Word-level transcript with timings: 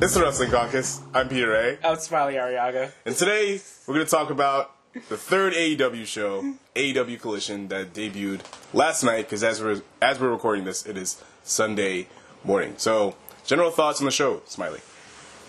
It's 0.00 0.14
the 0.14 0.20
Wrestling 0.20 0.52
Caucus. 0.52 1.00
I'm 1.12 1.28
Peter 1.28 1.56
A. 1.56 1.76
I'm 1.84 1.98
Smiley 1.98 2.34
Ariaga. 2.34 2.92
And 3.04 3.16
today 3.16 3.60
we're 3.84 3.94
going 3.94 4.06
to 4.06 4.10
talk 4.10 4.30
about 4.30 4.70
the 4.92 5.16
third 5.16 5.54
AEW 5.54 6.06
show, 6.06 6.54
AEW 6.76 7.20
Collision, 7.20 7.66
that 7.68 7.94
debuted 7.94 8.42
last 8.72 9.02
night. 9.02 9.22
Because 9.22 9.42
as 9.42 9.60
we're 9.60 9.82
as 10.00 10.20
we're 10.20 10.30
recording 10.30 10.64
this, 10.64 10.86
it 10.86 10.96
is 10.96 11.20
Sunday 11.42 12.06
morning. 12.44 12.74
So, 12.76 13.16
general 13.44 13.72
thoughts 13.72 14.00
on 14.00 14.04
the 14.04 14.12
show, 14.12 14.40
Smiley. 14.44 14.78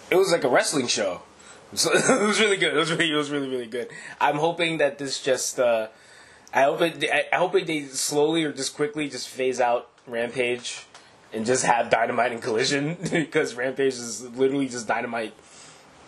It 0.09 0.16
was 0.16 0.31
like 0.31 0.43
a 0.43 0.50
wrestling 0.50 0.88
show. 0.88 1.21
So, 1.75 1.91
it 1.93 2.25
was 2.25 2.39
really 2.39 2.57
good. 2.57 2.73
It 2.73 2.79
was 2.79 2.89
really, 2.91 3.11
it 3.11 3.16
was 3.16 3.29
really, 3.29 3.50
really 3.50 3.68
good. 3.68 3.89
I'm 4.20 4.38
hoping 4.38 4.79
that 4.79 4.97
this 4.97 5.21
just. 5.21 5.59
Uh, 5.59 5.89
I 6.52 6.63
hope 6.63 6.81
it. 6.81 7.05
I 7.31 7.36
hope 7.36 7.53
it, 7.53 7.67
they 7.67 7.84
slowly 7.84 8.44
or 8.45 8.52
just 8.52 8.75
quickly 8.75 9.09
just 9.09 9.30
phase 9.30 9.59
out 9.59 9.89
Rampage 10.08 10.88
and 11.33 11.45
just 11.45 11.65
have 11.65 11.89
Dynamite 11.89 12.31
and 12.31 12.41
Collision 12.41 12.97
because 13.11 13.55
Rampage 13.55 13.93
is 13.93 14.23
literally 14.31 14.67
just 14.67 14.88
Dynamite 14.88 15.33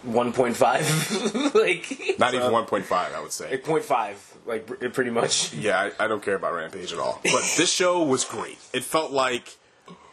1.5, 0.08 1.54
like 1.54 2.20
Not 2.20 2.34
even 2.34 2.52
1.5, 2.52 2.92
I 2.92 3.22
would 3.22 3.32
say. 3.32 3.58
0.5, 3.64 4.16
like 4.46 4.66
pr- 4.66 4.88
pretty 4.90 5.12
much. 5.12 5.54
Yeah, 5.62 5.92
I, 6.00 6.06
I 6.06 6.08
don't 6.08 6.24
care 6.24 6.36
about 6.36 6.54
Rampage 6.54 6.92
at 6.92 7.00
all. 7.00 7.20
But 7.24 7.44
this 7.58 7.72
show 7.72 8.04
was 8.04 8.26
great. 8.26 8.58
It 8.74 8.84
felt 8.84 9.12
like 9.12 9.58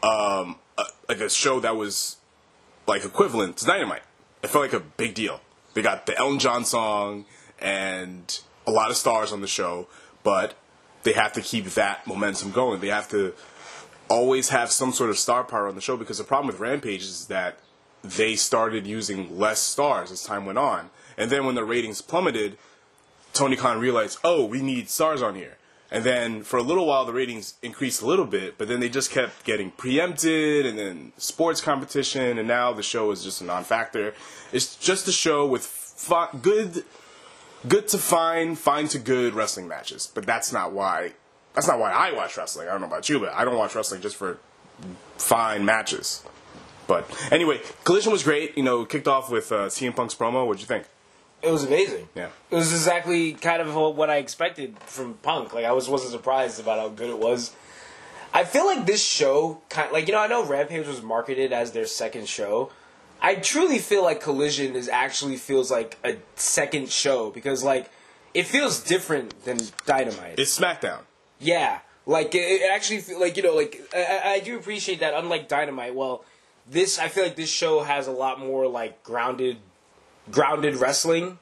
um, 0.02 0.56
a, 0.76 0.84
like 1.08 1.20
a 1.20 1.30
show 1.30 1.60
that 1.60 1.76
was 1.76 2.16
like 2.86 3.04
equivalent 3.04 3.56
to 3.58 3.66
Dynamite. 3.66 4.02
It 4.42 4.48
felt 4.48 4.62
like 4.62 4.74
a 4.74 4.84
big 4.84 5.14
deal. 5.14 5.40
They 5.74 5.82
got 5.82 6.06
the 6.06 6.16
Elton 6.18 6.38
John 6.38 6.64
song 6.64 7.24
and 7.58 8.40
a 8.66 8.70
lot 8.70 8.90
of 8.90 8.96
stars 8.96 9.32
on 9.32 9.40
the 9.40 9.48
show, 9.48 9.88
but 10.22 10.54
they 11.02 11.12
have 11.12 11.32
to 11.32 11.40
keep 11.40 11.64
that 11.70 12.06
momentum 12.06 12.50
going. 12.52 12.80
They 12.80 12.88
have 12.88 13.08
to 13.10 13.34
always 14.08 14.48
have 14.50 14.70
some 14.70 14.92
sort 14.92 15.10
of 15.10 15.18
star 15.18 15.44
power 15.44 15.68
on 15.68 15.74
the 15.74 15.80
show 15.80 15.96
because 15.96 16.18
the 16.18 16.24
problem 16.24 16.46
with 16.46 16.60
Rampage 16.60 17.02
is 17.02 17.26
that 17.26 17.58
they 18.02 18.36
started 18.36 18.86
using 18.86 19.38
less 19.38 19.60
stars 19.60 20.10
as 20.10 20.22
time 20.22 20.46
went 20.46 20.58
on. 20.58 20.90
And 21.16 21.30
then 21.30 21.44
when 21.44 21.54
the 21.54 21.64
ratings 21.64 22.00
plummeted, 22.00 22.56
Tony 23.32 23.56
Khan 23.56 23.80
realized, 23.80 24.18
oh, 24.24 24.44
we 24.44 24.62
need 24.62 24.88
stars 24.88 25.22
on 25.22 25.34
here. 25.34 25.56
And 25.90 26.04
then 26.04 26.42
for 26.42 26.58
a 26.58 26.62
little 26.62 26.86
while, 26.86 27.06
the 27.06 27.14
ratings 27.14 27.54
increased 27.62 28.02
a 28.02 28.06
little 28.06 28.26
bit, 28.26 28.58
but 28.58 28.68
then 28.68 28.80
they 28.80 28.90
just 28.90 29.10
kept 29.10 29.44
getting 29.44 29.70
preempted, 29.70 30.66
and 30.66 30.78
then 30.78 31.12
sports 31.16 31.62
competition, 31.62 32.38
and 32.38 32.46
now 32.46 32.74
the 32.74 32.82
show 32.82 33.10
is 33.10 33.24
just 33.24 33.40
a 33.40 33.44
non-factor. 33.44 34.12
It's 34.52 34.76
just 34.76 35.08
a 35.08 35.12
show 35.12 35.46
with 35.46 35.74
good, 36.42 36.84
good 37.66 37.88
to 37.88 37.98
fine, 37.98 38.54
fine 38.54 38.88
to 38.88 38.98
good 38.98 39.32
wrestling 39.34 39.66
matches. 39.66 40.10
But 40.12 40.26
that's 40.26 40.52
not 40.52 40.72
why. 40.72 41.14
That's 41.58 41.66
not 41.66 41.80
why 41.80 41.90
I 41.90 42.12
watch 42.12 42.36
wrestling. 42.36 42.68
I 42.68 42.70
don't 42.70 42.82
know 42.82 42.86
about 42.86 43.08
you, 43.08 43.18
but 43.18 43.32
I 43.32 43.44
don't 43.44 43.56
watch 43.56 43.74
wrestling 43.74 44.00
just 44.00 44.14
for 44.14 44.38
fine 45.16 45.64
matches. 45.64 46.22
But 46.86 47.10
anyway, 47.32 47.60
Collision 47.82 48.12
was 48.12 48.22
great. 48.22 48.56
You 48.56 48.62
know, 48.62 48.84
kicked 48.84 49.08
off 49.08 49.28
with 49.28 49.50
uh, 49.50 49.66
CM 49.66 49.96
Punk's 49.96 50.14
promo. 50.14 50.46
What'd 50.46 50.60
you 50.60 50.68
think? 50.68 50.84
It 51.42 51.50
was 51.50 51.64
amazing. 51.64 52.10
Yeah. 52.14 52.28
It 52.52 52.54
was 52.54 52.72
exactly 52.72 53.32
kind 53.32 53.60
of 53.60 53.74
what 53.74 54.08
I 54.08 54.18
expected 54.18 54.78
from 54.84 55.14
Punk. 55.14 55.52
Like 55.52 55.64
I 55.64 55.72
was 55.72 55.88
wasn't 55.88 56.12
surprised 56.12 56.60
about 56.60 56.78
how 56.78 56.90
good 56.90 57.10
it 57.10 57.18
was. 57.18 57.56
I 58.32 58.44
feel 58.44 58.64
like 58.64 58.86
this 58.86 59.04
show 59.04 59.60
kind 59.68 59.88
of, 59.88 59.92
like 59.92 60.06
you 60.06 60.12
know 60.12 60.20
I 60.20 60.28
know 60.28 60.44
Rampage 60.44 60.86
was 60.86 61.02
marketed 61.02 61.52
as 61.52 61.72
their 61.72 61.86
second 61.86 62.28
show. 62.28 62.70
I 63.20 63.34
truly 63.34 63.80
feel 63.80 64.04
like 64.04 64.20
Collision 64.20 64.76
is 64.76 64.88
actually 64.88 65.38
feels 65.38 65.72
like 65.72 65.98
a 66.04 66.18
second 66.36 66.88
show 66.88 67.30
because 67.32 67.64
like 67.64 67.90
it 68.32 68.46
feels 68.46 68.78
different 68.78 69.44
than 69.44 69.58
Dynamite. 69.86 70.38
It's 70.38 70.56
SmackDown. 70.56 71.00
Yeah, 71.40 71.78
like 72.06 72.34
it, 72.34 72.38
it 72.62 72.70
actually 72.72 73.02
like 73.16 73.36
you 73.36 73.42
know 73.42 73.54
like 73.54 73.80
I, 73.94 74.34
I- 74.36 74.40
do 74.40 74.56
appreciate 74.56 75.00
that. 75.00 75.14
Unlike 75.14 75.48
Dynamite, 75.48 75.94
well, 75.94 76.24
this 76.68 76.98
I 76.98 77.08
feel 77.08 77.24
like 77.24 77.36
this 77.36 77.50
show 77.50 77.82
has 77.82 78.06
a 78.06 78.12
lot 78.12 78.40
more 78.40 78.66
like 78.66 79.02
grounded, 79.04 79.58
grounded 80.30 80.76
wrestling, 80.76 81.38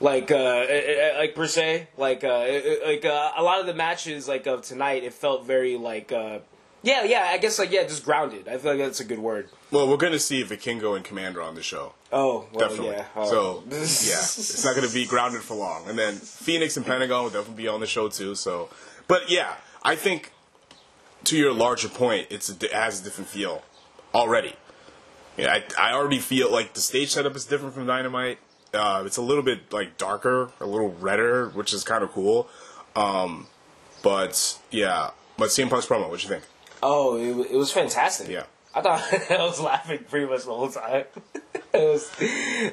like 0.00 0.30
uh, 0.30 0.36
uh, 0.36 0.38
uh, 0.38 1.18
like 1.18 1.34
per 1.34 1.46
se, 1.46 1.88
like 1.96 2.24
uh, 2.24 2.46
like 2.86 3.04
uh, 3.04 3.32
a 3.36 3.42
lot 3.42 3.60
of 3.60 3.66
the 3.66 3.74
matches 3.74 4.26
like 4.28 4.46
of 4.46 4.62
tonight, 4.62 5.04
it 5.04 5.12
felt 5.12 5.44
very 5.44 5.76
like 5.76 6.12
uh, 6.12 6.38
yeah, 6.82 7.04
yeah. 7.04 7.26
I 7.30 7.38
guess 7.38 7.58
like 7.58 7.70
yeah, 7.70 7.82
just 7.82 8.04
grounded. 8.04 8.48
I 8.48 8.56
feel 8.56 8.72
like 8.72 8.80
that's 8.80 9.00
a 9.00 9.04
good 9.04 9.18
word. 9.18 9.48
Well, 9.70 9.86
we're 9.88 9.98
going 9.98 10.12
to 10.12 10.18
see 10.18 10.42
Vikingo 10.42 10.96
and 10.96 11.04
Komander 11.04 11.44
on 11.46 11.54
the 11.54 11.62
show. 11.62 11.94
Oh, 12.10 12.46
well, 12.52 12.68
Definitely. 12.68 12.96
yeah. 12.96 13.04
Oh. 13.14 13.30
So, 13.30 13.62
yeah, 13.70 13.76
it's 14.18 14.64
not 14.64 14.74
going 14.74 14.88
to 14.88 14.92
be 14.92 15.06
grounded 15.06 15.42
for 15.42 15.54
long. 15.54 15.88
And 15.88 15.96
then 15.96 16.14
Phoenix 16.16 16.76
and 16.76 16.84
Pentagon 16.84 17.22
will 17.22 17.30
definitely 17.30 17.62
be 17.62 17.68
on 17.68 17.78
the 17.78 17.86
show 17.86 18.08
too. 18.08 18.34
So, 18.34 18.68
but 19.10 19.28
yeah, 19.28 19.54
I 19.82 19.96
think 19.96 20.30
to 21.24 21.36
your 21.36 21.52
larger 21.52 21.88
point, 21.88 22.28
it's 22.30 22.48
a, 22.48 22.64
it 22.64 22.72
has 22.72 23.00
a 23.00 23.04
different 23.04 23.28
feel 23.28 23.62
already. 24.14 24.54
Yeah, 25.36 25.52
I, 25.52 25.90
I 25.90 25.94
already 25.94 26.20
feel 26.20 26.50
like 26.50 26.74
the 26.74 26.80
stage 26.80 27.10
setup 27.10 27.34
is 27.34 27.44
different 27.44 27.74
from 27.74 27.86
Dynamite. 27.86 28.38
Uh, 28.72 29.02
it's 29.04 29.16
a 29.16 29.22
little 29.22 29.42
bit 29.42 29.72
like 29.72 29.98
darker, 29.98 30.52
a 30.60 30.66
little 30.66 30.90
redder, 30.92 31.48
which 31.48 31.74
is 31.74 31.82
kind 31.82 32.04
of 32.04 32.12
cool. 32.12 32.48
Um, 32.94 33.48
but 34.02 34.58
yeah, 34.70 35.10
but 35.36 35.48
CM 35.48 35.68
Punk's 35.68 35.86
promo, 35.86 36.08
what 36.08 36.22
you 36.22 36.28
think? 36.28 36.44
Oh, 36.80 37.16
it, 37.16 37.50
it 37.50 37.56
was 37.56 37.72
fantastic. 37.72 38.28
Yeah. 38.28 38.44
I 38.72 38.80
thought 38.80 39.30
I 39.30 39.42
was 39.44 39.60
laughing 39.60 40.04
pretty 40.08 40.26
much 40.26 40.44
the 40.44 40.54
whole 40.54 40.70
time. 40.70 41.04
it 41.72 41.88
was 41.88 42.10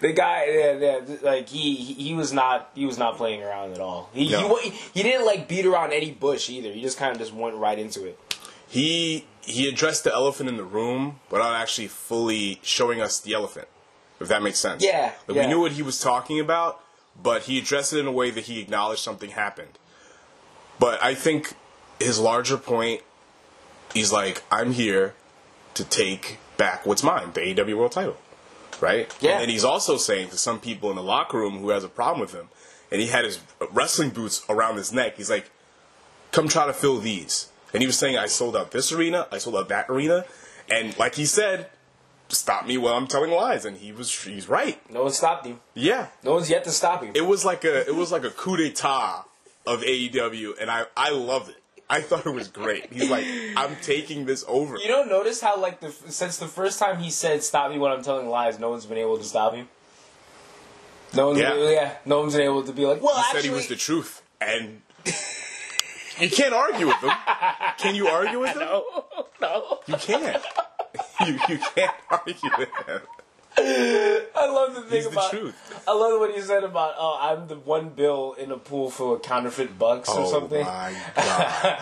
the 0.01 0.13
guy, 0.15 0.45
yeah, 0.49 0.71
yeah, 0.73 1.15
like 1.21 1.49
he 1.49 1.75
he 1.75 2.13
was 2.13 2.33
not 2.33 2.69
he 2.75 2.85
was 2.85 2.97
not 2.97 3.17
playing 3.17 3.43
around 3.43 3.73
at 3.73 3.79
all. 3.79 4.09
He 4.13 4.29
No. 4.31 4.57
he, 4.57 4.69
he 4.69 5.03
didn't 5.03 5.25
like 5.25 5.47
beat 5.47 5.65
around 5.65 5.93
any 5.93 6.11
bush 6.11 6.49
either. 6.49 6.71
He 6.71 6.81
just 6.81 6.97
kind 6.97 7.11
of 7.11 7.19
just 7.19 7.33
went 7.33 7.55
right 7.55 7.77
into 7.77 8.05
it. 8.05 8.19
he 8.67 9.25
he 9.41 9.69
addressed 9.69 10.03
the 10.03 10.13
elephant 10.13 10.49
in 10.49 10.57
the 10.57 10.63
room 10.63 11.19
without 11.31 11.55
actually 11.55 11.87
fully 11.87 12.59
showing 12.63 12.99
us 13.01 13.19
the 13.19 13.33
elephant. 13.33 13.67
If 14.19 14.27
that 14.29 14.41
makes 14.41 14.59
sense. 14.59 14.83
Yeah, 14.83 15.13
Like, 15.27 15.37
yeah. 15.37 15.43
We 15.43 15.47
knew 15.47 15.59
what 15.61 15.73
he 15.73 15.83
was 15.83 15.99
talking 15.99 16.39
about, 16.39 16.81
but 17.21 17.43
he 17.43 17.59
addressed 17.59 17.93
it 17.93 17.99
in 17.99 18.07
a 18.07 18.11
way 18.11 18.31
that 18.31 18.45
he 18.45 18.59
acknowledged 18.59 19.01
something 19.01 19.29
happened. 19.29 19.77
But 20.79 21.01
I 21.03 21.13
think 21.13 21.53
his 21.99 22.19
larger 22.19 22.57
point, 22.57 23.01
he's 23.93 24.11
like, 24.11 24.43
I'm 24.51 24.71
here 24.71 25.13
to 25.75 25.83
take 25.83 26.39
back 26.57 26.85
what's 26.85 27.03
mine, 27.03 27.31
the 27.33 27.41
AEW 27.41 27.77
World 27.77 27.91
Title, 27.91 28.17
right? 28.81 29.13
Yeah. 29.21 29.39
And 29.39 29.49
he's 29.51 29.63
also 29.63 29.97
saying 29.97 30.29
to 30.29 30.37
some 30.37 30.59
people 30.59 30.89
in 30.89 30.95
the 30.95 31.03
locker 31.03 31.37
room 31.37 31.59
who 31.59 31.69
has 31.69 31.83
a 31.83 31.89
problem 31.89 32.19
with 32.21 32.33
him, 32.33 32.49
and 32.91 33.01
he 33.01 33.07
had 33.07 33.25
his 33.25 33.39
wrestling 33.71 34.09
boots 34.11 34.43
around 34.49 34.77
his 34.77 34.91
neck. 34.93 35.17
He's 35.17 35.29
like, 35.29 35.49
come 36.31 36.47
try 36.47 36.65
to 36.67 36.73
fill 36.73 36.99
these. 36.99 37.49
And 37.73 37.81
he 37.81 37.87
was 37.87 37.97
saying, 37.99 38.17
I 38.17 38.27
sold 38.27 38.55
out 38.55 38.71
this 38.71 38.91
arena, 38.91 39.27
I 39.31 39.39
sold 39.39 39.55
out 39.55 39.69
that 39.69 39.89
arena, 39.89 40.25
and 40.69 40.97
like 40.97 41.15
he 41.15 41.25
said, 41.25 41.69
stop 42.29 42.65
me 42.65 42.77
while 42.77 42.93
I'm 42.93 43.07
telling 43.07 43.31
lies, 43.31 43.65
and 43.65 43.77
he 43.77 43.91
was 43.91 44.23
he's 44.23 44.47
right. 44.49 44.79
No 44.91 45.03
one 45.03 45.11
stopped 45.11 45.45
him. 45.45 45.59
Yeah, 45.73 46.07
No 46.23 46.33
one's 46.33 46.49
yet 46.49 46.63
to 46.65 46.71
stop 46.71 47.03
him. 47.03 47.11
it 47.15 47.25
was 47.25 47.43
like 47.45 47.63
a 47.65 47.87
it 47.87 47.95
was 47.95 48.11
like 48.11 48.23
a 48.23 48.29
coup 48.29 48.57
d'état 48.57 49.25
of 49.65 49.81
AEW, 49.81 50.53
and 50.61 50.71
I 50.71 50.85
I 50.95 51.09
loved 51.11 51.49
it. 51.49 51.61
I 51.89 52.01
thought 52.01 52.25
it 52.25 52.31
was 52.33 52.49
great. 52.49 52.91
He's 52.91 53.09
like, 53.09 53.25
I'm 53.55 53.75
taking 53.81 54.25
this 54.25 54.43
over. 54.47 54.77
you 54.77 54.87
don't 54.87 55.07
notice 55.07 55.39
how 55.39 55.57
like 55.59 55.79
the 55.79 55.91
since 55.91 56.37
the 56.37 56.47
first 56.47 56.79
time 56.79 56.99
he 56.99 57.09
said 57.09 57.43
"stop 57.43 57.71
me 57.71 57.77
when 57.79 57.91
I'm 57.91 58.03
telling 58.03 58.27
lies," 58.27 58.59
no 58.59 58.69
one's 58.71 58.85
been 58.85 58.97
able 58.97 59.17
to 59.17 59.23
stop 59.23 59.53
him. 59.53 59.67
No 61.15 61.27
one's 61.29 61.39
Yeah. 61.39 61.55
yeah. 61.55 61.69
yeah, 61.69 61.93
no 62.05 62.19
one's 62.19 62.33
been 62.33 62.43
able 62.43 62.63
to 62.63 62.73
be 62.73 62.85
like, 62.85 63.01
well, 63.01 63.15
he 63.15 63.21
actually, 63.21 63.41
said 63.41 63.49
he 63.49 63.55
was 63.55 63.67
the 63.67 63.77
truth, 63.77 64.21
and 64.41 64.81
you 66.19 66.29
can't 66.29 66.53
argue 66.53 66.87
with 66.87 66.97
him. 66.97 67.11
Can 67.77 67.95
you 67.95 68.07
argue 68.09 68.41
with 68.41 68.51
him? 68.53 68.59
no, 68.59 69.05
no. 69.41 69.79
You 69.87 69.95
can't. 69.95 70.43
You 71.25 71.39
you 71.47 71.57
can't 71.75 71.95
argue 72.09 72.49
with 72.57 72.69
him. 72.85 73.01
I 73.59 74.51
love 74.53 74.75
the 74.75 74.81
thing 74.81 74.91
He's 74.97 75.05
the 75.05 75.11
about. 75.11 75.31
truth. 75.31 75.83
I 75.87 75.93
love 75.93 76.19
what 76.19 76.35
he 76.35 76.41
said 76.41 76.63
about, 76.63 76.93
oh, 76.97 77.17
I'm 77.19 77.47
the 77.47 77.55
one 77.55 77.89
bill 77.89 78.33
in 78.33 78.51
a 78.51 78.57
pool 78.57 78.91
full 78.91 79.15
of 79.15 79.23
counterfeit 79.23 79.79
bucks 79.79 80.09
or 80.09 80.19
oh 80.21 80.29
something. 80.31 80.61
Oh 80.61 80.69
my 80.69 80.95
god! 81.15 81.77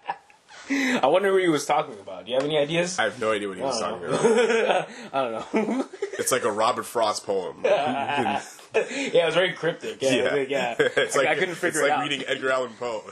I 0.71 1.07
wonder 1.07 1.29
who 1.31 1.37
he 1.37 1.47
was 1.47 1.65
talking 1.65 1.95
about. 1.95 2.25
Do 2.25 2.31
you 2.31 2.37
have 2.37 2.45
any 2.45 2.57
ideas? 2.57 2.99
I 2.99 3.05
have 3.05 3.19
no 3.19 3.31
idea 3.31 3.47
what 3.47 3.57
he 3.57 3.63
was 3.63 3.79
talking 3.79 4.07
don't 4.07 4.13
about. 4.13 4.89
I 5.13 5.21
don't 5.53 5.67
know. 5.67 5.85
It's 6.19 6.33
like 6.33 6.43
a 6.43 6.51
Robert 6.51 6.83
Frost 6.85 7.25
poem. 7.25 7.61
yeah, 7.63 8.41
it 8.75 9.25
was 9.25 9.33
very 9.35 9.53
cryptic. 9.53 10.01
Yeah, 10.01 10.35
yeah. 10.35 10.45
yeah. 10.49 10.75
it's 10.77 11.15
I- 11.15 11.19
like 11.19 11.29
I 11.29 11.35
couldn't 11.35 11.55
figure 11.55 11.69
it's 11.69 11.77
it 11.79 11.83
like 11.83 11.91
out. 11.93 12.03
reading 12.03 12.23
Edgar 12.27 12.51
Allan 12.51 12.73
Poe. 12.77 13.03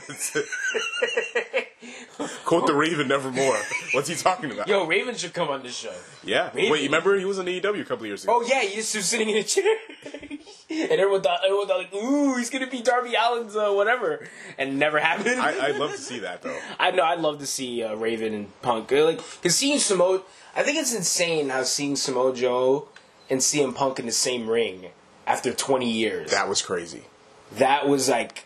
Quote 2.44 2.66
the 2.66 2.74
Raven 2.74 3.08
nevermore. 3.08 3.56
What's 3.92 4.08
he 4.08 4.14
talking 4.14 4.50
about? 4.50 4.66
Yo, 4.68 4.84
Raven 4.86 5.14
should 5.14 5.32
come 5.34 5.48
on 5.48 5.62
this 5.62 5.76
show. 5.76 5.92
yeah. 6.24 6.50
Raven. 6.54 6.70
Wait, 6.72 6.80
you 6.82 6.88
remember 6.88 7.16
he 7.18 7.24
was 7.24 7.38
in 7.38 7.46
AEW 7.46 7.80
a 7.80 7.84
couple 7.84 8.06
years 8.06 8.24
ago? 8.24 8.34
Oh 8.36 8.42
yeah, 8.42 8.60
he 8.62 8.76
used 8.76 8.92
to 8.92 9.02
sitting 9.02 9.28
in 9.30 9.36
a 9.36 9.42
chair, 9.42 9.76
and 10.70 10.90
everyone 10.92 11.22
thought, 11.22 11.40
everyone 11.44 11.66
thought 11.68 11.78
like, 11.78 11.94
ooh, 11.94 12.36
he's 12.36 12.50
gonna 12.50 12.66
be 12.66 12.82
Darby 12.82 13.14
Allin's 13.16 13.56
uh, 13.56 13.70
whatever, 13.70 14.26
and 14.58 14.70
it 14.70 14.74
never 14.74 14.98
happened. 14.98 15.40
I, 15.40 15.68
I'd 15.68 15.76
love 15.76 15.92
to 15.92 15.98
see 16.10 16.18
that 16.20 16.42
though. 16.42 16.58
I 16.78 16.90
know. 16.90 17.04
I'd 17.04 17.20
love 17.20 17.38
to 17.40 17.46
see 17.46 17.82
uh, 17.82 17.94
Raven 17.94 18.34
and 18.34 18.62
Punk. 18.62 18.92
Uh, 18.92 19.04
Like, 19.04 19.18
cause 19.42 19.54
seeing 19.54 19.78
Samoa, 19.78 20.22
I 20.56 20.62
think 20.62 20.78
it's 20.78 20.94
insane 20.94 21.48
how 21.50 21.62
seeing 21.62 21.96
Samoa 21.96 22.34
Joe 22.34 22.88
and 23.30 23.40
CM 23.40 23.74
Punk 23.74 23.98
in 23.98 24.06
the 24.06 24.12
same 24.12 24.48
ring 24.48 24.88
after 25.26 25.52
20 25.52 25.90
years. 25.90 26.30
That 26.30 26.48
was 26.48 26.62
crazy. 26.62 27.04
that 27.52 27.86
was 27.88 28.08
like, 28.08 28.44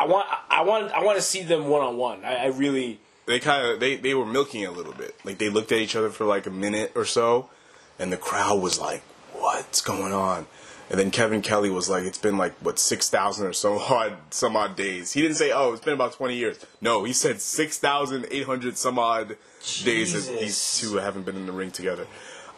I 0.00 0.06
want, 0.06 0.26
I 0.48 0.62
want, 0.62 0.92
I 0.92 1.04
want 1.04 1.18
to 1.18 1.22
see 1.22 1.42
them 1.42 1.68
one 1.68 1.82
on 1.82 1.98
one. 1.98 2.24
I 2.24 2.46
really, 2.46 2.98
they 3.26 3.38
kind 3.38 3.66
of 3.66 3.80
they 3.80 3.96
they 3.96 4.14
were 4.14 4.24
milking 4.24 4.64
a 4.64 4.70
little 4.70 4.94
bit. 4.94 5.14
Like 5.24 5.36
they 5.36 5.50
looked 5.50 5.72
at 5.72 5.78
each 5.78 5.94
other 5.94 6.08
for 6.08 6.24
like 6.24 6.46
a 6.46 6.50
minute 6.50 6.92
or 6.94 7.04
so, 7.04 7.50
and 7.98 8.10
the 8.10 8.16
crowd 8.16 8.62
was 8.62 8.80
like, 8.80 9.02
"What's 9.34 9.82
going 9.82 10.14
on?" 10.14 10.46
And 10.88 10.98
then 10.98 11.10
Kevin 11.10 11.42
Kelly 11.42 11.68
was 11.68 11.90
like, 11.90 12.04
"It's 12.04 12.16
been 12.16 12.38
like 12.38 12.54
what 12.60 12.78
six 12.78 13.10
thousand 13.10 13.46
or 13.46 13.52
so 13.52 13.78
odd 13.78 14.16
some 14.30 14.56
odd 14.56 14.74
days." 14.74 15.12
He 15.12 15.20
didn't 15.20 15.36
say, 15.36 15.52
"Oh, 15.52 15.74
it's 15.74 15.84
been 15.84 15.92
about 15.92 16.14
twenty 16.14 16.36
years." 16.36 16.64
No, 16.80 17.04
he 17.04 17.12
said 17.12 17.42
six 17.42 17.76
thousand 17.76 18.26
eight 18.30 18.46
hundred 18.46 18.78
some 18.78 18.98
odd 18.98 19.36
days 19.84 20.14
that 20.14 20.40
these 20.40 20.78
two 20.80 20.96
haven't 20.96 21.26
been 21.26 21.36
in 21.36 21.44
the 21.44 21.52
ring 21.52 21.72
together. 21.72 22.06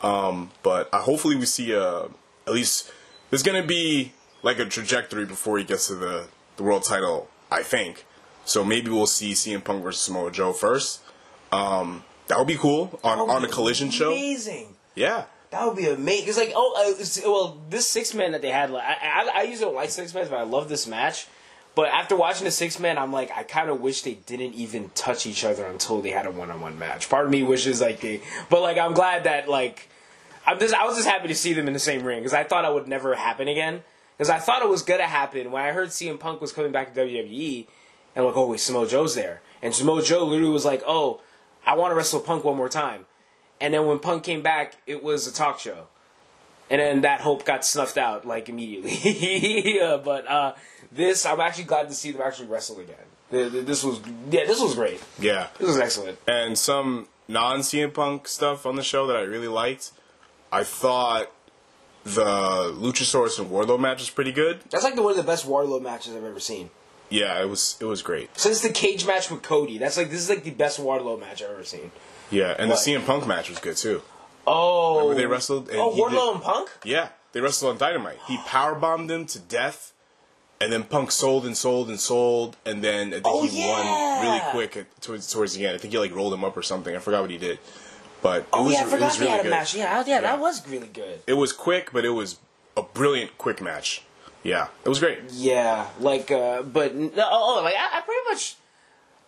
Um, 0.00 0.52
but 0.62 0.88
uh, 0.92 1.00
hopefully 1.00 1.34
we 1.34 1.46
see 1.46 1.74
uh, 1.74 2.04
at 2.46 2.52
least 2.52 2.92
there's 3.30 3.42
gonna 3.42 3.66
be 3.66 4.12
like 4.44 4.60
a 4.60 4.64
trajectory 4.64 5.24
before 5.24 5.58
he 5.58 5.64
gets 5.64 5.88
to 5.88 5.96
the 5.96 6.28
the 6.56 6.62
world 6.62 6.84
title. 6.84 7.28
I 7.52 7.62
think 7.62 8.04
so. 8.44 8.64
Maybe 8.64 8.90
we'll 8.90 9.06
see 9.06 9.32
CM 9.32 9.62
Punk 9.62 9.82
versus 9.82 10.02
Samoa 10.02 10.30
Joe 10.32 10.52
first. 10.52 11.00
Um, 11.52 12.04
that 12.28 12.38
would 12.38 12.48
be 12.48 12.56
cool 12.56 12.98
on 13.04 13.18
on 13.18 13.44
a 13.44 13.48
collision 13.48 13.90
show. 13.90 14.12
Amazing. 14.12 14.74
Yeah, 14.94 15.24
That 15.50 15.66
would 15.66 15.76
be 15.76 15.88
amazing. 15.88 16.28
It's 16.28 16.38
like, 16.38 16.52
oh, 16.54 16.74
uh, 16.76 17.30
well, 17.30 17.60
this 17.68 17.86
six 17.86 18.14
man 18.14 18.32
that 18.32 18.42
they 18.42 18.50
had, 18.50 18.70
like, 18.70 18.84
I, 18.84 18.96
I, 19.02 19.40
I 19.40 19.42
usually 19.42 19.66
don't 19.66 19.74
like 19.74 19.90
six 19.90 20.12
men, 20.14 20.26
but 20.28 20.38
I 20.38 20.42
love 20.42 20.68
this 20.68 20.86
match. 20.86 21.26
But 21.74 21.88
after 21.88 22.14
watching 22.16 22.44
the 22.44 22.50
six 22.50 22.78
man, 22.78 22.98
I'm 22.98 23.12
like, 23.12 23.30
I 23.34 23.42
kind 23.42 23.70
of 23.70 23.80
wish 23.80 24.02
they 24.02 24.14
didn't 24.14 24.54
even 24.54 24.90
touch 24.94 25.24
each 25.26 25.44
other 25.44 25.64
until 25.66 26.02
they 26.02 26.10
had 26.10 26.26
a 26.26 26.30
one 26.30 26.50
on 26.50 26.60
one 26.60 26.78
match. 26.78 27.08
Part 27.08 27.24
of 27.24 27.30
me 27.30 27.42
wishes 27.42 27.80
like 27.80 28.00
they, 28.00 28.20
but 28.50 28.60
like 28.60 28.76
I'm 28.76 28.92
glad 28.92 29.24
that 29.24 29.48
like, 29.48 29.88
I'm 30.46 30.58
just 30.58 30.74
I 30.74 30.84
was 30.86 30.96
just 30.96 31.08
happy 31.08 31.28
to 31.28 31.34
see 31.34 31.54
them 31.54 31.66
in 31.68 31.72
the 31.72 31.78
same 31.78 32.02
ring 32.02 32.20
because 32.20 32.34
I 32.34 32.44
thought 32.44 32.64
it 32.66 32.72
would 32.74 32.88
never 32.88 33.14
happen 33.14 33.48
again. 33.48 33.82
Because 34.22 34.30
I 34.30 34.38
thought 34.38 34.62
it 34.62 34.68
was 34.68 34.82
gonna 34.82 35.08
happen 35.08 35.50
when 35.50 35.64
I 35.64 35.72
heard 35.72 35.88
CM 35.88 36.16
Punk 36.16 36.40
was 36.40 36.52
coming 36.52 36.70
back 36.70 36.94
to 36.94 37.00
WWE, 37.00 37.66
and 38.14 38.24
like, 38.24 38.36
oh 38.36 38.46
wait, 38.46 38.60
Samoa 38.60 38.86
Joe's 38.86 39.16
there, 39.16 39.42
and 39.60 39.74
Samoa 39.74 40.00
Joe 40.00 40.24
literally 40.24 40.52
was 40.52 40.64
like, 40.64 40.80
oh, 40.86 41.20
I 41.66 41.74
want 41.74 41.90
to 41.90 41.96
wrestle 41.96 42.20
Punk 42.20 42.44
one 42.44 42.56
more 42.56 42.68
time. 42.68 43.06
And 43.60 43.74
then 43.74 43.84
when 43.84 43.98
Punk 43.98 44.22
came 44.22 44.40
back, 44.40 44.76
it 44.86 45.02
was 45.02 45.26
a 45.26 45.32
talk 45.32 45.58
show. 45.58 45.88
And 46.70 46.80
then 46.80 47.00
that 47.00 47.20
hope 47.20 47.44
got 47.44 47.64
snuffed 47.64 47.98
out 47.98 48.24
like 48.24 48.48
immediately. 48.48 48.92
yeah, 49.76 49.96
but 49.96 50.30
uh, 50.30 50.54
this, 50.92 51.26
I'm 51.26 51.40
actually 51.40 51.64
glad 51.64 51.88
to 51.88 51.94
see 51.94 52.12
them 52.12 52.22
actually 52.22 52.46
wrestle 52.46 52.78
again. 52.78 52.94
This 53.66 53.82
was, 53.82 54.00
yeah, 54.30 54.44
this 54.44 54.60
was 54.60 54.76
great. 54.76 55.02
yeah. 55.18 55.48
This 55.58 55.66
was 55.66 55.78
excellent. 55.78 56.20
and 56.28 56.56
some 56.56 57.08
non 57.26 57.58
CM 57.62 57.92
Punk 57.92 58.28
stuff 58.28 58.66
on 58.66 58.76
the 58.76 58.84
show 58.84 59.08
that 59.08 59.16
I 59.16 59.22
really 59.22 59.48
liked. 59.48 59.90
I 60.52 60.62
thought 60.62 61.32
the 62.04 62.72
Luchasaurus 62.76 63.38
and 63.38 63.48
Wardlow 63.50 63.78
match 63.78 63.98
was 64.00 64.10
pretty 64.10 64.32
good. 64.32 64.60
That's 64.70 64.84
like 64.84 64.94
the, 64.94 65.02
one 65.02 65.12
of 65.12 65.16
the 65.16 65.22
best 65.22 65.46
Wardlow 65.46 65.80
matches 65.82 66.14
I've 66.16 66.24
ever 66.24 66.40
seen. 66.40 66.70
Yeah, 67.10 67.40
it 67.42 67.48
was 67.48 67.76
it 67.80 67.84
was 67.84 68.02
great. 68.02 68.36
Since 68.38 68.62
the 68.62 68.70
cage 68.70 69.06
match 69.06 69.30
with 69.30 69.42
Cody, 69.42 69.78
that's 69.78 69.96
like 69.96 70.10
this 70.10 70.20
is 70.20 70.28
like 70.30 70.44
the 70.44 70.50
best 70.50 70.80
Wardlow 70.80 71.20
match 71.20 71.42
I've 71.42 71.50
ever 71.50 71.64
seen. 71.64 71.90
Yeah, 72.30 72.54
and 72.58 72.70
What? 72.70 72.82
the 72.84 72.92
CM 72.92 73.04
Punk 73.04 73.26
match 73.26 73.50
was 73.50 73.58
good 73.58 73.76
too. 73.76 74.00
Oh, 74.46 75.00
Remember 75.00 75.14
they 75.20 75.26
wrestled? 75.26 75.68
And 75.68 75.78
oh, 75.78 75.94
he 75.94 76.00
Wardlow 76.02 76.10
did- 76.28 76.34
and 76.34 76.42
Punk. 76.42 76.70
Yeah, 76.84 77.08
they 77.32 77.40
wrestled 77.40 77.72
on 77.72 77.78
Dynamite. 77.78 78.18
He 78.26 78.38
power 78.46 78.74
bombed 78.74 79.10
him 79.10 79.26
to 79.26 79.38
death, 79.38 79.92
and 80.60 80.72
then 80.72 80.84
Punk 80.84 81.12
sold 81.12 81.44
and 81.44 81.54
sold 81.56 81.88
and 81.90 82.00
sold, 82.00 82.56
and 82.64 82.82
then 82.82 83.08
I 83.08 83.20
think 83.20 83.26
Oh, 83.26 83.46
he 83.46 83.60
won 83.68 84.22
really 84.26 84.40
quick 84.50 84.76
at, 84.78 85.00
towards 85.02 85.30
towards 85.30 85.54
the 85.54 85.66
end. 85.66 85.74
I 85.74 85.78
think 85.78 85.92
he 85.92 85.98
like 85.98 86.14
rolled 86.14 86.32
him 86.32 86.44
up 86.44 86.56
or 86.56 86.62
something. 86.62 86.96
I 86.96 86.98
forgot 86.98 87.20
what 87.20 87.30
he 87.30 87.36
did, 87.38 87.58
but 88.22 88.46
Oh 88.52 88.64
was 88.64 88.72
yeah, 88.74 88.80
I 88.80 88.84
forgot 88.84 89.00
was 89.06 89.18
they 89.18 89.24
really 89.26 89.30
had 89.32 89.40
a 89.40 89.42
good. 89.44 89.50
match. 89.50 89.74
Yeah, 89.74 89.98
yeah, 90.06 90.14
Yeah. 90.14 90.20
that 90.22 90.40
was 90.40 90.66
really 90.68 90.86
good. 90.88 91.20
It 91.26 91.34
was 91.34 91.52
quick, 91.52 91.92
but 91.92 92.04
it 92.04 92.10
was 92.10 92.38
a 92.76 92.82
brilliant 92.82 93.36
quick 93.38 93.60
match. 93.60 94.02
Yeah, 94.42 94.68
it 94.84 94.88
was 94.88 94.98
great. 94.98 95.18
Yeah, 95.30 95.86
like, 96.00 96.30
uh, 96.30 96.62
but 96.62 96.92
oh, 96.94 97.12
oh, 97.16 97.62
like 97.62 97.74
I, 97.76 97.98
I 97.98 98.00
pretty 98.00 98.20
much, 98.28 98.56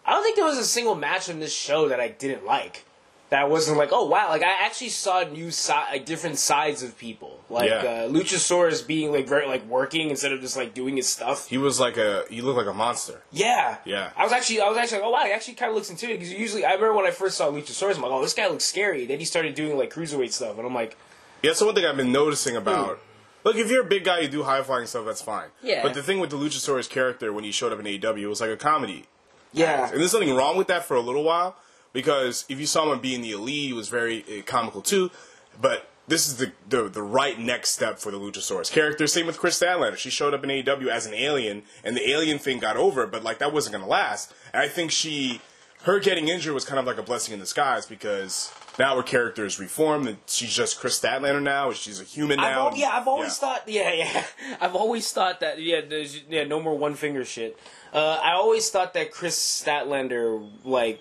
I 0.06 0.12
don't 0.12 0.22
think 0.24 0.36
there 0.36 0.44
was 0.44 0.58
a 0.58 0.64
single 0.64 0.94
match 0.96 1.28
on 1.30 1.38
this 1.40 1.54
show 1.54 1.88
that 1.88 2.00
I 2.00 2.08
didn't 2.08 2.44
like. 2.46 2.84
That 3.30 3.50
wasn't 3.50 3.78
like, 3.78 3.88
oh 3.90 4.06
wow, 4.06 4.28
like 4.28 4.42
I 4.42 4.64
actually 4.66 4.90
saw 4.90 5.24
new 5.24 5.50
si- 5.50 5.72
like 5.72 6.04
different 6.04 6.38
sides 6.38 6.82
of 6.84 6.96
people, 6.98 7.40
like 7.50 7.68
Yeah. 7.68 7.76
uh, 7.76 8.08
Luchasaurus 8.08 8.86
being 8.86 9.10
like 9.12 9.26
very 9.26 9.46
like 9.48 9.66
working 9.66 10.10
instead 10.10 10.30
of 10.32 10.40
just 10.40 10.56
like 10.56 10.72
doing 10.74 10.96
his 10.96 11.08
stuff. 11.08 11.48
He 11.48 11.58
was 11.58 11.80
like 11.80 11.96
a 11.96 12.24
he 12.30 12.42
looked 12.42 12.58
like 12.58 12.66
a 12.72 12.74
monster. 12.76 13.22
Yeah, 13.32 13.78
Yeah. 13.84 14.10
I 14.16 14.22
was 14.24 14.32
actually, 14.32 14.60
I 14.60 14.68
was 14.68 14.76
actually 14.78 14.98
like, 14.98 15.06
oh 15.06 15.10
wow, 15.10 15.24
he 15.24 15.32
actually 15.32 15.54
kind 15.54 15.70
of 15.70 15.74
looks 15.74 15.90
into 15.90 16.06
it 16.10 16.18
because 16.20 16.32
usually 16.32 16.64
I 16.64 16.74
remember 16.74 16.94
when 16.94 17.06
I 17.06 17.10
first 17.10 17.36
saw 17.38 17.50
Luchasaurus, 17.50 17.96
I'm 17.96 18.02
like, 18.02 18.12
oh, 18.12 18.20
this 18.22 18.34
guy 18.34 18.46
looks 18.46 18.64
scary. 18.64 19.06
Then 19.06 19.18
he 19.18 19.24
started 19.24 19.54
doing 19.54 19.76
like 19.76 19.92
cruiserweight 19.92 20.30
stuff, 20.32 20.56
and 20.58 20.66
I'm 20.66 20.74
like, 20.74 20.96
Yeah, 21.42 21.50
that's 21.50 21.58
the 21.60 21.66
one 21.66 21.74
thing 21.74 21.86
I've 21.86 21.96
been 21.96 22.12
noticing 22.12 22.56
about. 22.56 23.00
Look, 23.42 23.56
if 23.56 23.68
you're 23.70 23.82
a 23.82 23.88
big 23.88 24.04
guy, 24.04 24.20
you 24.20 24.28
do 24.28 24.42
high 24.44 24.62
flying 24.62 24.86
stuff. 24.86 25.04
That's 25.06 25.22
fine. 25.22 25.48
Yeah. 25.62 25.82
But 25.82 25.92
the 25.94 26.02
thing 26.02 26.20
with 26.20 26.30
the 26.30 26.36
Luchasaurus 26.36 26.88
character 26.88 27.32
when 27.32 27.44
he 27.44 27.52
showed 27.52 27.72
up 27.72 27.78
in 27.80 27.84
AEW, 27.86 28.18
it 28.22 28.26
was 28.26 28.40
like 28.40 28.50
a 28.50 28.56
comedy. 28.56 29.04
yeah, 29.52 29.90
And 29.90 30.00
there's 30.00 30.12
nothing 30.14 30.34
wrong 30.36 30.56
with 30.56 30.68
that 30.68 30.84
for 30.84 30.94
a 30.96 31.00
little 31.00 31.24
while 31.24 31.56
because 31.94 32.44
if 32.50 32.60
you 32.60 32.66
saw 32.66 32.92
him 32.92 33.00
being 33.00 33.22
the 33.22 33.30
elite, 33.32 33.68
he 33.68 33.72
was 33.72 33.88
very 33.88 34.22
uh, 34.24 34.42
comical 34.44 34.82
too. 34.82 35.10
But 35.58 35.88
this 36.06 36.26
is 36.26 36.36
the, 36.36 36.52
the 36.68 36.90
the 36.90 37.02
right 37.02 37.38
next 37.38 37.70
step 37.70 37.98
for 37.98 38.10
the 38.10 38.18
Luchasaurus 38.18 38.70
character. 38.70 39.06
Same 39.06 39.24
with 39.26 39.38
Kris 39.38 39.58
Statlander. 39.58 39.96
She 39.96 40.10
showed 40.10 40.34
up 40.34 40.44
in 40.44 40.50
AEW 40.50 40.88
as 40.88 41.06
an 41.06 41.14
alien, 41.14 41.62
and 41.82 41.96
the 41.96 42.10
alien 42.10 42.38
thing 42.38 42.58
got 42.58 42.76
over, 42.76 43.06
but 43.06 43.22
like 43.24 43.38
that 43.38 43.54
wasn't 43.54 43.72
gonna 43.74 43.86
last. 43.88 44.34
And 44.52 44.62
I 44.62 44.68
think 44.68 44.90
she, 44.90 45.40
her 45.84 45.98
getting 46.00 46.28
injured 46.28 46.52
was 46.52 46.64
kind 46.66 46.78
of 46.78 46.84
like 46.86 46.98
a 46.98 47.02
blessing 47.02 47.32
in 47.32 47.40
disguise 47.40 47.86
because 47.86 48.52
now 48.78 48.96
her 48.96 49.02
character 49.04 49.44
is 49.46 49.60
reformed 49.60 50.08
and 50.08 50.16
she's 50.26 50.52
just 50.52 50.80
Kris 50.80 50.98
Statlander 51.00 51.40
now. 51.40 51.72
She's 51.72 52.00
a 52.00 52.04
human 52.04 52.38
I've 52.40 52.50
now. 52.54 52.68
al- 52.70 52.76
yeah, 52.76 52.90
I've 52.92 53.06
always 53.08 53.28
Yeah. 53.40 53.48
thought. 53.48 53.62
Yeah, 53.68 53.92
yeah. 53.92 54.24
I've 54.60 54.74
always 54.74 55.10
thought 55.12 55.40
that. 55.40 55.62
Yeah, 55.62 55.80
there's 55.88 56.20
yeah, 56.28 56.42
no 56.44 56.60
more 56.60 56.76
one 56.76 56.94
finger 56.96 57.24
shit. 57.24 57.56
Uh, 57.92 58.18
I 58.22 58.32
always 58.32 58.68
thought 58.70 58.92
that 58.94 59.12
Kris 59.12 59.38
Statlander 59.38 60.50
like 60.64 61.00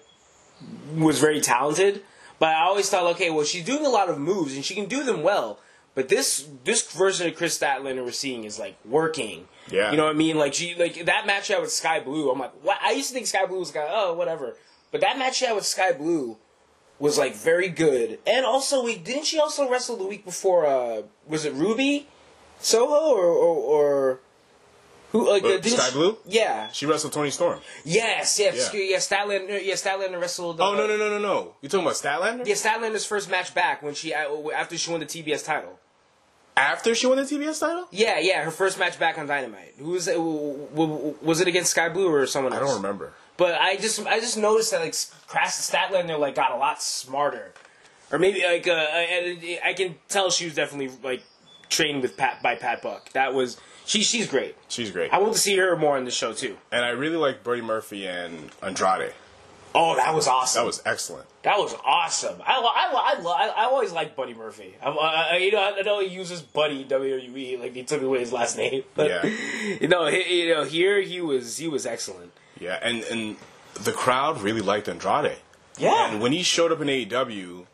was 0.95 1.19
very 1.19 1.41
talented, 1.41 2.03
but 2.39 2.49
I 2.49 2.63
always 2.63 2.89
thought, 2.89 3.03
okay, 3.15 3.29
well, 3.29 3.45
she's 3.45 3.65
doing 3.65 3.85
a 3.85 3.89
lot 3.89 4.09
of 4.09 4.17
moves 4.19 4.55
and 4.55 4.63
she 4.63 4.75
can 4.75 4.85
do 4.85 5.03
them 5.03 5.23
well. 5.23 5.59
But 5.95 6.09
this 6.09 6.47
this 6.63 6.91
version 6.91 7.27
of 7.27 7.35
Kris 7.35 7.57
Statlander 7.57 8.03
we're 8.03 8.11
seeing 8.11 8.45
is 8.45 8.57
like 8.57 8.77
working. 8.83 9.47
Yeah. 9.69 9.91
you 9.91 9.97
know 9.97 10.05
what 10.05 10.15
I 10.15 10.17
mean. 10.17 10.37
Like 10.37 10.53
she 10.53 10.75
like 10.75 11.05
that 11.05 11.27
match 11.27 11.45
she 11.45 11.53
had 11.53 11.61
with 11.61 11.71
Skye 11.71 11.99
Blue. 11.99 12.31
I'm 12.31 12.39
like, 12.39 12.53
what? 12.63 12.79
I 12.81 12.93
used 12.93 13.09
to 13.09 13.13
think 13.13 13.27
Skye 13.27 13.45
Blue 13.45 13.59
was 13.59 13.73
like, 13.73 13.85
oh, 13.87 14.13
whatever. 14.13 14.55
But 14.91 15.01
that 15.01 15.17
match 15.19 15.35
she 15.35 15.45
had 15.45 15.55
with 15.55 15.65
Skye 15.65 15.91
Blue 15.91 16.37
was 16.99 17.17
like 17.17 17.35
very 17.35 17.69
good. 17.69 18.19
And 18.25 18.45
also, 18.45 18.83
we 18.83 18.97
didn't 18.97 19.25
she 19.25 19.39
also 19.39 19.69
wrestle 19.69 19.95
the 19.95 20.05
week 20.05 20.25
before? 20.25 20.65
Uh, 20.65 21.03
was 21.27 21.45
it 21.45 21.53
Ruby 21.53 22.07
Soho 22.59 23.13
or 23.15 23.25
or, 23.25 23.55
or 23.55 24.19
who? 25.13 25.29
Like, 25.31 25.43
Uh, 25.45 25.53
uh, 25.55 25.61
Sky 25.61 25.85
she- 25.87 25.91
Blue? 25.93 26.17
Yeah. 26.25 26.69
She 26.73 26.85
wrestled 26.85 27.13
Toni 27.13 27.29
Storm. 27.31 27.61
Yes. 27.85 28.37
Yes. 28.37 28.71
Yeah. 28.73 28.79
Yeah. 28.81 28.97
Statlander. 28.97 29.63
Yeah. 29.63 29.75
Statlander 29.75 30.19
wrestled. 30.19 30.59
Uh, 30.59 30.67
Oh 30.69 30.73
no 30.75 30.85
no 30.85 30.97
no 30.97 31.07
no 31.09 31.17
no! 31.19 31.55
You 31.61 31.69
talking 31.69 31.85
about 31.85 31.95
Statlander? 31.95 32.45
Yeah, 32.45 32.55
Statlander's 32.55 33.05
first 33.05 33.29
match 33.31 33.53
back 33.55 33.81
when 33.81 33.93
she 33.93 34.13
uh, 34.13 34.27
after 34.53 34.77
she 34.77 34.91
won 34.91 34.99
the 34.99 35.05
TBS 35.05 35.45
title. 35.45 35.79
After 36.55 36.93
she 36.93 37.07
won 37.07 37.17
the 37.17 37.23
TBS 37.23 37.59
title? 37.59 37.87
Yeah, 37.89 38.19
yeah, 38.19 38.43
her 38.43 38.51
first 38.51 38.77
match 38.77 38.99
back 38.99 39.17
on 39.17 39.25
Dynamite. 39.25 39.73
Who 39.79 39.91
was 39.91 40.07
it? 40.07 40.13
w- 40.13 41.15
Was 41.23 41.41
it 41.41 41.47
against 41.47 41.71
Skye 41.71 41.89
Blue 41.89 42.07
or 42.13 42.27
someone 42.27 42.53
I 42.53 42.59
don't 42.59 42.75
remember. 42.75 43.13
But 43.37 43.55
I 43.59 43.77
just 43.77 44.05
I 44.05 44.19
just 44.19 44.37
noticed 44.37 44.69
that 44.71 44.81
like 44.81 44.93
Kris 45.27 45.71
Statlander 45.71 46.19
like 46.19 46.35
got 46.35 46.51
a 46.51 46.57
lot 46.57 46.79
smarter, 46.83 47.53
or 48.11 48.19
maybe 48.19 48.43
like 48.45 48.67
uh, 48.67 48.73
I, 48.73 49.59
I 49.65 49.73
can 49.73 49.95
tell 50.09 50.29
she 50.29 50.45
was 50.45 50.53
definitely 50.53 50.91
like 51.03 51.23
trained 51.69 52.03
with 52.03 52.15
Pat 52.17 52.43
by 52.43 52.53
Pat 52.55 52.83
Buck. 52.83 53.11
That 53.13 53.33
was 53.33 53.57
she 53.85 54.01
she's 54.03 54.27
great. 54.27 54.55
She's 54.67 54.91
great. 54.91 55.11
I 55.13 55.17
want 55.19 55.33
to 55.33 55.39
see 55.39 55.57
her 55.57 55.75
more 55.75 55.97
in 55.97 56.05
the 56.05 56.11
show 56.11 56.33
too. 56.33 56.57
and 56.71 56.83
I 56.85 56.89
really 56.89 57.17
like 57.17 57.43
Brody 57.43 57.61
Murphy 57.61 58.07
and 58.07 58.51
Andrade. 58.61 59.13
Oh, 59.75 59.95
that 59.95 60.13
was 60.13 60.27
awesome. 60.27 60.61
That 60.61 60.65
was 60.67 60.81
excellent. 60.85 61.25
That 61.41 61.57
was 61.57 61.73
awesome. 61.83 62.39
I 62.45 62.53
I 62.53 63.15
I, 63.17 63.21
I, 63.23 63.47
I 63.61 63.65
always 63.65 63.91
like 63.91 64.15
Buddy 64.15 64.33
Murphy. 64.35 64.75
I, 64.81 64.89
I, 64.89 65.37
you 65.37 65.51
know 65.51 65.73
I 65.77 65.81
know 65.81 65.99
he 65.99 66.07
uses 66.07 66.41
Buddy 66.41 66.85
WWE 66.85 67.59
like 67.59 67.73
he 67.73 67.83
took 67.83 68.01
away 68.03 68.19
his 68.19 68.31
last 68.31 68.55
name. 68.57 68.83
But 68.95 69.09
Yeah. 69.09 69.25
you 69.81 69.87
know 69.87 70.05
he, 70.05 70.43
you 70.43 70.53
know 70.53 70.63
here 70.63 71.01
he 71.01 71.21
was 71.21 71.57
he 71.57 71.67
was 71.67 71.85
excellent. 71.85 72.31
Yeah, 72.59 72.77
and 72.83 73.03
and 73.05 73.35
the 73.73 73.91
crowd 73.91 74.41
really 74.41 74.61
liked 74.61 74.87
Andrade. 74.87 75.37
Yeah. 75.79 76.07
And 76.11 76.21
when 76.21 76.31
he 76.33 76.43
showed 76.43 76.71
up 76.71 76.79
in 76.81 76.87
AEW, 76.87 77.65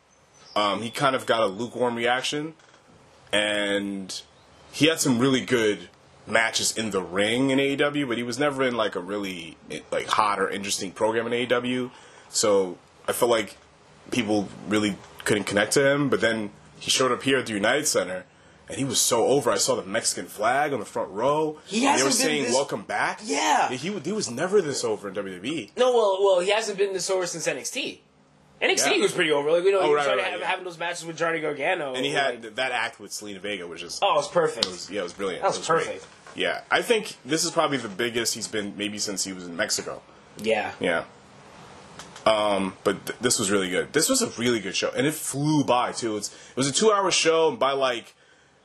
um, 0.56 0.80
he 0.80 0.88
kind 0.90 1.14
of 1.14 1.26
got 1.26 1.42
a 1.42 1.46
lukewarm 1.46 1.94
reaction, 1.96 2.54
and 3.30 4.22
he 4.72 4.86
had 4.86 5.00
some 5.00 5.18
really 5.18 5.40
good 5.42 5.88
matches 6.30 6.76
in 6.76 6.90
the 6.90 7.02
ring 7.02 7.50
in 7.50 7.58
AEW, 7.58 8.06
but 8.08 8.16
he 8.16 8.22
was 8.22 8.38
never 8.38 8.62
in 8.62 8.76
like 8.76 8.94
a 8.96 9.00
really 9.00 9.56
like 9.90 10.06
hot 10.06 10.38
or 10.40 10.48
interesting 10.50 10.92
program 10.92 11.26
in 11.26 11.32
AEW. 11.46 11.90
So 12.28 12.78
I 13.08 13.12
felt 13.12 13.30
like 13.30 13.56
people 14.10 14.48
really 14.68 14.96
couldn't 15.24 15.44
connect 15.44 15.72
to 15.72 15.86
him. 15.90 16.08
But 16.08 16.20
then 16.20 16.50
he 16.78 16.90
showed 16.90 17.12
up 17.12 17.22
here 17.22 17.38
at 17.38 17.46
the 17.46 17.52
United 17.52 17.86
Center. 17.86 18.24
And 18.68 18.78
he 18.78 18.84
was 18.84 19.00
so 19.00 19.26
over. 19.26 19.50
I 19.50 19.56
saw 19.56 19.74
the 19.74 19.82
Mexican 19.82 20.26
flag 20.26 20.72
on 20.72 20.78
the 20.78 20.86
front 20.86 21.10
row. 21.10 21.58
He 21.66 21.78
and 21.78 21.98
they 21.98 22.02
were 22.04 22.08
hasn't 22.08 22.14
saying 22.14 22.42
this- 22.44 22.54
"Welcome 22.54 22.82
back." 22.82 23.18
Yeah. 23.24 23.68
he 23.68 23.76
he 23.76 24.12
was 24.12 24.30
never 24.30 24.62
this 24.62 24.84
over 24.84 25.08
in. 25.08 25.14
WWE. 25.16 25.72
No, 25.76 25.90
well, 25.92 26.18
well, 26.22 26.38
he 26.38 26.50
hasn't 26.52 26.78
been 26.78 26.92
this 26.92 27.10
over 27.10 27.26
since 27.26 27.48
NXT. 27.48 27.98
NXT 28.62 28.94
Yeah. 28.96 29.02
was 29.02 29.10
pretty 29.10 29.32
over. 29.32 29.50
Like 29.50 29.64
we 29.64 29.72
know, 29.72 29.80
Oh, 29.80 29.86
he 29.86 29.94
was 29.94 30.06
right, 30.06 30.16
right, 30.16 30.24
to 30.24 30.30
have, 30.30 30.40
yeah. 30.40 30.46
having 30.46 30.64
those 30.64 30.78
matches 30.78 31.04
with 31.04 31.16
Johnny 31.16 31.40
Gargano, 31.40 31.94
And 31.94 32.04
he 32.06 32.14
like- 32.14 32.44
had 32.44 32.56
that 32.56 32.70
act 32.70 33.00
with 33.00 33.10
Zelina 33.10 33.40
Vega, 33.40 33.66
which 33.66 33.82
is 33.82 33.98
oh, 34.02 34.12
it 34.12 34.16
was 34.18 34.28
perfect. 34.28 34.88
yeah, 34.88 35.00
it 35.00 35.02
was 35.02 35.14
brilliant. 35.14 35.42
That 35.42 35.48
was 35.48 35.58
It 35.58 35.66
great. 35.66 36.00
Yeah, 36.34 36.60
I 36.70 36.82
think 36.82 37.16
this 37.24 37.44
is 37.44 37.50
probably 37.50 37.76
the 37.78 37.88
biggest 37.88 38.34
he's 38.34 38.48
been 38.48 38.74
maybe 38.76 38.98
since 38.98 39.24
he 39.24 39.32
was 39.32 39.46
in 39.46 39.56
Mexico. 39.56 40.00
yeah, 40.38 40.72
Yeah, 40.80 41.04
Um, 42.26 42.74
but 42.84 43.04
th- 43.06 43.18
this 43.20 43.38
was 43.38 43.50
really 43.50 43.70
good. 43.70 43.92
This 43.92 44.08
was 44.08 44.22
a 44.22 44.28
really 44.40 44.60
good 44.60 44.76
show, 44.76 44.90
and 44.96 45.06
it 45.06 45.14
flew 45.14 45.64
by 45.64 45.92
too. 45.92 46.16
It's, 46.16 46.28
it 46.28 46.56
was 46.56 46.68
a 46.68 46.72
two-hour 46.72 47.10
show, 47.10 47.48
and 47.48 47.58
by 47.58 47.72
like 47.72 48.14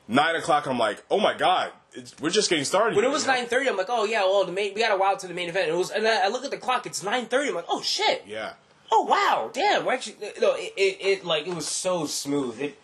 nine 0.08 0.36
o'clock, 0.36 0.68
I'm 0.68 0.78
like, 0.78 1.04
oh 1.10 1.20
my 1.20 1.34
god, 1.36 1.72
it's, 1.94 2.14
we're 2.20 2.30
just 2.30 2.50
getting 2.50 2.66
started. 2.66 2.96
When 2.96 3.06
it 3.06 3.12
was 3.12 3.26
nine 3.26 3.46
thirty, 3.48 3.68
I'm 3.70 3.78
like, 3.78 3.88
oh 3.90 4.06
yeah, 4.06 4.22
well 4.24 4.46
the 4.46 4.52
main 4.52 4.74
we 4.74 4.82
got 4.82 4.92
a 4.92 4.98
while 4.98 5.18
to 5.18 5.28
the 5.28 5.34
main 5.34 5.50
event. 5.50 5.70
It 5.70 5.76
was, 5.76 5.90
and 5.90 6.08
I 6.08 6.26
I 6.26 6.28
look 6.28 6.44
at 6.46 6.52
the 6.52 6.58
clock, 6.58 6.86
it's 6.86 7.02
nine 7.04 7.26
thirty. 7.26 7.50
I'm 7.50 7.56
like, 7.56 7.66
oh 7.70 7.82
shit, 7.82 8.24
Yeah, 8.28 8.54
oh 8.92 9.04
wow, 9.06 9.50
damn, 9.54 9.86
we're 9.86 9.94
actually 9.94 10.18
no, 10.42 10.54
it, 10.56 10.74
it, 10.78 10.98
it 11.02 11.26
like 11.26 11.48
it 11.48 11.56
was 11.56 11.68
so 11.68 12.06
smooth. 12.06 12.60
It, 12.62 12.78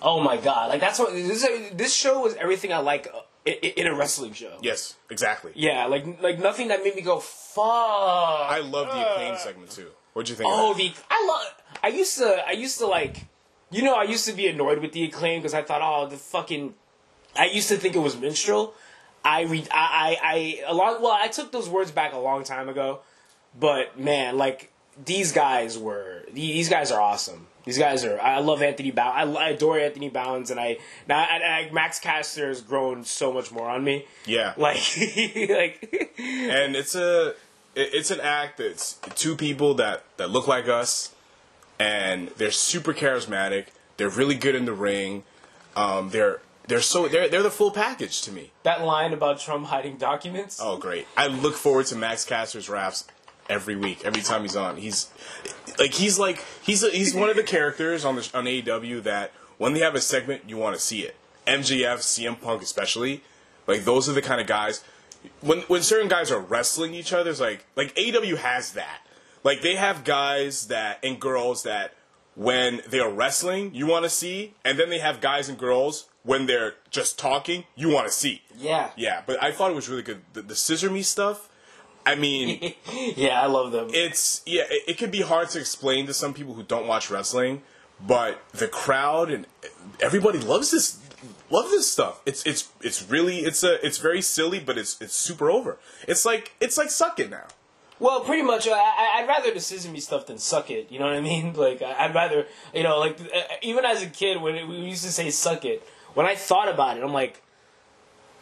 oh 0.00 0.20
my 0.20 0.38
god, 0.38 0.70
like 0.70 0.80
that's 0.80 0.98
what 0.98 1.12
this 1.12 1.46
this 1.74 1.94
show 1.94 2.20
was 2.22 2.34
everything 2.36 2.72
I 2.72 2.78
like 2.78 3.08
uh, 3.14 3.20
in, 3.46 3.54
in 3.54 3.86
a 3.86 3.94
wrestling 3.94 4.32
show. 4.32 4.58
yes, 4.62 4.96
exactly. 5.10 5.52
Yeah, 5.54 5.86
like 5.86 6.20
like 6.22 6.38
nothing 6.38 6.68
that 6.68 6.82
made 6.84 6.94
me 6.96 7.02
go 7.02 7.20
fuck. 7.20 7.64
I 7.64 8.60
love 8.60 8.88
the 8.88 9.10
acclaim 9.10 9.36
segment 9.36 9.70
too. 9.70 9.88
What'd 10.12 10.28
you 10.30 10.34
think? 10.34 10.48
Oh, 10.50 10.74
the 10.74 10.92
I 11.10 11.26
love. 11.28 11.54
I 11.82 11.88
used 11.88 12.16
to. 12.18 12.42
I 12.46 12.52
used 12.52 12.78
to 12.78 12.86
like. 12.86 13.26
You 13.70 13.82
know, 13.82 13.94
I 13.94 14.04
used 14.04 14.26
to 14.26 14.32
be 14.32 14.46
annoyed 14.46 14.78
with 14.78 14.92
the 14.92 15.04
acclaim 15.04 15.40
because 15.40 15.52
I 15.52 15.62
thought, 15.62 15.82
oh, 15.82 16.08
the 16.08 16.16
fucking. 16.16 16.74
I 17.36 17.46
used 17.46 17.68
to 17.68 17.76
think 17.76 17.96
it 17.96 17.98
was 17.98 18.16
minstrel. 18.16 18.74
I 19.24 19.42
read. 19.42 19.68
I, 19.70 20.16
I. 20.22 20.62
I. 20.62 20.62
A 20.68 20.74
long. 20.74 21.02
Well, 21.02 21.12
I 21.12 21.28
took 21.28 21.52
those 21.52 21.68
words 21.68 21.90
back 21.90 22.12
a 22.14 22.18
long 22.18 22.44
time 22.44 22.68
ago, 22.68 23.00
but 23.58 23.98
man, 23.98 24.38
like 24.38 24.72
these 25.04 25.32
guys 25.32 25.78
were. 25.78 26.24
These 26.32 26.68
guys 26.68 26.90
are 26.90 27.00
awesome. 27.00 27.46
These 27.66 27.78
guys 27.78 28.04
are. 28.04 28.18
I 28.20 28.38
love 28.38 28.62
Anthony 28.62 28.90
Bow. 28.92 29.10
I, 29.10 29.24
I 29.24 29.48
adore 29.50 29.78
Anthony 29.78 30.08
Bowens, 30.08 30.50
and 30.50 30.58
I 30.58 30.78
now 31.06 31.18
I, 31.18 31.66
I, 31.68 31.70
Max 31.72 31.98
Caster 31.98 32.48
has 32.48 32.62
grown 32.62 33.04
so 33.04 33.32
much 33.32 33.52
more 33.52 33.68
on 33.68 33.84
me. 33.84 34.06
yeah, 34.24 34.54
Like, 34.56 34.78
like. 34.98 36.14
and 36.18 36.74
it's 36.76 36.94
a 36.94 37.30
it- 37.74 37.90
it's 37.92 38.10
an 38.10 38.20
act 38.20 38.56
that's 38.58 38.94
two 39.16 39.36
people 39.36 39.74
that 39.74 40.04
that 40.16 40.30
look 40.30 40.46
like 40.48 40.66
us 40.68 41.12
and 41.78 42.28
they're 42.38 42.50
super 42.50 42.94
charismatic 42.94 43.66
they're 43.98 44.08
really 44.08 44.34
good 44.34 44.54
in 44.54 44.64
the 44.64 44.72
ring 44.72 45.24
um, 45.74 46.08
they're 46.10 46.40
they're 46.68 46.80
so 46.80 47.06
they're 47.06 47.28
they're 47.28 47.42
the 47.42 47.50
full 47.50 47.70
package 47.70 48.22
to 48.22 48.32
me 48.32 48.50
that 48.62 48.80
line 48.82 49.12
about 49.12 49.38
Trump 49.38 49.66
hiding 49.66 49.96
documents. 49.98 50.58
oh 50.62 50.78
great 50.78 51.06
i 51.18 51.26
look 51.26 51.54
forward 51.54 51.84
to 51.84 51.94
max 51.96 52.24
caster's 52.24 52.68
raps 52.70 53.04
every 53.48 53.76
week 53.76 54.04
every 54.04 54.22
time 54.22 54.42
he's 54.42 54.56
on 54.56 54.76
he's 54.76 55.08
like 55.78 55.92
he's 55.92 56.18
like 56.18 56.44
he's 56.62 56.82
a, 56.82 56.90
he's 56.90 57.14
one 57.14 57.30
of 57.30 57.36
the 57.36 57.42
characters 57.42 58.04
on 58.04 58.16
the 58.16 58.30
on 58.34 58.44
AEW 58.44 59.02
that 59.02 59.32
when 59.58 59.72
they 59.72 59.80
have 59.80 59.94
a 59.94 60.00
segment 60.00 60.42
you 60.48 60.56
want 60.56 60.74
to 60.74 60.80
see 60.80 61.00
it 61.02 61.16
MJF 61.46 61.98
CM 61.98 62.40
Punk 62.40 62.62
especially 62.62 63.22
like 63.66 63.84
those 63.84 64.08
are 64.08 64.12
the 64.12 64.22
kind 64.22 64.40
of 64.40 64.46
guys 64.46 64.82
when 65.40 65.60
when 65.62 65.82
certain 65.82 66.08
guys 66.08 66.30
are 66.30 66.40
wrestling 66.40 66.94
each 66.94 67.12
other, 67.12 67.30
it's 67.30 67.40
like 67.40 67.66
like 67.76 67.94
AEW 67.94 68.36
has 68.38 68.72
that. 68.72 69.00
Like 69.42 69.60
they 69.62 69.76
have 69.76 70.04
guys 70.04 70.68
that 70.68 70.98
and 71.02 71.20
girls 71.20 71.62
that 71.62 71.94
when 72.34 72.82
they're 72.88 73.08
wrestling 73.08 73.74
you 73.74 73.86
want 73.86 74.04
to 74.04 74.10
see, 74.10 74.54
and 74.64 74.78
then 74.78 74.90
they 74.90 74.98
have 74.98 75.20
guys 75.20 75.48
and 75.48 75.58
girls 75.58 76.08
when 76.22 76.46
they're 76.46 76.74
just 76.90 77.18
talking 77.18 77.64
you 77.74 77.88
want 77.88 78.06
to 78.06 78.12
see. 78.12 78.42
Yeah. 78.56 78.90
Yeah, 78.96 79.22
but 79.26 79.42
I 79.42 79.52
thought 79.52 79.70
it 79.70 79.74
was 79.74 79.88
really 79.88 80.02
good. 80.02 80.22
The, 80.32 80.42
the 80.42 80.56
scissor 80.56 80.90
me 80.90 81.02
stuff. 81.02 81.48
I 82.06 82.14
mean, 82.14 82.74
Yeah, 83.16 83.40
I 83.42 83.46
love 83.46 83.72
them. 83.72 83.88
it's 83.92 84.42
yeah. 84.46 84.62
It, 84.70 84.82
it 84.88 84.98
could 84.98 85.10
be 85.10 85.22
hard 85.22 85.50
to 85.50 85.58
explain 85.60 86.06
to 86.06 86.14
some 86.14 86.32
people 86.32 86.54
who 86.54 86.62
don't 86.62 86.86
watch 86.86 87.10
wrestling, 87.10 87.62
but 88.00 88.42
the 88.52 88.68
crowd 88.68 89.30
and 89.30 89.46
everybody 90.00 90.38
loves 90.38 90.70
this. 90.70 90.98
Love 91.50 91.70
this 91.70 91.90
stuff. 91.90 92.20
It's 92.26 92.44
it's 92.46 92.68
it's 92.80 93.08
really 93.10 93.38
it's 93.40 93.62
a 93.64 93.84
it's 93.84 93.98
very 93.98 94.22
silly, 94.22 94.60
but 94.60 94.78
it's 94.78 95.00
it's 95.00 95.14
super 95.14 95.50
over. 95.50 95.78
It's 96.08 96.24
like 96.24 96.52
it's 96.60 96.78
like 96.78 96.90
suck 96.90 97.18
it 97.20 97.30
now. 97.30 97.44
Well, 97.98 98.20
pretty 98.20 98.42
much. 98.42 98.68
uh, 98.68 98.72
I, 98.74 99.20
I'd 99.22 99.26
rather 99.28 99.54
the 99.54 99.60
Sesame 99.60 100.00
stuff 100.00 100.26
than 100.26 100.36
suck 100.38 100.70
it. 100.70 100.92
You 100.92 100.98
know 100.98 101.06
what 101.06 101.14
I 101.14 101.20
mean? 101.22 101.52
Like, 101.56 101.80
I- 101.80 102.04
I'd 102.04 102.14
rather, 102.14 102.46
you 102.74 102.82
know, 102.82 102.98
like 102.98 103.18
uh, 103.20 103.40
even 103.62 103.84
as 103.86 104.02
a 104.02 104.06
kid 104.06 104.40
when 104.42 104.68
we 104.68 104.76
used 104.80 105.02
to 105.04 105.10
say 105.10 105.30
suck 105.30 105.64
it. 105.64 105.82
When 106.14 106.26
I 106.26 106.34
thought 106.34 106.68
about 106.68 106.98
it, 106.98 107.02
I'm 107.02 107.12
like, 107.14 107.42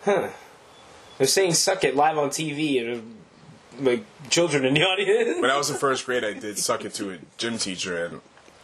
huh? 0.05 0.29
They're 1.19 1.27
saying 1.29 1.55
suck 1.55 1.85
it 1.85 1.95
live 1.95 2.19
on 2.19 2.31
TV 2.31 2.81
and 2.85 3.17
like 3.81 4.05
children 4.31 4.65
in 4.65 4.75
the 4.75 4.83
audience. 4.83 5.41
When 5.41 5.51
I 5.51 5.57
was 5.57 5.71
in 5.71 5.77
first 5.77 6.07
grade, 6.07 6.25
I 6.25 6.33
did 6.35 6.59
suck 6.59 6.85
it 6.85 6.95
to 6.95 7.11
a 7.13 7.19
gym 7.39 7.59
teacher, 7.59 8.07
and 8.07 8.21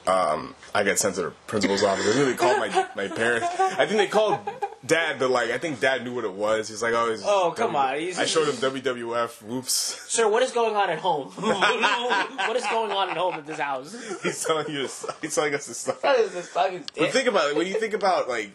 um, 0.07 0.55
I 0.75 0.83
got 0.85 0.99
sent 0.99 1.17
to 1.17 1.23
the 1.23 1.31
principal's 1.47 1.83
office. 1.83 2.07
I 2.07 2.13
think 2.13 2.27
they 2.27 2.35
called 2.35 2.59
my 2.59 2.87
my 2.97 3.09
parents. 3.09 3.47
I 3.59 3.87
think 3.87 3.99
they 3.99 4.07
called 4.07 4.39
dad, 4.85 5.19
but 5.19 5.31
like 5.31 5.51
I 5.51 5.59
think 5.59 5.81
dad 5.81 6.05
knew 6.05 6.15
what 6.15 6.25
it 6.25 6.33
was. 6.33 6.69
He's 6.69 6.83
like, 6.83 6.95
oh, 6.95 7.17
Oh, 7.25 7.55
come 7.57 7.77
on. 7.77 7.99
He's- 7.99 8.19
I 8.19 8.25
showed 8.25 8.49
him 8.49 8.55
WWF. 8.57 9.43
Whoops. 9.43 9.73
Sir, 10.09 10.29
what 10.29 10.43
is 10.43 10.53
going 10.53 10.75
on 10.75 10.91
at 10.91 10.99
home? 10.99 11.29
what 11.37 12.57
is 12.57 12.65
going 12.67 12.91
on 12.93 13.11
at 13.11 13.17
home 13.17 13.35
at 13.35 13.47
this 13.47 13.59
house? 13.59 13.95
he's 14.23 14.45
telling 14.45 14.71
you. 14.71 14.89
He's 15.21 15.35
telling 15.35 15.55
us 15.55 15.67
this 15.67 15.79
stuff. 15.79 16.03
What 16.03 16.19
is 16.19 16.33
this 16.33 16.51
But 16.53 17.11
think 17.13 17.29
about 17.29 17.51
it. 17.51 17.57
When 17.57 17.67
you 17.67 17.75
think 17.75 17.95
about 17.95 18.29
like, 18.29 18.51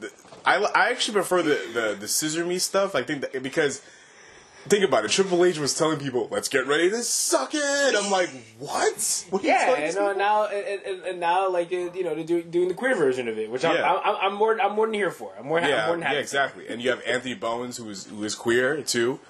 the, 0.00 0.10
I 0.44 0.56
I 0.56 0.90
actually 0.90 1.14
prefer 1.14 1.42
the 1.42 1.60
the 1.72 1.96
the 1.98 2.08
scissor 2.08 2.44
me 2.44 2.58
stuff. 2.58 2.94
I 2.94 3.02
think 3.02 3.22
that, 3.22 3.42
because 3.42 3.82
think 4.68 4.84
about 4.84 5.04
it. 5.04 5.10
Triple 5.10 5.44
H 5.44 5.58
was 5.58 5.74
telling 5.74 5.98
people, 5.98 6.28
"Let's 6.30 6.48
get 6.48 6.66
ready 6.66 6.90
to 6.90 7.02
suck 7.02 7.50
it." 7.54 7.94
I'm 7.96 8.10
like, 8.10 8.30
what? 8.58 9.26
what 9.30 9.42
Yeah, 9.42 9.74
and 9.74 9.96
uh, 9.96 10.12
now 10.14 10.46
and, 10.46 10.82
and, 10.82 11.02
and 11.04 11.20
now 11.20 11.48
like 11.50 11.72
uh, 11.72 11.92
you 11.92 12.04
know, 12.04 12.14
doing, 12.22 12.50
doing 12.50 12.68
the 12.68 12.74
queer 12.74 12.94
version 12.94 13.28
of 13.28 13.38
it, 13.38 13.50
which 13.50 13.64
I'm, 13.64 13.74
Yeah. 13.76 13.92
I'm, 13.92 14.16
I'm 14.20 14.34
more 14.34 14.60
I'm 14.60 14.74
more 14.74 14.86
than 14.86 14.94
here 14.94 15.10
for. 15.10 15.32
I'm 15.38 15.46
more, 15.46 15.60
I'm 15.60 15.86
more 15.86 15.96
than 15.96 16.02
happy. 16.02 16.14
yeah, 16.16 16.20
exactly. 16.20 16.68
And 16.68 16.82
you 16.82 16.90
have 16.90 17.02
Anthony 17.06 17.34
Bowens, 17.34 17.76
who 17.76 17.88
is 17.90 18.04
who 18.06 18.22
is 18.24 18.34
queer 18.34 18.82
too. 18.82 19.20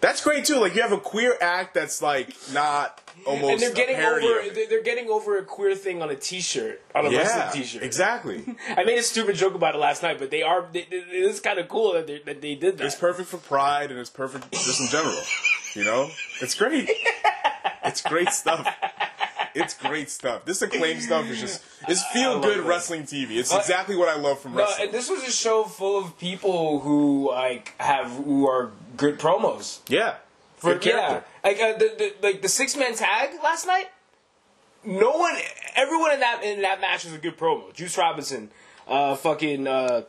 That's 0.00 0.22
great 0.24 0.44
too. 0.46 0.58
Like 0.58 0.74
you 0.74 0.82
have 0.82 0.92
a 0.92 0.98
queer 0.98 1.36
act 1.40 1.74
that's 1.74 2.00
like 2.00 2.34
not 2.52 3.00
almost 3.26 3.52
And 3.52 3.60
they're 3.60 3.72
getting 3.74 3.96
a 3.96 4.06
over 4.08 4.54
they're, 4.68 4.82
getting 4.82 5.08
over 5.08 5.38
a 5.38 5.44
queer 5.44 5.74
thing 5.74 6.02
on 6.02 6.10
a 6.10 6.16
T-shirt 6.16 6.80
on 6.94 7.06
a 7.06 7.10
Yeah, 7.10 7.18
wrestling 7.18 7.62
T-shirt. 7.62 7.82
exactly. 7.82 8.44
I 8.76 8.84
made 8.84 8.98
a 8.98 9.02
stupid 9.02 9.36
joke 9.36 9.54
about 9.54 9.74
it 9.74 9.78
last 9.78 10.02
night, 10.02 10.18
but 10.18 10.30
they 10.30 10.42
are 10.42 10.66
they, 10.72 10.80
it 10.90 10.94
is 11.12 11.40
kind 11.40 11.58
of 11.58 11.68
cool 11.68 11.92
that 11.94 12.06
they, 12.06 12.18
that 12.24 12.40
they 12.40 12.54
did 12.54 12.78
that. 12.78 12.84
It's 12.86 12.94
perfect 12.96 13.28
for 13.28 13.36
pride 13.38 13.90
and 13.90 13.98
it's 14.00 14.10
perfect 14.10 14.50
just 14.52 14.80
in 14.80 14.86
general. 14.88 15.22
You 15.74 15.84
know? 15.84 16.08
It's 16.40 16.54
great. 16.54 16.90
It's 17.84 18.02
great 18.02 18.30
stuff. 18.30 18.66
It's 19.54 19.74
great 19.74 20.10
stuff. 20.10 20.44
This 20.44 20.62
acclaim 20.62 21.00
stuff 21.00 21.28
is 21.28 21.40
just 21.40 21.62
it's 21.88 22.04
feel 22.08 22.40
good 22.40 22.60
wrestling 22.60 23.02
TV. 23.02 23.32
It's 23.36 23.52
exactly 23.54 23.96
what 23.96 24.08
I 24.08 24.16
love 24.16 24.38
from 24.40 24.52
No, 24.52 24.58
wrestling. 24.58 24.88
and 24.88 24.94
this 24.96 25.08
was 25.10 25.22
a 25.26 25.30
show 25.32 25.64
full 25.64 25.98
of 26.04 26.18
people 26.18 26.80
who 26.80 27.30
like 27.32 27.74
have 27.78 28.10
who 28.12 28.46
are 28.48 28.70
good 28.96 29.18
promos. 29.18 29.80
yeah. 29.88 30.16
For, 30.60 30.78
yeah, 30.82 31.22
like 31.42 31.58
uh, 31.58 31.72
the, 31.78 31.94
the 31.98 32.14
like 32.22 32.42
the 32.42 32.48
six 32.48 32.76
man 32.76 32.94
tag 32.94 33.30
last 33.42 33.66
night. 33.66 33.86
No 34.84 35.12
one, 35.12 35.34
everyone 35.74 36.12
in 36.12 36.20
that 36.20 36.42
in 36.44 36.62
that 36.62 36.80
match 36.80 37.04
was 37.04 37.14
a 37.14 37.18
good 37.18 37.36
promo. 37.36 37.72
Juice 37.74 37.96
Robinson, 37.98 38.50
uh, 38.86 39.16
fucking 39.16 39.66
uh, 39.66 40.02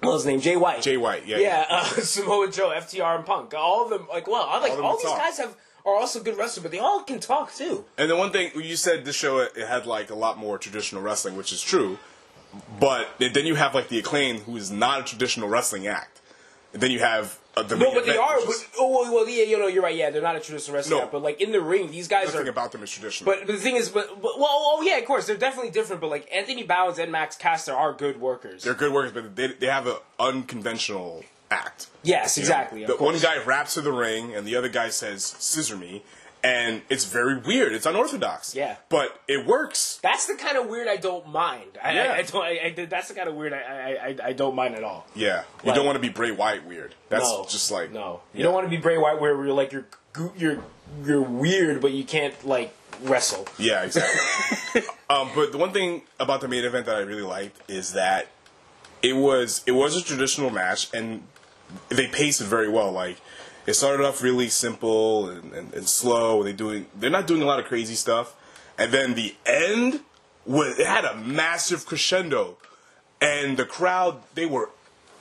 what 0.00 0.12
was 0.12 0.22
his 0.22 0.26
name? 0.26 0.40
Jay 0.40 0.56
White. 0.56 0.82
Jay 0.82 0.96
White, 0.96 1.26
yeah. 1.26 1.38
yeah, 1.38 1.66
uh, 1.70 1.84
Samoa 2.00 2.50
Joe, 2.50 2.70
FTR, 2.70 3.16
and 3.16 3.26
Punk. 3.26 3.54
All 3.54 3.84
of 3.84 3.90
them, 3.90 4.08
like, 4.08 4.26
well, 4.26 4.46
I'm 4.48 4.60
like 4.60 4.72
All 4.72 4.82
all 4.82 4.96
these 4.96 5.06
talk. 5.06 5.18
guys 5.18 5.38
have 5.38 5.56
are 5.84 5.94
also 5.94 6.22
good 6.22 6.36
wrestlers, 6.36 6.62
but 6.62 6.72
they 6.72 6.78
all 6.78 7.02
can 7.02 7.20
talk 7.20 7.54
too. 7.54 7.84
And 7.96 8.10
the 8.10 8.16
one 8.16 8.30
thing 8.32 8.50
you 8.54 8.76
said 8.76 9.04
this 9.04 9.16
show 9.16 9.38
it 9.38 9.56
had 9.56 9.86
like 9.86 10.10
a 10.10 10.14
lot 10.14 10.38
more 10.38 10.58
traditional 10.58 11.02
wrestling, 11.02 11.36
which 11.36 11.52
is 11.52 11.62
true. 11.62 11.98
But 12.78 13.08
then 13.18 13.46
you 13.46 13.54
have 13.54 13.74
like 13.74 13.88
the 13.88 13.98
acclaim, 13.98 14.40
who 14.40 14.56
is 14.56 14.70
not 14.70 15.00
a 15.00 15.04
traditional 15.04 15.48
wrestling 15.48 15.86
act. 15.86 16.20
And 16.72 16.82
then 16.82 16.90
you 16.90 16.98
have 17.00 17.38
uh, 17.56 17.62
the 17.62 17.76
No, 17.76 17.92
but 17.92 18.06
they 18.06 18.16
are. 18.16 18.38
which 18.40 18.46
But, 18.46 18.66
oh, 18.78 19.12
well, 19.12 19.28
yeah, 19.28 19.44
you 19.44 19.58
know, 19.58 19.66
you're 19.66 19.82
right. 19.82 19.94
Yeah, 19.94 20.10
they're 20.10 20.22
not 20.22 20.36
a 20.36 20.40
traditional 20.40 20.76
wrestler, 20.76 20.98
No. 21.00 21.08
but 21.12 21.22
like 21.22 21.40
in 21.40 21.52
the 21.52 21.60
ring, 21.60 21.90
these 21.90 22.08
guys 22.08 22.26
nothing 22.32 22.46
are. 22.46 22.50
about 22.50 22.72
them 22.72 22.82
is 22.82 22.90
traditional. 22.90 23.30
But, 23.30 23.46
but 23.46 23.54
the 23.54 23.60
thing 23.60 23.76
is, 23.76 23.88
but, 23.90 24.08
but 24.22 24.38
well, 24.38 24.48
oh 24.50 24.82
yeah, 24.84 24.98
of 24.98 25.04
course, 25.04 25.26
they're 25.26 25.36
definitely 25.36 25.70
different. 25.70 26.00
But 26.00 26.10
like 26.10 26.28
Anthony 26.34 26.62
Bowens 26.62 26.98
and 26.98 27.12
Max 27.12 27.36
Caster 27.36 27.72
are 27.74 27.92
good 27.92 28.20
workers. 28.20 28.62
they're 28.62 28.74
good 28.74 28.92
workers, 28.92 29.12
but 29.12 29.36
they, 29.36 29.48
they 29.48 29.66
have 29.66 29.86
an 29.86 29.96
unconventional 30.18 31.24
act. 31.50 31.88
yes, 32.02 32.36
You 32.36 32.42
know, 32.42 32.44
exactly. 32.44 32.82
of 32.84 32.88
The 32.88 32.96
one 33.04 33.18
guy 33.18 33.42
raps 33.44 33.74
to 33.74 33.80
the 33.82 33.92
ring, 33.92 34.34
and 34.34 34.46
the 34.46 34.56
other 34.56 34.68
guy 34.68 34.88
says 34.88 35.24
"scissor 35.24 35.76
me," 35.76 36.02
and 36.44 36.82
it's 36.88 37.04
very 37.04 37.36
weird. 37.38 37.72
It's 37.72 37.86
unorthodox. 37.86 38.54
Yeah. 38.54 38.76
but 38.88 39.20
it 39.28 39.46
works. 39.46 39.98
That's 40.02 40.26
the 40.26 40.34
kind 40.34 40.56
of 40.56 40.66
weird 40.66 40.88
I 40.88 40.96
don't 40.96 41.28
mind. 41.28 41.78
I, 41.82 41.94
Yeah. 41.94 42.12
I, 42.12 42.16
I 42.16 42.22
don't. 42.22 42.42
I, 42.44 42.74
I, 42.82 42.86
that's 42.86 43.08
the 43.08 43.14
kind 43.14 43.28
of 43.28 43.34
weird 43.34 43.52
I, 43.52 44.16
I, 44.22 44.32
don't 44.32 44.54
mind 44.54 44.74
at 44.74 44.84
all. 44.84 45.06
Yeah, 45.14 45.44
you 45.62 45.68
Like- 45.68 45.76
don't 45.76 45.86
want 45.86 45.96
to 45.96 46.00
be 46.00 46.08
Bray 46.08 46.30
Wyatt 46.32 46.66
weird. 46.66 46.94
That's 47.08 47.24
no, 47.24 47.44
just 47.48 47.70
like 47.70 47.92
no. 47.92 48.20
You 48.34 48.38
Yeah. 48.40 48.44
don't 48.44 48.54
want 48.54 48.66
to 48.66 48.70
be 48.70 48.76
Bray 48.78 48.98
Wyatt 48.98 49.20
where 49.20 49.32
you're 49.44 49.54
like 49.54 49.72
you're 49.72 49.86
you're 50.36 50.58
you're 51.04 51.22
weird, 51.22 51.80
but 51.80 51.92
you 51.92 52.04
can't 52.04 52.34
like 52.46 52.74
wrestle. 53.02 53.46
Yeah, 53.58 53.84
exactly. 53.84 54.82
um, 55.10 55.30
but 55.34 55.52
the 55.52 55.58
one 55.58 55.72
thing 55.72 56.02
about 56.20 56.40
the 56.40 56.48
main 56.48 56.64
event 56.64 56.86
that 56.86 56.96
I 56.96 57.00
really 57.00 57.22
liked 57.22 57.58
is 57.70 57.92
that 57.92 58.28
it 59.02 59.14
was 59.14 59.62
it 59.66 59.72
was 59.72 59.96
a 59.96 60.02
traditional 60.02 60.50
match, 60.50 60.88
and 60.92 61.22
they 61.88 62.06
paced 62.08 62.40
it 62.40 62.44
very 62.44 62.68
well. 62.68 62.92
Like 62.92 63.18
it 63.66 63.74
started 63.74 64.04
off 64.04 64.22
really 64.22 64.48
simple 64.48 65.28
and, 65.28 65.52
and, 65.52 65.72
and 65.74 65.88
slow. 65.88 66.42
They 66.42 66.52
doing 66.52 66.86
they're 66.96 67.10
not 67.10 67.26
doing 67.26 67.42
a 67.42 67.46
lot 67.46 67.58
of 67.60 67.66
crazy 67.66 67.94
stuff, 67.94 68.34
and 68.78 68.92
then 68.92 69.14
the 69.14 69.34
end 69.46 70.00
was 70.46 70.78
it 70.78 70.86
had 70.86 71.04
a 71.04 71.16
massive 71.16 71.86
crescendo, 71.86 72.56
and 73.20 73.56
the 73.56 73.64
crowd 73.64 74.22
they 74.34 74.46
were 74.46 74.70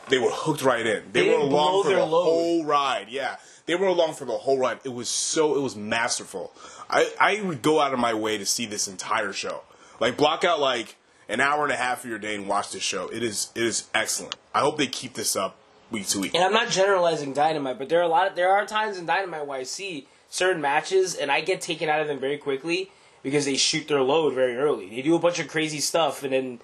they 0.10 0.17
were 0.17 0.31
hooked 0.31 0.63
right 0.63 0.86
in. 0.86 1.03
They, 1.12 1.24
They 1.25 1.29
were 1.29 1.39
along 1.41 1.83
for 1.83 1.89
the 1.91 2.00
load. 2.05 2.24
whole 2.24 2.65
ride. 2.65 3.07
Yeah, 3.10 3.38
they 3.65 3.75
were 3.75 3.88
along 3.88 4.15
for 4.15 4.25
the 4.25 4.33
whole 4.38 4.57
ride. 4.57 4.79
It 4.83 4.93
was 4.93 5.10
so 5.10 5.55
it 5.55 5.62
was 5.62 5.75
masterful. 5.75 6.51
I 6.89 7.12
I 7.19 7.41
would 7.41 7.62
go 7.62 7.79
out 7.79 7.93
of 7.93 8.00
my 8.00 8.13
way 8.13 8.38
to 8.38 8.45
see 8.45 8.65
this 8.65 8.88
entire 8.88 9.33
show. 9.33 9.62
Like 10.00 10.17
block 10.17 10.43
out 10.43 10.60
like 10.60 10.95
an 11.29 11.39
hour 11.39 11.63
and 11.63 11.71
a 11.71 11.75
half 11.77 12.03
of 12.03 12.10
your 12.10 12.19
day 12.19 12.36
and 12.36 12.48
watch 12.48 12.71
this 12.71 12.81
show. 12.81 13.07
It 13.10 13.21
is 13.24 13.51
it 13.55 13.63
is 13.63 13.88
excellent. 13.93 14.36
I 14.53 14.62
hope 14.62 14.77
they 14.79 14.88
keep 14.88 15.13
this 15.13 15.36
up 15.36 15.55
week 15.91 16.07
to 16.07 16.19
week. 16.19 16.33
And 16.33 16.43
I'm 16.43 16.53
not 16.53 16.69
generalizing 16.69 17.33
Dynamite, 17.33 17.77
but 17.77 17.89
there 17.89 18.00
are 18.00 18.03
a 18.03 18.07
lot. 18.07 18.27
Of, 18.27 18.36
there 18.36 18.51
are 18.51 18.65
times 18.65 18.98
in 18.98 19.05
Dynamite 19.05 19.45
where 19.45 19.60
I 19.60 19.63
see 19.63 20.07
certain 20.29 20.62
matches 20.62 21.15
and 21.15 21.31
I 21.31 21.41
get 21.41 21.62
taken 21.62 21.89
out 21.89 22.01
of 22.01 22.07
them 22.07 22.19
very 22.19 22.38
quickly 22.38 22.89
because 23.24 23.45
they 23.45 23.55
shoot 23.55 23.88
their 23.88 24.01
load 24.01 24.33
very 24.33 24.55
early. 24.55 24.89
They 24.89 25.01
do 25.01 25.15
a 25.15 25.19
bunch 25.19 25.39
of 25.39 25.48
crazy 25.48 25.79
stuff, 25.79 26.24
and 26.24 26.33
then 26.33 26.60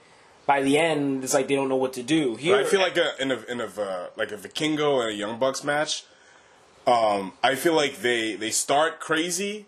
by 0.46 0.62
the 0.62 0.78
end, 0.78 1.24
it's 1.24 1.34
like 1.34 1.48
they 1.48 1.56
don't 1.56 1.70
know 1.70 1.76
what 1.76 1.94
to 1.94 2.04
do. 2.04 2.36
Here, 2.36 2.56
But 2.56 2.66
I 2.66 2.70
feel 2.70 2.80
like 2.80 2.98
a 2.98 3.22
in 3.22 3.32
a 3.32 3.40
in 3.44 3.62
a 3.62 3.66
uh, 3.66 4.08
like 4.16 4.32
a 4.32 4.38
Vikingo 4.38 5.02
and 5.02 5.12
a 5.12 5.14
Young 5.14 5.38
Bucks 5.38 5.64
match. 5.64 6.06
Um, 6.88 7.34
I 7.44 7.56
feel 7.56 7.74
like 7.74 7.98
they 8.02 8.36
they 8.36 8.50
start 8.50 9.00
crazy, 9.00 9.66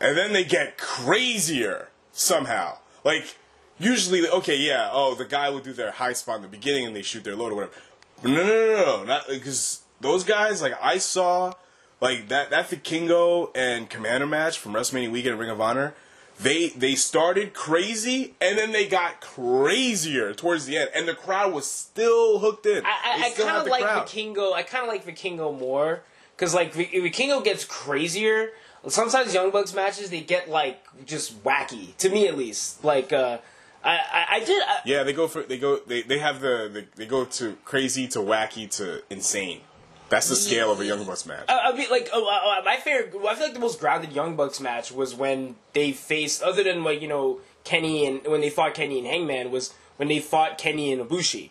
and 0.00 0.16
then 0.16 0.32
they 0.32 0.44
get 0.44 0.78
crazier 0.78 1.88
somehow. 2.12 2.78
Like 3.04 3.36
usually, 3.78 4.26
okay, 4.26 4.56
yeah, 4.56 4.88
oh, 4.90 5.14
the 5.14 5.26
guy 5.26 5.50
would 5.50 5.64
do 5.64 5.74
their 5.74 5.92
high 5.92 6.14
spot 6.14 6.36
in 6.36 6.42
the 6.42 6.48
beginning, 6.48 6.86
and 6.86 6.96
they 6.96 7.02
shoot 7.02 7.22
their 7.24 7.36
load 7.36 7.52
or 7.52 7.56
whatever. 7.56 7.74
But 8.22 8.30
no, 8.30 8.42
no, 8.42 8.44
no, 8.44 8.84
no, 8.84 9.04
not 9.04 9.28
because 9.28 9.82
those 10.00 10.24
guys. 10.24 10.62
Like 10.62 10.74
I 10.82 10.98
saw, 10.98 11.52
like 12.00 12.28
that 12.28 12.50
that 12.50 12.68
Vikingo 12.70 13.50
and 13.54 13.88
Komander 13.90 14.28
match 14.28 14.58
from 14.58 14.72
WrestleMania 14.72 15.10
Weekend 15.10 15.34
at 15.34 15.38
Ring 15.38 15.50
of 15.50 15.60
Honor. 15.60 15.94
They 16.38 16.68
they 16.68 16.94
started 16.94 17.54
crazy 17.54 18.34
and 18.42 18.58
then 18.58 18.72
they 18.72 18.86
got 18.86 19.22
crazier 19.22 20.34
towards 20.34 20.66
the 20.66 20.76
end, 20.76 20.90
and 20.94 21.08
the 21.08 21.14
crowd 21.14 21.54
was 21.54 21.64
still 21.70 22.40
hooked 22.40 22.66
in. 22.66 22.84
I, 22.84 22.88
I, 22.88 23.26
I 23.26 23.30
kind 23.30 23.56
of 23.56 23.66
like 23.66 23.82
crowd. 23.82 24.06
Vikingo. 24.06 24.52
I 24.52 24.62
kind 24.62 24.82
of 24.82 24.88
like 24.88 25.06
Vikingo 25.06 25.58
more 25.58 26.02
because 26.36 26.54
like 26.54 26.74
Vi- 26.74 26.90
Vikingo 26.92 27.42
gets 27.42 27.64
crazier. 27.64 28.50
Sometimes 28.88 29.34
Young 29.34 29.50
Bucks 29.50 29.74
matches 29.74 30.10
they 30.10 30.20
get 30.20 30.50
like 30.50 30.84
just 31.06 31.42
wacky 31.42 31.96
to 31.96 32.10
me 32.10 32.28
at 32.28 32.36
least. 32.36 32.84
Like 32.84 33.12
uh, 33.14 33.38
I, 33.86 33.96
I 33.96 34.26
I 34.36 34.40
did. 34.40 34.62
I, 34.62 34.80
Yeah, 34.84 35.04
they 35.04 35.12
go 35.12 35.28
for 35.28 35.42
they 35.42 35.58
go 35.58 35.78
they, 35.86 36.02
they 36.02 36.18
have 36.18 36.40
the, 36.40 36.68
the 36.72 36.84
they 36.96 37.06
go 37.06 37.24
to 37.24 37.56
crazy 37.64 38.08
to 38.08 38.18
wacky 38.18 38.68
to 38.76 39.02
insane. 39.08 39.60
That's 40.08 40.28
the 40.28 40.36
scale 40.36 40.70
of 40.70 40.80
a 40.80 40.84
Young 40.84 41.04
Bucks 41.04 41.26
match. 41.26 41.46
I, 41.48 41.72
I 41.72 41.76
mean, 41.76 41.90
like 41.90 42.08
uh, 42.12 42.18
uh, 42.18 42.62
my 42.64 42.76
favorite. 42.76 43.14
I 43.26 43.34
feel 43.34 43.46
like 43.46 43.54
the 43.54 43.60
most 43.60 43.80
grounded 43.80 44.12
Young 44.12 44.36
Bucks 44.36 44.60
match 44.60 44.92
was 44.92 45.14
when 45.14 45.56
they 45.72 45.92
faced, 45.92 46.42
other 46.42 46.62
than 46.62 46.84
like 46.84 47.00
you 47.00 47.08
know 47.08 47.40
Kenny 47.64 48.06
and 48.06 48.24
when 48.26 48.40
they 48.40 48.50
fought 48.50 48.74
Kenny 48.74 48.98
and 48.98 49.06
Hangman 49.06 49.50
was 49.50 49.74
when 49.96 50.08
they 50.08 50.20
fought 50.20 50.58
Kenny 50.58 50.92
and 50.92 51.02
Ibushi. 51.02 51.50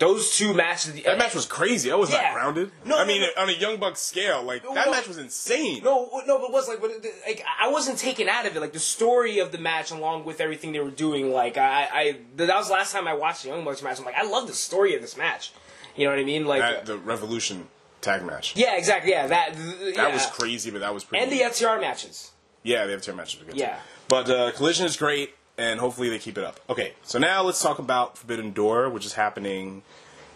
Those 0.00 0.36
two 0.36 0.54
matches. 0.54 1.00
That 1.04 1.18
match 1.18 1.34
was 1.34 1.46
crazy. 1.46 1.92
I 1.92 1.94
was 1.94 2.10
Yeah. 2.10 2.22
not 2.22 2.34
grounded. 2.34 2.72
No, 2.84 2.98
I 2.98 3.04
mean, 3.04 3.22
no. 3.22 3.28
on 3.42 3.48
a 3.48 3.52
Young 3.52 3.76
Bucks 3.78 4.00
scale, 4.00 4.42
like 4.42 4.62
that 4.64 4.86
no. 4.86 4.90
match 4.90 5.06
was 5.06 5.18
insane. 5.18 5.82
No, 5.84 6.10
no, 6.26 6.38
but 6.38 6.46
it 6.46 6.52
was 6.52 6.68
like, 6.68 6.80
but 6.80 6.90
it- 6.90 7.14
like 7.26 7.44
I 7.60 7.68
wasn't 7.68 7.98
taken 7.98 8.28
out 8.28 8.44
of 8.44 8.56
it. 8.56 8.60
Like 8.60 8.72
the 8.72 8.80
story 8.80 9.38
of 9.38 9.52
the 9.52 9.58
match, 9.58 9.90
along 9.92 10.24
with 10.24 10.40
everything 10.40 10.72
they 10.72 10.80
were 10.80 10.90
doing. 10.90 11.32
Like 11.32 11.56
I, 11.56 11.88
I 11.92 12.16
that 12.36 12.48
was 12.56 12.66
the 12.66 12.72
last 12.74 12.92
time 12.92 13.06
I 13.06 13.14
watched 13.14 13.44
the 13.44 13.50
Young 13.50 13.64
Bucks 13.64 13.82
match. 13.82 13.98
I'm 14.00 14.04
like, 14.04 14.16
I 14.16 14.24
love 14.24 14.46
the 14.48 14.52
story 14.54 14.94
of 14.96 15.00
this 15.02 15.16
match. 15.16 15.52
You 15.96 16.06
know 16.06 16.10
what 16.10 16.18
I 16.18 16.24
mean? 16.24 16.44
Like, 16.44 16.60
That, 16.60 16.86
the 16.86 16.98
Revolution 16.98 17.68
tag 18.00 18.24
match. 18.24 18.54
yeah, 18.56 18.76
exactly. 18.76 19.12
Yeah, 19.12 19.28
that 19.28 19.54
th- 19.54 19.94
That 19.94 20.08
yeah. 20.08 20.12
was 20.12 20.26
crazy, 20.26 20.72
but 20.72 20.80
that 20.80 20.92
was 20.92 21.04
pretty. 21.04 21.22
And 21.22 21.32
the 21.32 21.42
FTR 21.44 21.80
matches. 21.80 22.32
yeah, 22.64 22.84
they 22.84 22.90
have 22.92 23.02
two 23.02 23.12
matches. 23.14 23.40
Good 23.46 23.54
Yeah. 23.56 23.76
too. 23.76 23.80
But 24.08 24.28
uh, 24.28 24.50
Collision 24.52 24.86
is 24.86 24.96
great, 24.96 25.34
and 25.58 25.78
hopefully 25.80 26.08
they 26.08 26.18
keep 26.18 26.38
it 26.38 26.44
up. 26.44 26.60
Okay, 26.68 26.94
so 27.02 27.18
now 27.18 27.42
let's 27.42 27.62
talk 27.62 27.78
about 27.78 28.18
Forbidden 28.18 28.52
Door, 28.52 28.90
which 28.90 29.06
is 29.06 29.12
happening 29.14 29.82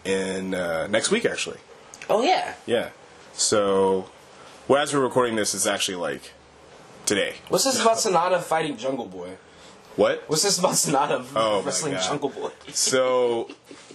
in 0.05 0.53
uh, 0.53 0.87
next 0.87 1.11
week, 1.11 1.25
actually. 1.25 1.57
Oh 2.09 2.21
yeah. 2.21 2.55
Yeah. 2.65 2.89
So, 3.33 4.09
well, 4.67 4.81
as 4.81 4.93
we're 4.93 4.99
recording 5.01 5.35
this, 5.35 5.53
it's 5.53 5.65
actually 5.67 5.95
like 5.97 6.31
today. 7.05 7.35
What's 7.49 7.63
this 7.63 7.79
about 7.79 7.97
Sanada 7.97 8.41
fighting 8.41 8.77
Jungle 8.77 9.05
Boy? 9.05 9.37
What? 9.95 10.23
What's 10.27 10.43
this 10.43 10.57
about 10.57 10.73
Sanada 10.73 11.25
Oh, 11.35 11.61
wrestling 11.65 11.93
Jungle 12.01 12.29
Boy? 12.29 12.51
So, 12.71 13.49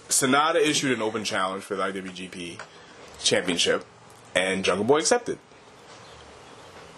Sanada 0.09 0.55
issued 0.55 0.91
an 0.91 1.01
open 1.01 1.23
challenge 1.23 1.63
for 1.63 1.75
the 1.75 1.83
IWGP 1.83 2.59
Championship, 3.23 3.83
and 4.35 4.63
Jungle 4.63 4.85
Boy 4.85 4.99
accepted. 4.99 5.39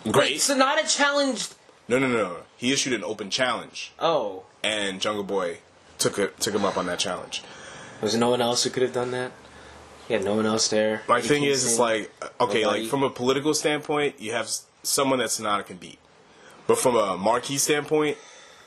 Wait, 0.04 0.14
Great. 0.14 0.38
Sanada 0.38 0.88
challenged. 0.94 1.56
No, 1.88 2.00
no, 2.00 2.08
no, 2.08 2.18
no. 2.18 2.38
He 2.58 2.74
issued 2.74 2.94
an 2.94 3.04
open 3.04 3.30
challenge, 3.30 3.94
Oh, 4.00 4.44
and 4.64 5.00
Jungle 5.00 5.24
Boy 5.24 5.60
took 6.00 6.18
it, 6.18 6.40
took 6.40 6.54
him 6.56 6.66
up 6.66 6.78
on 6.78 6.86
that 6.88 7.00
challenge. 7.00 7.44
was 8.02 8.12
there 8.14 8.20
no 8.20 8.30
one 8.32 8.42
else 8.42 8.64
who 8.64 8.70
could 8.72 8.84
have 8.84 8.94
done 8.94 9.12
that? 9.12 9.32
Yeah, 10.10 10.20
no 10.20 10.36
one 10.36 10.46
else 10.46 10.68
there. 10.70 11.02
My 11.08 11.22
thing 11.22 11.44
is, 11.44 11.66
it's 11.66 11.80
like, 11.80 12.12
okay, 12.40 12.62
Nobody. 12.64 12.82
like 12.84 12.90
from 12.90 13.04
a 13.04 13.10
political 13.10 13.54
standpoint, 13.54 14.20
you 14.20 14.32
have 14.32 14.50
someone 14.84 15.20
that 15.20 15.28
Sanada 15.30 15.66
can 15.66 15.78
beat, 15.78 16.00
but 16.66 16.78
from 16.78 16.96
a 16.96 17.18
marquee 17.18 17.58
standpoint, 17.58 18.18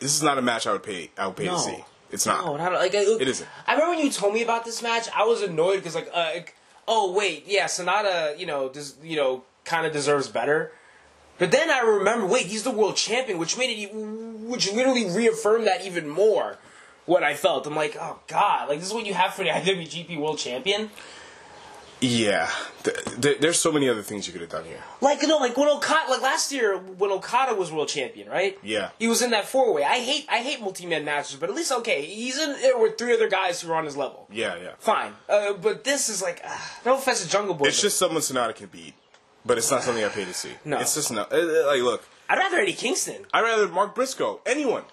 this 0.01 0.15
is 0.15 0.23
not 0.23 0.39
a 0.39 0.43
match 0.43 0.67
I 0.67 0.73
would 0.73 0.83
pay. 0.83 1.11
I 1.19 1.27
would 1.27 1.37
pay 1.37 1.47
No. 1.47 1.55
to 1.55 1.59
see. 1.61 1.85
It's 2.13 2.27
not. 2.27 2.45
No, 2.45 2.57
not, 2.57 2.73
like 2.73 2.95
I, 2.95 2.99
It 3.21 3.29
isn't. 3.29 3.49
I 3.67 3.73
remember 3.75 3.97
when 3.97 4.05
you 4.05 4.11
told 4.11 4.35
me 4.35 4.43
about 4.43 4.65
this 4.65 4.83
match. 4.83 5.09
I 5.17 5.25
was 5.25 5.43
annoyed 5.43 5.77
because 5.77 5.95
like, 5.95 6.11
uh, 6.13 6.31
like, 6.35 6.57
oh 6.89 7.13
wait, 7.13 7.45
yeah, 7.47 7.67
Sanada, 7.67 8.37
you 8.39 8.47
know, 8.47 8.69
does 8.69 8.97
you 9.03 9.17
know, 9.17 9.45
kind 9.65 9.87
of 9.87 9.93
deserves 9.93 10.27
better. 10.29 10.73
But 11.41 11.51
then 11.51 11.71
I 11.71 11.81
remember, 11.81 12.27
wait, 12.27 12.47
he's 12.47 12.63
the 12.63 12.71
world 12.71 12.97
champion, 12.97 13.39
which 13.39 13.57
made 13.59 13.71
it, 13.77 13.93
which 13.93 14.71
literally 14.73 15.11
reaffirmed 15.11 15.67
that 15.67 15.85
even 15.85 16.07
more. 16.09 16.59
What 17.07 17.25
I 17.25 17.35
felt, 17.35 17.67
I'm 17.67 17.75
like, 17.75 17.97
oh 17.99 18.21
god, 18.29 18.69
like 18.69 18.79
this 18.79 18.89
is 18.89 18.95
what 18.95 19.07
you 19.07 19.15
have 19.15 19.35
for 19.35 19.43
the 19.43 19.51
IWGP 19.59 20.17
World 20.21 20.39
Champion. 20.39 20.91
Yeah, 22.03 22.49
th- 22.83 22.97
th- 23.21 23.39
there's 23.41 23.59
so 23.59 23.71
many 23.71 23.87
other 23.89 24.01
things 24.03 24.27
you 24.27 24.33
could 24.33 24.41
have 24.41 24.51
done 24.51 24.65
here. 24.65 24.83
Like 25.03 25.21
you 25.21 25.29
know, 25.29 25.37
like 25.37 25.55
when 25.57 25.69
Okada, 25.69 26.11
like 26.11 26.23
last 26.23 26.51
year 26.51 26.79
when 26.79 27.11
Okada 27.11 27.55
was 27.55 27.71
world 27.71 27.89
champion, 27.89 28.29
right? 28.29 28.59
Yeah. 28.63 28.91
he 28.99 29.07
was 29.07 29.21
in 29.21 29.31
that 29.31 29.45
four 29.47 29.75
way. 29.75 29.85
I 29.85 29.99
hate, 29.99 30.27
I 30.31 30.39
hate 30.39 30.61
multi 30.63 30.87
man 30.87 31.05
matches, 31.05 31.37
but 31.37 31.51
at 31.51 31.55
least 31.55 31.73
okay, 31.73 32.03
he's 32.07 32.39
in 32.39 32.53
there 32.61 32.79
with 32.79 32.97
three 32.97 33.13
other 33.13 33.29
guys 33.29 33.61
who 33.61 33.71
are 33.71 33.77
on 33.77 33.85
his 33.85 33.97
level. 33.99 34.27
Yeah, 34.33 34.57
yeah. 34.63 34.71
Fine, 34.79 35.13
uh, 35.29 35.53
but 35.55 35.85
this 35.85 36.09
is 36.09 36.23
like, 36.23 36.41
uh, 36.43 36.57
no 36.87 36.97
offense 36.97 37.23
to 37.23 37.29
Jungle 37.29 37.55
Boy. 37.55 37.67
It's 37.67 37.83
just 37.83 37.99
someone 37.99 38.23
Sanada 38.23 38.55
can 38.55 38.69
beat, 38.69 38.95
but 39.45 39.59
it's 39.59 39.71
not 39.71 39.83
something 39.83 40.05
I 40.05 40.09
pay 40.09 40.25
to 40.25 40.35
see. 40.35 40.51
No. 40.65 40.79
it's 40.79 40.95
just 40.95 41.13
not. 41.13 41.33
uh, 41.33 41.37
uh, 41.37 41.67
Like, 41.67 41.83
look, 41.83 42.05
I'd 42.29 42.39
rather 42.39 42.59
Eddie 42.59 42.73
Kingston. 42.75 43.27
I'd 43.33 43.43
rather 43.43 43.69
Mark 43.69 43.95
Briscoe. 43.95 44.41
Anyone. 44.47 44.85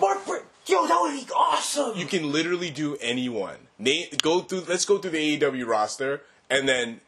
Mark, 0.00 0.24
Br- 0.26 0.36
yo, 0.66 0.86
that 0.86 0.98
would 1.00 1.12
be 1.26 1.30
awesome. 1.34 1.98
You 1.98 2.06
can 2.06 2.30
literally 2.32 2.70
do 2.70 2.96
anyone. 3.00 3.56
Name, 3.78 4.06
go 4.22 4.40
through. 4.40 4.62
Let's 4.68 4.84
go 4.84 4.98
through 4.98 5.10
the 5.12 5.38
AEW 5.38 5.66
roster, 5.66 6.22
and 6.48 6.68
then 6.68 7.00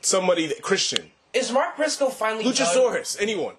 somebody 0.00 0.46
that, 0.46 0.62
Christian, 0.62 1.10
is 1.32 1.50
Mark 1.52 1.76
Briscoe 1.76 2.08
finally 2.08 2.44
done? 2.44 2.52
Luchasaurus, 2.52 3.16
anyone. 3.20 3.54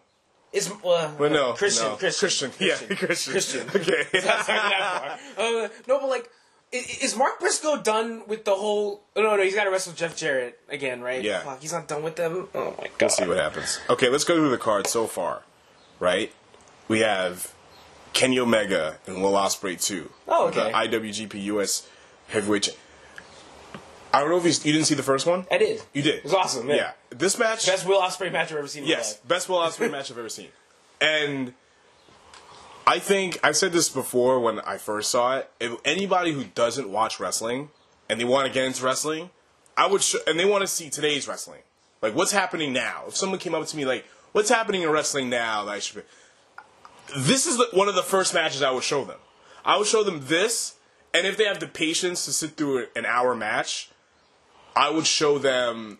Is 0.53 0.71
uh, 0.71 1.11
But 1.17 1.31
no, 1.33 1.53
Christian, 1.53 1.87
no. 1.87 1.95
Christian, 1.97 2.51
Christian, 2.51 2.51
yeah, 2.59 2.95
Christian, 2.95 3.31
Christian. 3.33 3.67
Okay. 3.75 4.03
That's 4.13 4.47
not 4.47 4.47
that 4.47 5.19
far. 5.35 5.45
Uh, 5.45 5.67
no, 5.87 5.99
but 5.99 6.07
like, 6.09 6.29
is 6.71 7.15
Mark 7.15 7.39
Briscoe 7.39 7.81
done 7.81 8.23
with 8.27 8.45
the 8.45 8.55
whole? 8.55 9.01
oh, 9.15 9.21
No, 9.21 9.35
no, 9.35 9.43
he's 9.43 9.55
got 9.55 9.63
to 9.65 9.71
wrestle 9.71 9.93
Jeff 9.93 10.15
Jarrett 10.17 10.59
again, 10.69 11.01
right? 11.01 11.23
Yeah. 11.23 11.39
Fuck, 11.41 11.61
he's 11.61 11.71
not 11.73 11.87
done 11.87 12.03
with 12.03 12.15
them. 12.15 12.47
Oh 12.53 12.75
my 12.77 12.87
god. 12.87 12.91
We'll 13.01 13.09
see 13.09 13.27
what 13.27 13.37
happens. 13.37 13.79
Okay, 13.89 14.09
let's 14.09 14.23
go 14.23 14.35
through 14.35 14.49
the 14.49 14.57
card 14.57 14.87
so 14.87 15.07
far. 15.07 15.43
Right, 15.99 16.31
we 16.87 16.99
have 16.99 17.53
Kenny 18.13 18.37
Omega 18.39 18.97
and 19.07 19.21
Will 19.23 19.31
Ospreay 19.33 19.81
too. 19.81 20.11
Oh, 20.27 20.47
okay. 20.49 20.71
The 20.71 20.99
IWGP 20.99 21.43
US 21.45 21.87
Heavyweight. 22.27 22.77
I 24.13 24.19
don't 24.21 24.29
know 24.29 24.37
if 24.37 24.43
you, 24.45 24.51
you 24.65 24.73
didn't 24.73 24.87
see 24.87 24.95
the 24.95 25.03
first 25.03 25.25
one. 25.25 25.45
I 25.51 25.57
did. 25.57 25.81
You 25.93 26.01
did. 26.01 26.15
It 26.15 26.23
was 26.23 26.33
awesome. 26.33 26.69
Yeah. 26.69 26.91
This 27.09 27.37
match. 27.37 27.65
Best 27.65 27.87
Will 27.87 28.01
Ospreay 28.01 28.31
match 28.31 28.51
I've 28.51 28.57
ever 28.57 28.67
seen. 28.67 28.85
yes, 28.85 29.15
best 29.17 29.49
Will 29.49 29.57
Ospreay 29.57 29.91
match 29.91 30.11
I've 30.11 30.17
ever 30.17 30.29
seen. 30.29 30.49
And 31.01 31.53
I 32.87 32.99
think 32.99 33.37
I've 33.43 33.57
said 33.57 33.73
this 33.73 33.89
before 33.89 34.39
when 34.39 34.61
I 34.61 34.77
first 34.77 35.11
saw 35.11 35.37
it. 35.37 35.51
If 35.59 35.73
anybody 35.83 36.31
who 36.31 36.45
doesn't 36.45 36.89
watch 36.89 37.19
wrestling 37.19 37.69
and 38.09 38.17
they 38.17 38.23
want 38.23 38.47
to 38.47 38.53
get 38.53 38.63
into 38.63 38.83
wrestling, 38.85 39.29
I 39.75 39.87
would, 39.87 40.01
sh- 40.01 40.15
and 40.25 40.39
they 40.39 40.45
want 40.45 40.61
to 40.61 40.67
see 40.67 40.89
today's 40.89 41.27
wrestling, 41.27 41.61
like 42.01 42.15
what's 42.15 42.31
happening 42.31 42.71
now. 42.71 43.03
If 43.09 43.17
someone 43.17 43.39
came 43.39 43.53
up 43.53 43.67
to 43.67 43.75
me 43.77 43.85
like, 43.85 44.05
"What's 44.31 44.49
happening 44.49 44.83
in 44.83 44.89
wrestling 44.89 45.29
now?" 45.29 45.65
That 45.65 45.71
I 45.71 45.79
should. 45.79 45.97
Be, 45.97 46.01
this 47.17 47.45
is 47.45 47.57
the, 47.57 47.67
one 47.73 47.89
of 47.89 47.95
the 47.95 48.03
first 48.03 48.33
matches 48.33 48.61
I 48.61 48.71
would 48.71 48.83
show 48.83 49.03
them. 49.03 49.19
I 49.65 49.77
would 49.77 49.87
show 49.87 50.03
them 50.03 50.21
this, 50.23 50.75
and 51.13 51.27
if 51.27 51.35
they 51.35 51.43
have 51.43 51.59
the 51.59 51.67
patience 51.67 52.23
to 52.25 52.31
sit 52.31 52.51
through 52.55 52.87
an 52.95 53.05
hour 53.05 53.35
match, 53.35 53.89
I 54.77 54.89
would 54.89 55.05
show 55.05 55.37
them 55.37 55.97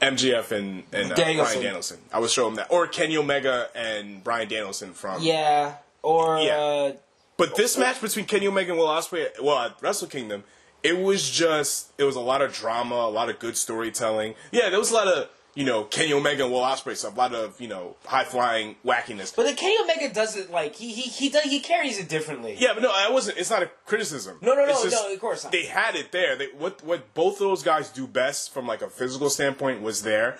MJF 0.00 0.50
and, 0.50 0.84
and 0.92 1.12
uh, 1.12 1.14
Danielson. 1.14 1.52
Bryan 1.52 1.62
Danielson. 1.62 1.98
I 2.10 2.20
would 2.20 2.30
show 2.30 2.46
them 2.46 2.54
that, 2.54 2.70
or 2.70 2.86
Kenny 2.86 3.18
Omega 3.18 3.68
and 3.74 4.24
Bryan 4.24 4.48
Danielson 4.48 4.94
from. 4.94 5.22
Yeah. 5.22 5.74
Or 6.06 6.38
Yeah. 6.38 6.56
uh, 6.56 6.92
But 7.36 7.56
this 7.56 7.76
match 7.76 8.00
between 8.00 8.24
Kenny 8.26 8.46
Omega 8.46 8.70
and 8.70 8.78
Will 8.78 8.86
Ospreay, 8.88 9.28
well, 9.42 9.58
at 9.58 9.72
Wrestle 9.82 10.08
Kingdom, 10.08 10.44
it 10.82 10.96
was 10.98 11.28
just 11.28 11.90
it 11.98 12.04
was 12.04 12.16
a 12.16 12.20
lot 12.20 12.40
of 12.42 12.52
drama, 12.54 12.94
a 12.94 13.10
lot 13.10 13.28
of 13.28 13.38
good 13.38 13.56
storytelling. 13.56 14.34
Yeah, 14.52 14.70
there 14.70 14.78
was 14.78 14.90
a 14.92 14.94
lot 14.94 15.08
of 15.08 15.28
you 15.54 15.64
know 15.64 15.84
Kenny 15.84 16.12
Omega 16.12 16.44
and 16.44 16.52
Will 16.52 16.60
Ospreay 16.60 16.96
stuff, 16.96 17.14
a 17.14 17.18
lot 17.18 17.34
of 17.34 17.60
you 17.60 17.66
know 17.66 17.96
high 18.06 18.24
flying 18.24 18.76
wackiness. 18.84 19.34
but 19.34 19.42
then 19.44 19.56
Kenny 19.56 19.76
Omega 19.82 20.08
does 20.14 20.36
it 20.36 20.50
like 20.50 20.76
he 20.76 20.92
he 20.92 21.02
he 21.10 21.28
does, 21.28 21.42
he 21.42 21.58
carries 21.60 21.98
it 21.98 22.08
differently. 22.08 22.54
Yeah, 22.58 22.72
but 22.74 22.82
no, 22.84 22.90
I 22.94 23.10
wasn't. 23.10 23.36
It's 23.38 23.50
not 23.50 23.62
a 23.64 23.70
criticism. 23.84 24.38
No, 24.40 24.54
no, 24.54 24.64
no, 24.64 24.72
just 24.84 24.92
no, 24.94 25.12
of 25.12 25.20
course 25.20 25.42
not. 25.44 25.52
They 25.52 25.64
had 25.66 25.96
it 25.96 26.12
there. 26.12 26.36
They, 26.36 26.46
what 26.56 26.84
what 26.84 27.12
both 27.14 27.34
of 27.34 27.40
those 27.50 27.62
guys 27.64 27.90
do 27.90 28.06
best 28.06 28.54
from 28.54 28.66
like 28.66 28.80
a 28.80 28.88
physical 28.88 29.28
standpoint 29.28 29.82
was 29.82 30.02
there, 30.04 30.38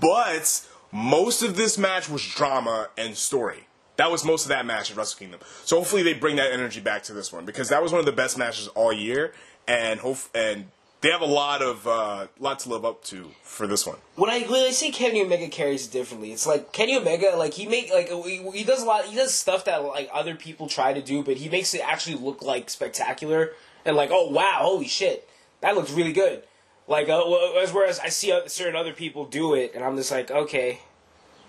But 0.00 0.62
most 0.92 1.42
of 1.42 1.56
this 1.56 1.76
match 1.76 2.08
was 2.08 2.24
drama 2.24 2.88
and 2.96 3.16
story. 3.16 3.66
That 4.00 4.10
was 4.10 4.24
most 4.24 4.46
of 4.46 4.48
that 4.48 4.64
match 4.64 4.90
at 4.90 4.96
Wrestle 4.96 5.18
Kingdom. 5.18 5.40
So 5.66 5.76
hopefully 5.76 6.02
they 6.02 6.14
bring 6.14 6.36
that 6.36 6.52
energy 6.52 6.80
back 6.80 7.02
to 7.02 7.12
this 7.12 7.30
one 7.30 7.44
because 7.44 7.68
that 7.68 7.82
was 7.82 7.92
one 7.92 7.98
of 7.98 8.06
the 8.06 8.12
best 8.12 8.38
matches 8.38 8.66
all 8.68 8.94
year, 8.94 9.34
and 9.68 10.00
hope 10.00 10.16
and 10.34 10.68
they 11.02 11.10
have 11.10 11.20
a 11.20 11.26
lot 11.26 11.60
of 11.60 11.86
uh, 11.86 12.28
lot 12.38 12.60
to 12.60 12.70
live 12.70 12.86
up 12.86 13.04
to 13.04 13.32
for 13.42 13.66
this 13.66 13.86
one. 13.86 13.98
when 14.16 14.30
I 14.30 14.40
when 14.44 14.64
I 14.66 14.70
say 14.70 14.90
Kenny 14.90 15.20
Omega 15.20 15.48
carries 15.48 15.86
differently, 15.86 16.32
it's 16.32 16.46
like 16.46 16.72
Kenny 16.72 16.96
Omega, 16.96 17.36
like 17.36 17.52
he 17.52 17.66
make 17.66 17.92
like 17.92 18.08
he, 18.08 18.50
he 18.54 18.64
does 18.64 18.82
a 18.82 18.86
lot. 18.86 19.04
He 19.04 19.14
does 19.14 19.34
stuff 19.34 19.66
that 19.66 19.84
like 19.84 20.08
other 20.14 20.34
people 20.34 20.66
try 20.66 20.94
to 20.94 21.02
do, 21.02 21.22
but 21.22 21.36
he 21.36 21.50
makes 21.50 21.74
it 21.74 21.82
actually 21.86 22.16
look 22.16 22.40
like 22.40 22.70
spectacular 22.70 23.50
and 23.84 23.96
like 23.96 24.08
oh 24.10 24.30
wow, 24.30 24.60
holy 24.62 24.88
shit, 24.88 25.28
that 25.60 25.74
looks 25.74 25.92
really 25.92 26.14
good. 26.14 26.42
Like 26.88 27.10
uh, 27.10 27.22
whereas 27.26 27.70
whereas 27.74 27.98
I 27.98 28.08
see 28.08 28.32
certain 28.46 28.76
other 28.76 28.94
people 28.94 29.26
do 29.26 29.52
it, 29.52 29.72
and 29.74 29.84
I'm 29.84 29.98
just 29.98 30.10
like 30.10 30.30
okay, 30.30 30.80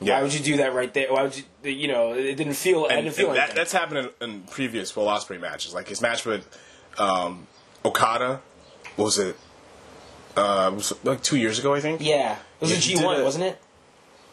why 0.02 0.22
would 0.24 0.34
you 0.34 0.40
do 0.40 0.58
that 0.58 0.74
right 0.74 0.94
there? 0.94 1.12
Why 1.14 1.24
would 1.24 1.38
you? 1.38 1.72
You 1.72 1.88
know, 1.88 2.14
it 2.14 2.36
didn't 2.36 2.54
feel. 2.56 2.86
I 2.90 2.96
And, 2.96 3.04
didn't 3.06 3.16
feel 3.16 3.28
like 3.30 3.38
that, 3.38 3.56
that's 3.56 3.72
happened 3.72 4.10
in, 4.22 4.30
in 4.30 4.42
previous 4.44 4.96
Will 4.96 5.06
Ospreay 5.06 5.40
matches, 5.40 5.74
like 5.74 5.88
his 5.88 6.02
match 6.02 6.26
with 6.26 6.48
um, 6.98 7.48
Okada. 7.86 8.42
What 8.96 9.06
was 9.06 9.20
it? 9.20 9.38
Uh, 10.36 10.70
it 10.74 10.76
was 10.76 10.94
like 11.04 11.22
two 11.22 11.38
years 11.38 11.60
ago, 11.60 11.74
I 11.74 11.82
think. 11.82 12.02
Yeah, 12.02 12.34
it 12.34 12.40
was 12.62 12.72
Yeah, 12.72 12.78
a 12.78 12.80
G 13.00 13.06
one, 13.06 13.24
wasn't 13.24 13.44
it? 13.46 13.62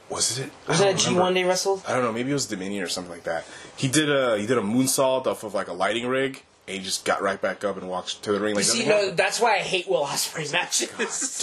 Was 0.09 0.39
it? 0.39 0.51
I 0.67 0.71
Was 0.71 0.79
that 0.81 0.95
a 0.95 0.97
G 0.97 1.15
one 1.15 1.35
they 1.35 1.45
wrestled? 1.45 1.83
I 1.87 1.93
don't 1.93 2.03
know. 2.03 2.13
Maybe 2.13 2.31
it 2.31 2.35
was 2.35 2.47
Dominion 2.47 2.83
or 2.83 2.89
something 2.89 3.13
like 3.13 3.25
that. 3.25 3.45
He 3.77 3.89
did 3.89 4.11
a 4.11 4.39
he 4.39 4.47
did 4.47 4.57
a 4.59 4.63
moonsault 4.63 5.27
off 5.27 5.45
of 5.45 5.53
like 5.55 5.69
a 5.69 5.73
lighting 5.75 6.07
rig, 6.07 6.43
and 6.69 6.77
he 6.77 6.85
just 6.85 7.05
got 7.05 7.23
right 7.23 7.41
back 7.41 7.65
up 7.65 7.77
and 7.79 7.89
walked 7.89 8.23
to 8.25 8.33
the 8.33 8.39
ring. 8.39 8.55
Like 8.55 8.65
See, 8.65 8.87
no, 8.87 9.11
that's 9.11 9.41
why 9.41 9.55
I 9.55 9.59
hate 9.59 9.89
Will 9.89 10.05
Ospreay's 10.05 10.53
matches. 10.53 10.91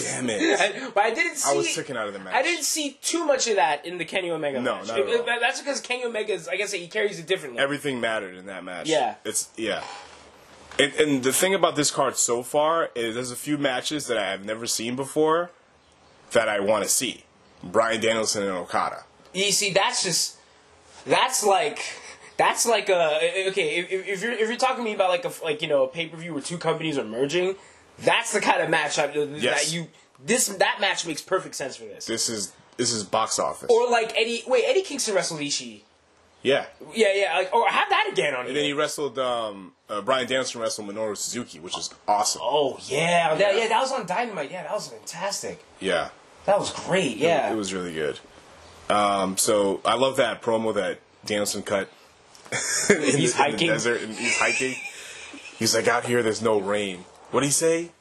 damn 0.05 0.29
it. 0.29 0.59
I- 0.59 0.89
but 0.93 1.03
I 1.03 1.13
didn't 1.13 1.35
see. 1.37 1.51
I 1.53 1.57
was 1.57 1.73
taken 1.75 1.97
out 1.97 2.07
of 2.07 2.13
the 2.13 2.19
match. 2.19 2.33
I 2.35 2.43
didn't 2.43 2.63
see 2.63 2.97
too 3.01 3.25
much 3.25 3.47
of 3.47 3.55
that 3.55 3.85
in 3.85 3.97
the 3.97 4.05
Kenny 4.05 4.29
Omega 4.29 4.61
No, 4.61 4.75
match. 4.75 4.87
not 4.87 4.99
at 4.99 5.07
It- 5.09 5.19
all. 5.19 5.39
That's 5.41 5.59
because 5.61 5.81
Kenny 5.81 6.05
Omega's, 6.05 6.47
I 6.47 6.55
guess 6.55 6.71
he 6.71 6.87
carries 6.87 7.19
it 7.19 7.27
differently. 7.27 7.59
Everything 7.61 7.99
mattered 7.99 8.35
in 8.37 8.45
that 8.45 8.63
match. 8.63 8.87
Yeah. 8.87 9.15
it's 9.25 9.49
yeah. 9.57 9.83
And, 10.77 10.93
and 10.95 11.23
the 11.23 11.33
thing 11.33 11.53
about 11.55 11.75
this 11.75 11.89
card 11.89 12.17
so 12.17 12.43
far 12.43 12.89
is 12.95 13.15
there's 13.15 13.31
a 13.31 13.35
few 13.37 13.57
matches 13.57 14.07
that 14.07 14.17
I 14.17 14.29
have 14.31 14.43
never 14.45 14.67
seen 14.67 14.95
before 14.95 15.51
that 16.31 16.49
I 16.49 16.59
want 16.59 16.83
to 16.83 16.89
see. 16.89 17.23
Bryan 17.63 18.01
Danielson 18.01 18.43
and 18.43 18.51
Okada. 18.51 19.05
you 19.33 19.51
see, 19.51 19.71
that's 19.71 20.03
just 20.03 20.35
that's 21.05 21.43
like 21.45 21.79
that's 22.37 22.65
like 22.65 22.89
a 22.89 23.47
okay. 23.49 23.77
If, 23.79 24.07
if 24.07 24.21
you're 24.23 24.31
if 24.33 24.47
you're 24.49 24.57
talking 24.57 24.77
to 24.77 24.83
me 24.83 24.93
about 24.93 25.09
like 25.09 25.25
a 25.25 25.31
like 25.43 25.61
you 25.61 25.67
know 25.67 25.83
a 25.83 25.87
pay 25.87 26.07
per 26.07 26.17
view 26.17 26.33
where 26.33 26.41
two 26.41 26.57
companies 26.57 26.97
are 26.97 27.03
merging, 27.05 27.55
that's 27.99 28.31
the 28.33 28.41
kind 28.41 28.61
of 28.61 28.69
match 28.69 28.99
I, 28.99 29.11
Yes. 29.13 29.65
that 29.69 29.73
you 29.73 29.87
this 30.23 30.47
that 30.47 30.79
match 30.81 31.05
makes 31.05 31.21
perfect 31.21 31.55
sense 31.55 31.75
for 31.75 31.85
this. 31.85 32.05
This 32.05 32.29
is 32.29 32.53
this 32.77 32.91
is 32.91 33.03
box 33.03 33.39
office. 33.39 33.69
Or 33.69 33.89
like 33.89 34.13
Eddie, 34.17 34.43
wait, 34.47 34.63
Eddie 34.67 34.81
Kingston 34.81 35.15
wrestled 35.15 35.39
Ishii. 35.39 35.81
yeah. 36.41 36.65
Yeah, 36.93 37.07
yeah, 37.13 37.37
like 37.37 37.53
or 37.53 37.67
have 37.69 37.89
that 37.89 38.09
again 38.11 38.33
on 38.35 38.47
And 38.47 38.55
then 38.55 38.65
he 38.65 38.73
wrestled 38.73 39.17
um, 39.17 39.71
uh, 39.89 40.01
Bryan 40.01 40.27
Danielson 40.27 40.59
wrestled 40.61 40.87
Minoru 40.89 41.15
Suzuki, 41.15 41.59
which 41.59 41.77
is 41.77 41.89
awesome. 42.07 42.41
Oh 42.43 42.77
yeah, 42.87 43.33
that, 43.35 43.55
yeah, 43.57 43.67
that 43.69 43.79
was 43.79 43.91
on 43.93 44.05
Dynamite. 44.05 44.51
Yeah, 44.51 44.63
that 44.63 44.73
was 44.73 44.87
fantastic. 44.89 45.63
Yeah. 45.79 46.09
That 46.45 46.59
was 46.59 46.71
great. 46.71 47.17
Yeah, 47.17 47.51
It 47.51 47.55
was 47.55 47.73
really 47.73 47.93
good. 47.93 48.19
Um, 48.89 49.35
so 49.37 49.81
I 49.83 49.95
love 49.95 50.17
that 50.17 50.41
promo 50.43 50.73
that 50.75 50.99
Danielson 51.25 51.63
cut. 51.63 51.89
He's 52.87 53.33
the, 53.33 53.45
in 53.45 53.51
hiking. 53.51 53.67
desert 53.69 54.01
and 54.01 54.13
he's 54.13 54.37
hiking. 54.37 54.75
He's 55.57 55.73
like, 55.75 55.87
out 55.87 56.05
here, 56.05 56.21
there's 56.21 56.41
no 56.41 56.59
rain. 56.59 57.05
What 57.31 57.41
did 57.41 57.47
he 57.47 57.51
say? 57.51 57.91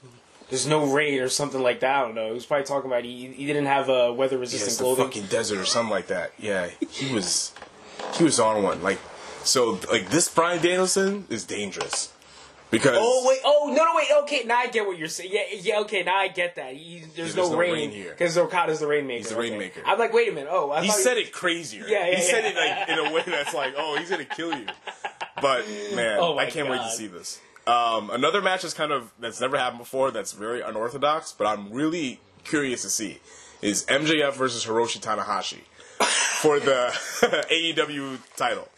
There's 0.50 0.66
no 0.66 0.84
rain 0.86 1.20
or 1.20 1.28
something 1.28 1.62
like 1.62 1.80
that. 1.80 1.96
I 1.96 2.02
don't 2.02 2.14
know. 2.14 2.28
He 2.28 2.34
was 2.34 2.46
probably 2.46 2.66
talking 2.66 2.90
about 2.90 3.04
he, 3.04 3.28
he 3.28 3.46
didn't 3.46 3.66
have 3.66 3.88
uh, 3.88 4.12
weather 4.14 4.36
Yeah, 4.36 4.40
resistant 4.40 4.76
the 4.78 4.84
clothing. 4.84 5.04
fucking 5.06 5.26
desert 5.26 5.58
or 5.58 5.64
something 5.64 5.90
like 5.90 6.08
that. 6.08 6.32
Yeah, 6.38 6.68
he 6.90 7.12
was 7.12 7.52
he 8.14 8.24
was 8.24 8.38
on 8.38 8.62
one. 8.62 8.82
Like 8.82 8.98
so, 9.42 9.80
like 9.90 10.10
this 10.10 10.28
Bryan 10.28 10.62
Danielson 10.62 11.26
is 11.30 11.44
dangerous 11.44 12.12
because 12.78 12.96
Oh 13.00 13.24
wait! 13.26 13.38
Oh 13.44 13.68
no! 13.68 13.84
No 13.84 13.92
wait! 13.96 14.06
Okay, 14.24 14.42
now 14.44 14.58
I 14.58 14.66
get 14.68 14.86
what 14.86 14.98
you're 14.98 15.08
saying. 15.08 15.30
Yeah, 15.32 15.42
yeah. 15.60 15.80
Okay, 15.80 16.02
now 16.02 16.16
I 16.16 16.28
get 16.28 16.56
that. 16.56 16.74
He, 16.74 17.00
there's, 17.00 17.34
there's 17.34 17.36
no, 17.36 17.50
no 17.50 17.56
rain, 17.56 17.72
rain 17.72 17.90
here. 17.90 18.10
because 18.10 18.36
Okada's 18.36 18.80
the 18.80 18.86
rainmaker. 18.86 19.18
He's 19.18 19.28
the 19.30 19.36
Okay. 19.38 19.50
rainmaker. 19.50 19.82
I'm 19.86 19.98
like, 19.98 20.12
wait 20.12 20.28
a 20.28 20.32
minute. 20.32 20.48
Oh, 20.52 20.70
I 20.70 20.82
he 20.84 20.90
said 20.90 21.16
it 21.16 21.32
crazier. 21.32 21.84
Yeah, 21.86 22.06
yeah, 22.08 22.16
he 22.16 22.22
said 22.22 22.44
it 22.44 22.54
like 22.56 22.88
in 22.88 22.98
a 22.98 23.12
way 23.14 23.22
that's 23.26 23.54
like, 23.54 23.74
oh, 23.76 23.96
he's 23.98 24.10
gonna 24.10 24.24
kill 24.24 24.54
you. 24.56 24.66
But 25.40 25.66
man, 25.94 26.18
Oh 26.20 26.38
I 26.38 26.46
can't 26.50 26.68
wait 26.68 26.78
to 26.82 26.90
see 26.90 27.06
this. 27.06 27.40
Um, 27.66 28.10
another 28.10 28.42
match 28.42 28.62
is 28.64 28.74
kind 28.74 28.92
of 28.92 29.10
that's 29.18 29.40
never 29.40 29.56
happened 29.56 29.78
before. 29.78 30.10
That's 30.10 30.32
very 30.32 30.60
unorthodox, 30.60 31.32
but 31.32 31.46
I'm 31.46 31.72
really 31.72 32.20
curious 32.44 32.82
to 32.82 32.90
see 32.90 33.20
is 33.62 33.84
MJF 33.86 34.34
versus 34.34 34.66
Hiroshi 34.66 35.00
Tanahashi 35.00 35.60
for 36.42 36.60
the 36.60 36.90
AEW 37.50 38.18
title. 38.36 38.68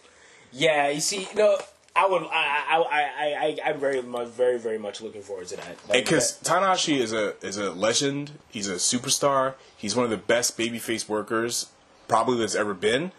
Yeah, 0.52 0.88
you 0.90 1.00
see, 1.00 1.26
no, 1.34 1.58
I 1.96 2.06
would, 2.06 2.22
I, 2.22 2.26
I, 2.68 2.76
I, 2.90 3.58
I, 3.64 3.70
I'm 3.70 3.80
very 3.80 4.02
much, 4.02 4.28
very, 4.28 4.58
very 4.58 4.78
much 4.78 5.00
looking 5.00 5.22
forward 5.22 5.46
to 5.48 5.56
that. 5.56 5.76
Like, 5.88 6.04
Because 6.04 6.38
Tanahashi 6.42 6.98
is 6.98 7.12
a 7.12 7.34
is 7.44 7.56
a 7.56 7.70
legend. 7.72 8.32
He's 8.50 8.68
a 8.68 8.74
superstar. 8.74 9.54
He's 9.76 9.96
one 9.96 10.04
of 10.04 10.10
the 10.10 10.16
best 10.16 10.58
babyface 10.58 11.08
workers 11.08 11.70
probably 12.08 12.38
that's 12.38 12.54
ever 12.54 12.74
been, 12.74 13.12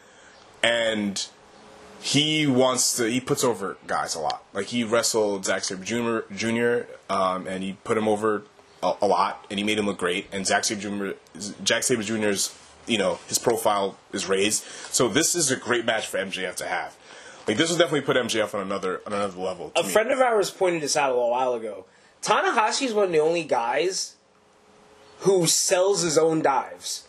and 0.61 1.27
he 1.99 2.45
wants 2.45 2.95
to. 2.97 3.09
He 3.09 3.19
puts 3.19 3.43
over 3.43 3.77
guys 3.87 4.15
a 4.15 4.19
lot. 4.19 4.43
Like 4.53 4.67
he 4.67 4.83
wrestled 4.83 5.45
Zack 5.45 5.63
Sabre 5.63 5.83
Jr. 5.83 6.33
Jr. 6.33 6.91
Um, 7.09 7.47
and 7.47 7.63
he 7.63 7.73
put 7.83 7.97
him 7.97 8.07
over 8.07 8.43
a, 8.83 8.93
a 9.01 9.07
lot, 9.07 9.45
and 9.49 9.59
he 9.59 9.65
made 9.65 9.79
him 9.79 9.87
look 9.87 9.97
great. 9.97 10.27
And 10.31 10.45
Zack 10.45 10.63
Sabre 10.65 10.81
Jr. 10.81 11.39
Jack 11.63 11.83
Sabre 11.83 12.03
Jr.'s 12.03 12.55
you 12.87 12.97
know 12.97 13.19
his 13.27 13.37
profile 13.37 13.97
is 14.11 14.27
raised. 14.27 14.63
So 14.91 15.07
this 15.07 15.35
is 15.35 15.51
a 15.51 15.55
great 15.55 15.85
match 15.85 16.07
for 16.07 16.17
MJF 16.17 16.55
to 16.55 16.65
have. 16.65 16.95
Like 17.47 17.57
this 17.57 17.69
will 17.69 17.77
definitely 17.77 18.01
put 18.01 18.17
MJF 18.17 18.53
on 18.53 18.61
another 18.61 19.01
on 19.07 19.13
another 19.13 19.39
level. 19.39 19.71
a 19.75 19.83
me. 19.83 19.89
friend 19.89 20.11
of 20.11 20.19
ours 20.19 20.51
pointed 20.51 20.81
this 20.83 20.95
out 20.97 21.11
a 21.11 21.13
little 21.13 21.31
while 21.31 21.53
ago. 21.53 21.85
Tanahashi 22.21 22.83
is 22.87 22.93
one 22.93 23.05
of 23.05 23.11
the 23.11 23.19
only 23.19 23.43
guys 23.43 24.15
who 25.19 25.47
sells 25.47 26.01
his 26.01 26.17
own 26.17 26.41
dives. 26.41 27.07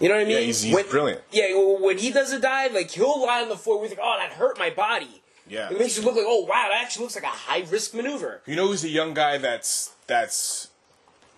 You 0.00 0.08
know 0.08 0.14
what 0.14 0.20
I 0.20 0.24
mean? 0.24 0.34
Yeah, 0.34 0.40
he's- 0.40 0.62
he's 0.62 0.82
brilliant. 0.84 1.22
Yeah, 1.32 1.46
when 1.80 1.98
he 1.98 2.10
does 2.12 2.32
a 2.32 2.38
dive, 2.38 2.72
like 2.72 2.90
he'll 2.90 3.24
lie 3.26 3.42
on 3.42 3.48
the 3.48 3.56
floor 3.56 3.80
with 3.80 3.90
like, 3.90 3.98
"Oh, 4.02 4.16
that 4.20 4.32
hurt 4.32 4.58
my 4.58 4.70
body." 4.70 5.22
Yeah. 5.48 5.70
it 5.70 5.78
makes 5.78 5.96
you 5.96 6.02
look 6.04 6.14
like, 6.14 6.26
"Oh, 6.28 6.42
wow, 6.44 6.68
that 6.70 6.82
actually 6.82 7.04
looks 7.04 7.14
like 7.14 7.24
a 7.24 7.28
high 7.28 7.64
risk 7.70 7.94
maneuver." 7.94 8.42
You 8.46 8.54
know 8.54 8.68
who's 8.68 8.82
the 8.82 8.90
young 8.90 9.14
guy 9.14 9.38
that's 9.38 9.92
that's 10.06 10.68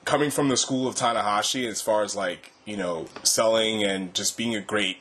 coming 0.04 0.30
from 0.30 0.48
the 0.48 0.56
school 0.56 0.88
of 0.88 0.94
Tanahashi 0.96 1.66
as 1.68 1.80
far 1.80 2.02
as 2.02 2.16
like 2.16 2.50
you 2.64 2.76
know 2.76 3.06
selling 3.22 3.84
and 3.84 4.12
just 4.14 4.36
being 4.36 4.54
a 4.56 4.60
great 4.60 4.98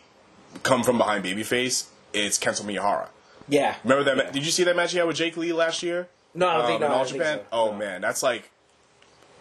come 0.64 0.84
from 0.84 0.98
behind 0.98 1.26
babyface? 1.26 1.86
It's 2.14 2.38
Kento 2.40 2.62
Miyahara. 2.64 3.10
Yeah, 3.48 3.76
Remember 3.84 4.04
that? 4.04 4.18
ma- 4.26 4.32
Did 4.32 4.46
you 4.46 4.52
see 4.52 4.64
that 4.66 4.76
match 4.76 4.92
he 4.92 4.98
had 5.00 5.08
with 5.08 5.16
Jake 5.18 5.36
Lee 5.38 5.54
last 5.54 5.82
year? 5.84 6.08
No, 6.36 6.48
I 6.48 6.58
don't 6.58 6.66
think 6.68 6.76
Um, 6.76 6.82
no, 6.82 6.86
in 6.88 6.92
All 7.00 7.06
think 7.06 7.18
Japan. 7.18 7.38
so. 7.40 7.46
Oh 7.52 7.72
No. 7.72 7.78
man, 7.78 8.02
that's 8.02 8.22
like 8.22 8.50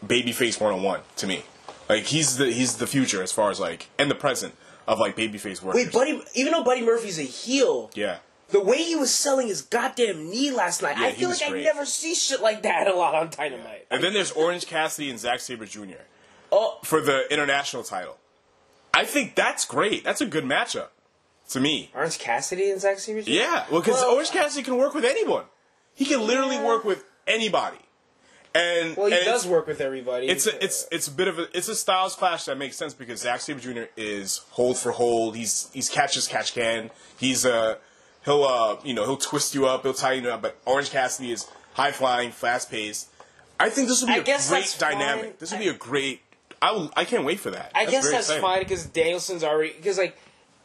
babyface 0.07 0.61
one 0.61 0.73
on 0.73 0.83
one 0.83 1.01
to 1.17 1.27
me. 1.27 1.45
Like 1.89 2.05
he's 2.05 2.37
the 2.37 2.51
he's 2.51 2.77
the 2.77 2.87
future 2.87 3.23
as 3.23 3.33
far 3.33 3.51
as 3.51 3.61
like 3.61 3.89
and 3.99 4.11
the 4.11 4.15
present 4.15 4.55
of 4.87 4.99
like 4.99 5.17
babyface 5.17 5.63
workers. 5.63 5.85
Wait, 5.85 5.93
Buddy. 5.93 6.23
Even 6.35 6.53
though 6.53 6.63
Buddy 6.65 6.83
Murphy's 6.83 7.19
a 7.19 7.23
heel, 7.23 7.91
Yeah. 7.95 8.19
the 8.51 8.61
way 8.61 8.79
he 8.83 8.97
was 8.97 9.15
selling 9.15 9.49
his 9.49 9.61
goddamn 9.63 10.31
knee 10.31 10.51
last 10.51 10.81
night, 10.83 10.97
I 10.97 11.07
Yeah, 11.07 11.11
he 11.11 11.21
feel 11.21 11.29
like 11.31 11.43
I 11.43 11.51
never 11.61 11.85
see 11.85 12.15
shit 12.15 12.41
like 12.41 12.63
that 12.63 12.87
a 12.89 12.95
lot 12.95 13.15
on 13.15 13.31
Dynamite. 13.31 13.87
And 13.91 14.03
then 14.03 14.15
there's 14.15 14.33
Orange 14.33 14.67
Cassidy 14.67 15.11
and 15.11 15.19
Zack 15.19 15.41
Sabre 15.41 15.67
Jr. 15.67 16.01
Oh, 16.51 16.79
for 16.85 17.01
the 17.03 17.31
international 17.31 17.83
title. 17.83 18.17
I 18.95 19.05
think 19.05 19.35
that's 19.35 19.67
great. 19.67 20.03
That's 20.05 20.23
a 20.23 20.27
good 20.27 20.45
matchup 20.45 20.89
to 21.49 21.61
me. 21.61 21.91
Orange 21.95 22.19
Cassidy 22.19 22.71
and 22.71 22.81
Zack 22.81 22.99
Sabre. 22.99 23.23
Jr.? 23.23 23.31
Yeah, 23.31 23.65
well, 23.71 23.81
because 23.81 24.01
Well- 24.01 24.13
Orange 24.15 24.31
Cassidy 24.31 24.63
can 24.63 24.77
work 24.77 24.95
with 24.95 25.05
anyone. 25.05 25.45
He 25.95 26.05
can 26.05 26.27
literally 26.27 26.57
Yeah. 26.57 26.65
work 26.67 26.85
with 26.85 27.05
anybody. 27.27 27.79
And 28.55 28.97
Well, 28.97 29.09
he 29.09 29.15
and 29.15 29.25
does 29.25 29.47
work 29.47 29.67
with 29.67 29.81
everybody. 29.81 30.27
It's 30.29 30.47
a, 30.47 30.65
it's 30.65 30.87
it's 30.91 31.07
a 31.07 31.11
bit 31.11 31.29
of 31.29 31.39
a 31.39 31.49
it's 31.57 31.69
a 31.69 31.75
styles 31.77 32.15
clash 32.15 32.47
that 32.47 32.57
makes 32.57 32.77
sense 32.77 32.95
because 32.95 33.21
Zack 33.21 33.41
Sabre 33.43 33.61
Jr. 33.61 33.83
is 33.97 34.41
hold 34.51 34.79
for 34.79 34.91
hold. 34.93 35.37
He's 35.37 35.69
he's 35.75 35.89
catch 35.91 36.17
as 36.17 36.27
catch 36.27 36.55
can. 36.55 36.91
He's 37.19 37.45
uh 37.45 37.77
he'll 38.25 38.45
uh 38.45 38.77
you 38.83 38.95
know 38.95 39.05
he'll 39.05 39.19
twist 39.19 39.55
you 39.55 39.67
up. 39.67 39.83
He'll 39.83 39.93
tie 39.93 40.15
you 40.15 40.31
up. 40.31 40.41
But 40.41 40.57
Orange 40.65 40.91
Cassidy 40.91 41.31
is 41.31 41.47
high 41.75 41.93
flying, 41.93 42.33
fast 42.33 42.71
paced. 42.71 43.09
I 43.61 43.69
think 43.71 43.87
this 43.89 44.01
will 44.01 44.09
be 44.09 44.15
I 44.15 44.19
a 44.19 44.25
great 44.25 44.77
dynamic. 44.79 45.25
fine. 45.25 45.35
This 45.39 45.53
will 45.53 45.59
be 45.59 45.69
a 45.69 45.75
great. 45.75 46.23
I 46.63 46.73
will, 46.73 46.91
I 46.97 47.05
can't 47.05 47.25
wait 47.25 47.41
for 47.41 47.51
that. 47.51 47.71
I 47.75 47.85
guess 47.85 48.05
that's 48.11 48.25
exciting. 48.31 48.43
fine 48.43 48.59
because 48.61 48.87
Danielson's 48.87 49.45
already 49.45 49.75
because 49.75 49.99
like, 49.99 50.17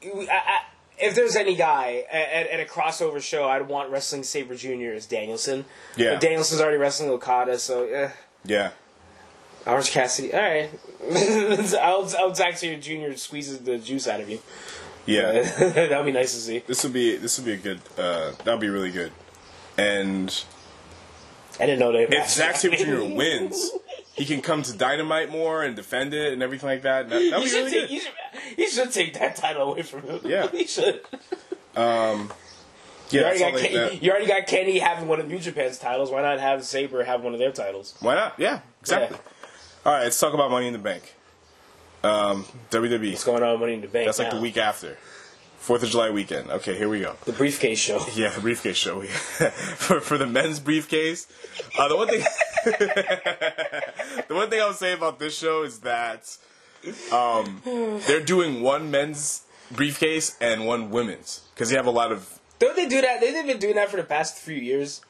I, 0.03 0.25
I, 0.31 0.61
if 1.03 1.15
there's 1.15 1.35
any 1.35 1.55
guy 1.55 2.05
at, 2.11 2.47
at 2.47 2.59
a 2.59 2.65
crossover 2.65 3.21
show, 3.21 3.47
I'd 3.47 3.67
want 3.67 3.89
Wrestling 3.89 4.23
Sabre 4.23 4.55
Jr. 4.55 4.93
as 4.95 5.05
Danielson. 5.05 5.65
Yeah. 5.95 6.13
but 6.13 6.21
Danielson's 6.21 6.61
already 6.61 6.77
wrestling 6.77 7.09
Okada, 7.09 7.59
so 7.59 7.83
eh. 7.85 8.09
Yeah. 8.45 8.71
Orange 9.65 9.91
Cassidy. 9.91 10.33
All 10.33 10.41
right, 10.41 10.69
I'll, 11.81 12.09
I'll 12.17 12.35
Zack 12.35 12.59
Jr. 12.59 13.13
squeezes 13.15 13.59
the 13.59 13.77
juice 13.77 14.07
out 14.07 14.19
of 14.19 14.29
you. 14.29 14.39
Yeah. 15.05 15.41
That'd 15.59 16.05
be 16.05 16.11
nice 16.11 16.33
to 16.33 16.39
see. 16.39 16.59
this 16.59 16.83
would 16.83 16.93
be 16.93 17.17
this 17.17 17.37
would 17.37 17.45
be 17.45 17.53
a 17.53 17.57
good. 17.57 17.79
Uh, 17.97 18.31
that 18.43 18.47
would 18.47 18.59
be 18.59 18.69
really 18.69 18.91
good. 18.91 19.11
And 19.77 20.43
I 21.59 21.65
didn't 21.65 21.79
know 21.79 21.91
they. 21.91 22.03
if 22.03 22.29
Zack 22.29 22.55
Sabre 22.55 22.75
Jr. 22.75 23.03
wins, 23.15 23.71
he 24.15 24.25
can 24.25 24.41
come 24.41 24.61
to 24.63 24.77
Dynamite 24.77 25.31
more 25.31 25.63
and 25.63 25.75
defend 25.75 26.13
it 26.13 26.33
and 26.33 26.43
everything 26.43 26.69
like 26.69 26.83
that. 26.83 27.09
That 27.09 27.19
would 27.19 27.43
He 27.43 27.47
should, 27.47 27.65
really 27.65 27.87
take, 27.87 28.01
should, 28.57 28.69
should 28.69 28.91
take 28.91 29.13
that 29.15 29.35
title 29.35 29.71
away 29.71 29.81
from 29.81 30.01
him. 30.03 30.19
Yeah. 30.23 30.47
he 30.51 30.65
should. 30.65 31.01
Yeah, 33.13 33.19
You 33.19 33.25
already, 33.25 33.39
got 33.39 33.53
like 33.53 33.63
Kenny, 33.63 33.99
you 34.01 34.11
already 34.11 34.27
got 34.27 34.47
Kenny 34.47 34.79
having 34.79 35.07
one 35.07 35.19
of 35.19 35.27
New 35.27 35.39
Japan's 35.39 35.77
titles. 35.77 36.09
Why 36.09 36.21
not 36.21 36.39
have 36.39 36.63
Sabre 36.63 37.03
have 37.03 37.23
one 37.23 37.33
of 37.33 37.39
their 37.39 37.51
titles? 37.51 37.95
Why 37.99 38.15
not? 38.15 38.33
Yeah, 38.39 38.61
exactly. 38.81 39.17
All 39.85 39.93
right, 39.93 40.03
let's 40.03 40.19
talk 40.19 40.33
about 40.33 40.49
Money 40.49 40.67
in 40.67 40.73
the 40.73 40.79
Bank. 40.79 41.13
Um, 42.03 42.45
WWE. 42.71 43.11
What's 43.11 43.23
going 43.23 43.43
on 43.43 43.51
with 43.51 43.59
Money 43.61 43.73
in 43.73 43.81
the 43.81 43.87
Bank? 43.87 44.05
That's 44.05 44.19
like 44.19 44.29
now? 44.29 44.35
the 44.35 44.41
week 44.41 44.57
after. 44.57 44.97
Fourth 45.57 45.83
of 45.83 45.89
July 45.89 46.09
weekend. 46.09 46.49
Okay, 46.51 46.77
here 46.77 46.89
we 46.89 46.99
go. 46.99 47.15
The 47.23 47.31
briefcase 47.31 47.79
show. 47.79 47.99
Yeah, 48.15 48.29
the 48.29 48.41
briefcase 48.41 48.75
show. 48.75 49.01
for 49.81 50.01
for 50.01 50.17
the 50.17 50.27
men's 50.27 50.59
briefcase, 50.59 51.27
uh, 51.79 51.87
the 51.87 51.95
one 51.95 52.07
thing 52.07 52.23
the 54.27 54.35
one 54.35 54.49
thing 54.49 54.61
I 54.61 54.67
would 54.67 54.75
say 54.75 54.93
about 54.93 55.19
this 55.19 55.37
show 55.37 55.63
is 55.63 55.79
that 55.79 56.37
um, 57.11 57.61
they're 58.07 58.23
doing 58.23 58.61
one 58.61 58.91
men's 58.91 59.43
briefcase 59.71 60.37
and 60.39 60.65
one 60.65 60.89
women's 60.89 61.41
because 61.53 61.69
they 61.69 61.75
have 61.75 61.87
a 61.87 61.91
lot 61.91 62.11
of. 62.11 62.39
Don't 62.59 62.75
they 62.75 62.87
do 62.87 63.01
that? 63.01 63.19
They've 63.19 63.45
been 63.45 63.57
doing 63.57 63.75
that 63.75 63.89
for 63.89 63.97
the 63.97 64.03
past 64.03 64.37
few 64.37 64.55
years. 64.55 65.01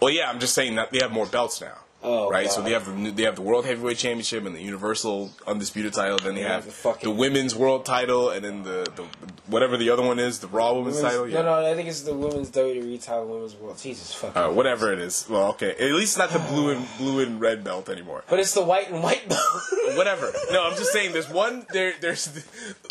Well, 0.00 0.10
yeah, 0.10 0.28
I'm 0.28 0.40
just 0.40 0.54
saying 0.54 0.74
that 0.76 0.90
they 0.90 0.98
have 1.00 1.12
more 1.12 1.26
belts 1.26 1.60
now. 1.60 1.78
Oh, 2.06 2.30
right. 2.30 2.50
So 2.50 2.62
they 2.62 2.72
have 2.72 2.86
the, 2.86 3.10
they 3.10 3.24
have 3.24 3.34
the 3.36 3.42
World 3.42 3.66
Heavyweight 3.66 3.98
Championship 3.98 4.46
and 4.46 4.54
the 4.54 4.62
Universal 4.62 5.32
Undisputed 5.46 5.92
Title. 5.92 6.18
Then 6.18 6.36
they 6.36 6.42
Yeah, 6.42 6.60
have 6.60 6.82
the 6.82 6.96
the 7.02 7.10
Women's 7.10 7.54
World 7.54 7.84
Title, 7.84 8.30
and 8.30 8.44
then 8.44 8.62
the, 8.62 8.86
the 8.94 9.02
whatever 9.48 9.76
the 9.76 9.90
other 9.90 10.02
one 10.02 10.18
is, 10.20 10.38
the 10.38 10.46
Raw 10.46 10.72
Women's, 10.74 10.96
Women's- 10.96 11.12
Title. 11.14 11.28
Yeah. 11.28 11.42
No, 11.42 11.60
no, 11.60 11.70
I 11.70 11.74
think 11.74 11.88
it's 11.88 12.02
the 12.02 12.14
women's 12.14 12.50
WWE 12.50 13.04
title, 13.04 13.26
women's 13.26 13.54
world. 13.56 13.76
Jesus 13.78 14.14
fucking. 14.14 14.40
Uh, 14.40 14.50
whatever 14.52 14.92
it 14.92 15.00
is. 15.00 15.26
Well, 15.28 15.48
okay. 15.50 15.72
At 15.72 15.92
least 15.92 16.16
not 16.16 16.30
the 16.30 16.38
blue 16.38 16.70
and 16.70 16.86
blue 16.98 17.20
and 17.20 17.40
red 17.40 17.64
belt 17.64 17.88
anymore. 17.88 18.22
But 18.30 18.38
it's 18.38 18.54
the 18.54 18.62
white 18.62 18.90
and 18.90 19.02
white 19.02 19.28
belt. 19.28 19.40
Whatever. 19.96 20.32
No, 20.52 20.64
I'm 20.64 20.76
just 20.76 20.92
saying. 20.92 21.12
There's 21.12 21.28
one. 21.28 21.66
There. 21.72 21.94
There's. 22.00 22.28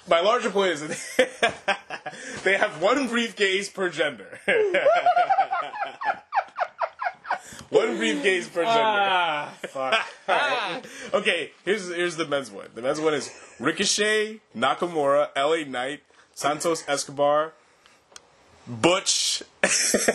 My 0.10 0.20
larger 0.20 0.50
point 0.50 0.72
is 0.74 0.82
that 1.18 1.80
they 2.44 2.58
have 2.58 2.82
one 2.82 3.08
briefcase 3.08 3.70
per 3.70 3.90
gender. 3.90 4.40
one 7.70 7.98
briefcase 7.98 8.48
per 8.48 8.64
gender. 8.64 8.80
ah, 8.82 9.54
fuck. 9.70 9.96
Okay. 11.14 11.52
Here's 11.64 11.88
here's 11.94 12.16
the 12.16 12.26
men's 12.28 12.50
one. 12.52 12.68
The 12.74 12.82
men's 12.82 13.00
one 13.00 13.14
is 13.14 13.30
Ricochet, 13.60 14.40
Nakamura, 14.56 15.30
LA 15.36 15.70
Knight, 15.70 16.02
Santos 16.34 16.84
Escobar, 16.88 17.54
Butch. 18.68 19.44
Ricochet, 19.64 20.14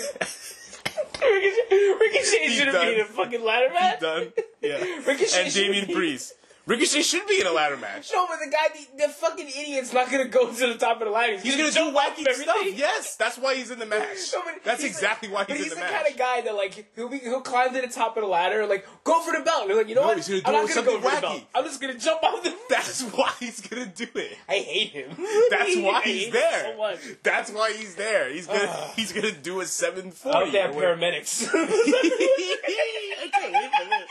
Ricochet 2.01 2.49
should 2.49 2.69
have 2.69 2.83
been 2.83 3.01
a 3.01 3.05
fucking 3.05 3.45
ladder 3.45 3.73
match. 3.73 4.01
Done. 4.01 4.33
Yeah. 4.61 4.83
Ricochet 5.07 5.45
and 5.45 5.55
Damian 5.55 5.87
Priest. 5.95 6.35
Ricochet 6.67 7.03
should 7.03 7.27
be 7.27 7.41
in 7.41 7.47
a 7.47 7.53
ladder 7.53 7.77
match. 7.77 8.11
No, 8.13 8.27
but 8.29 8.37
the 8.45 8.51
guy, 8.51 8.69
the, 8.97 9.07
the 9.07 9.13
fucking 9.13 9.49
idiot's 9.49 9.93
not 9.93 10.11
gonna 10.11 10.29
go 10.29 10.53
to 10.53 10.67
the 10.69 10.77
top 10.77 11.01
of 11.01 11.07
the 11.07 11.11
ladder. 11.11 11.37
He's 11.39 11.57
gonna 11.57 11.69
do 11.71 11.75
jump 11.75 11.97
off 11.97 12.03
wacky 12.17 12.21
everything. 12.29 12.45
stuff. 12.45 12.67
Yes, 12.75 13.17
that's 13.17 13.39
why 13.39 13.57
he's 13.57 13.71
in 13.71 13.79
the 13.81 13.87
match. 13.87 14.17
No, 14.33 14.43
That's 14.63 14.85
exactly 14.85 15.29
like- 15.29 15.35
why 15.39 15.45
but 15.45 15.57
he's 15.57 15.65
in 15.65 15.71
the 15.71 15.75
the 15.77 15.81
match. 15.81 15.91
But 15.93 16.07
he's 16.07 16.15
the 16.17 16.21
kind 16.21 16.37
of 16.37 16.45
guy 16.45 16.51
that 16.53 16.55
like 16.57 16.93
he'll 16.95 17.09
be 17.09 17.19
he'll 17.19 17.41
climb 17.41 17.75
to 17.75 17.81
the 17.81 17.89
top 17.89 18.17
of 18.17 18.23
the 18.23 18.29
ladder 18.29 18.67
like 18.67 18.87
go 19.05 19.21
for 19.23 19.33
the 19.37 19.43
belt. 19.43 19.69
And 19.69 19.77
like, 19.79 19.89
you 19.89 19.95
know 19.97 20.03
No, 20.03 20.07
what? 20.09 20.17
he's 20.19 20.29
gonna 20.29 20.41
do 20.43 20.47
I'm 20.47 20.53
not 20.53 20.69
gonna 20.69 20.69
go 20.69 20.93
something 20.93 21.03
for 21.03 21.11
the 21.11 21.17
wacky. 21.17 21.21
belt. 21.23 21.43
I'm 21.55 21.65
just 21.65 21.81
gonna 21.81 21.99
jump 21.99 22.23
off 22.23 22.43
the. 22.45 22.55
That's 22.71 23.03
why 23.03 23.33
he's 23.41 23.61
gonna 23.63 23.87
do 23.87 24.07
it. 24.15 24.37
I 24.49 24.55
hate 24.59 24.91
him. 24.91 25.11
That's 25.51 25.77
why 25.79 26.03
he's 26.05 26.31
there. 26.33 26.75
So. 26.79 27.17
That's 27.25 27.51
why 27.51 27.73
he's 27.73 27.95
there. 27.97 28.31
He's 28.33 28.47
gonna 28.47 28.91
he's 28.97 29.13
gonna 29.13 29.33
do 29.33 29.61
a 29.61 29.67
seven 29.67 30.09
I 30.09 30.11
forty. 30.11 30.51
have 30.59 30.75
paramedics. 30.75 31.49
I 31.53 33.29
can't 33.33 33.53
wait 33.53 33.71
for 33.73 33.85
this. 33.89 34.09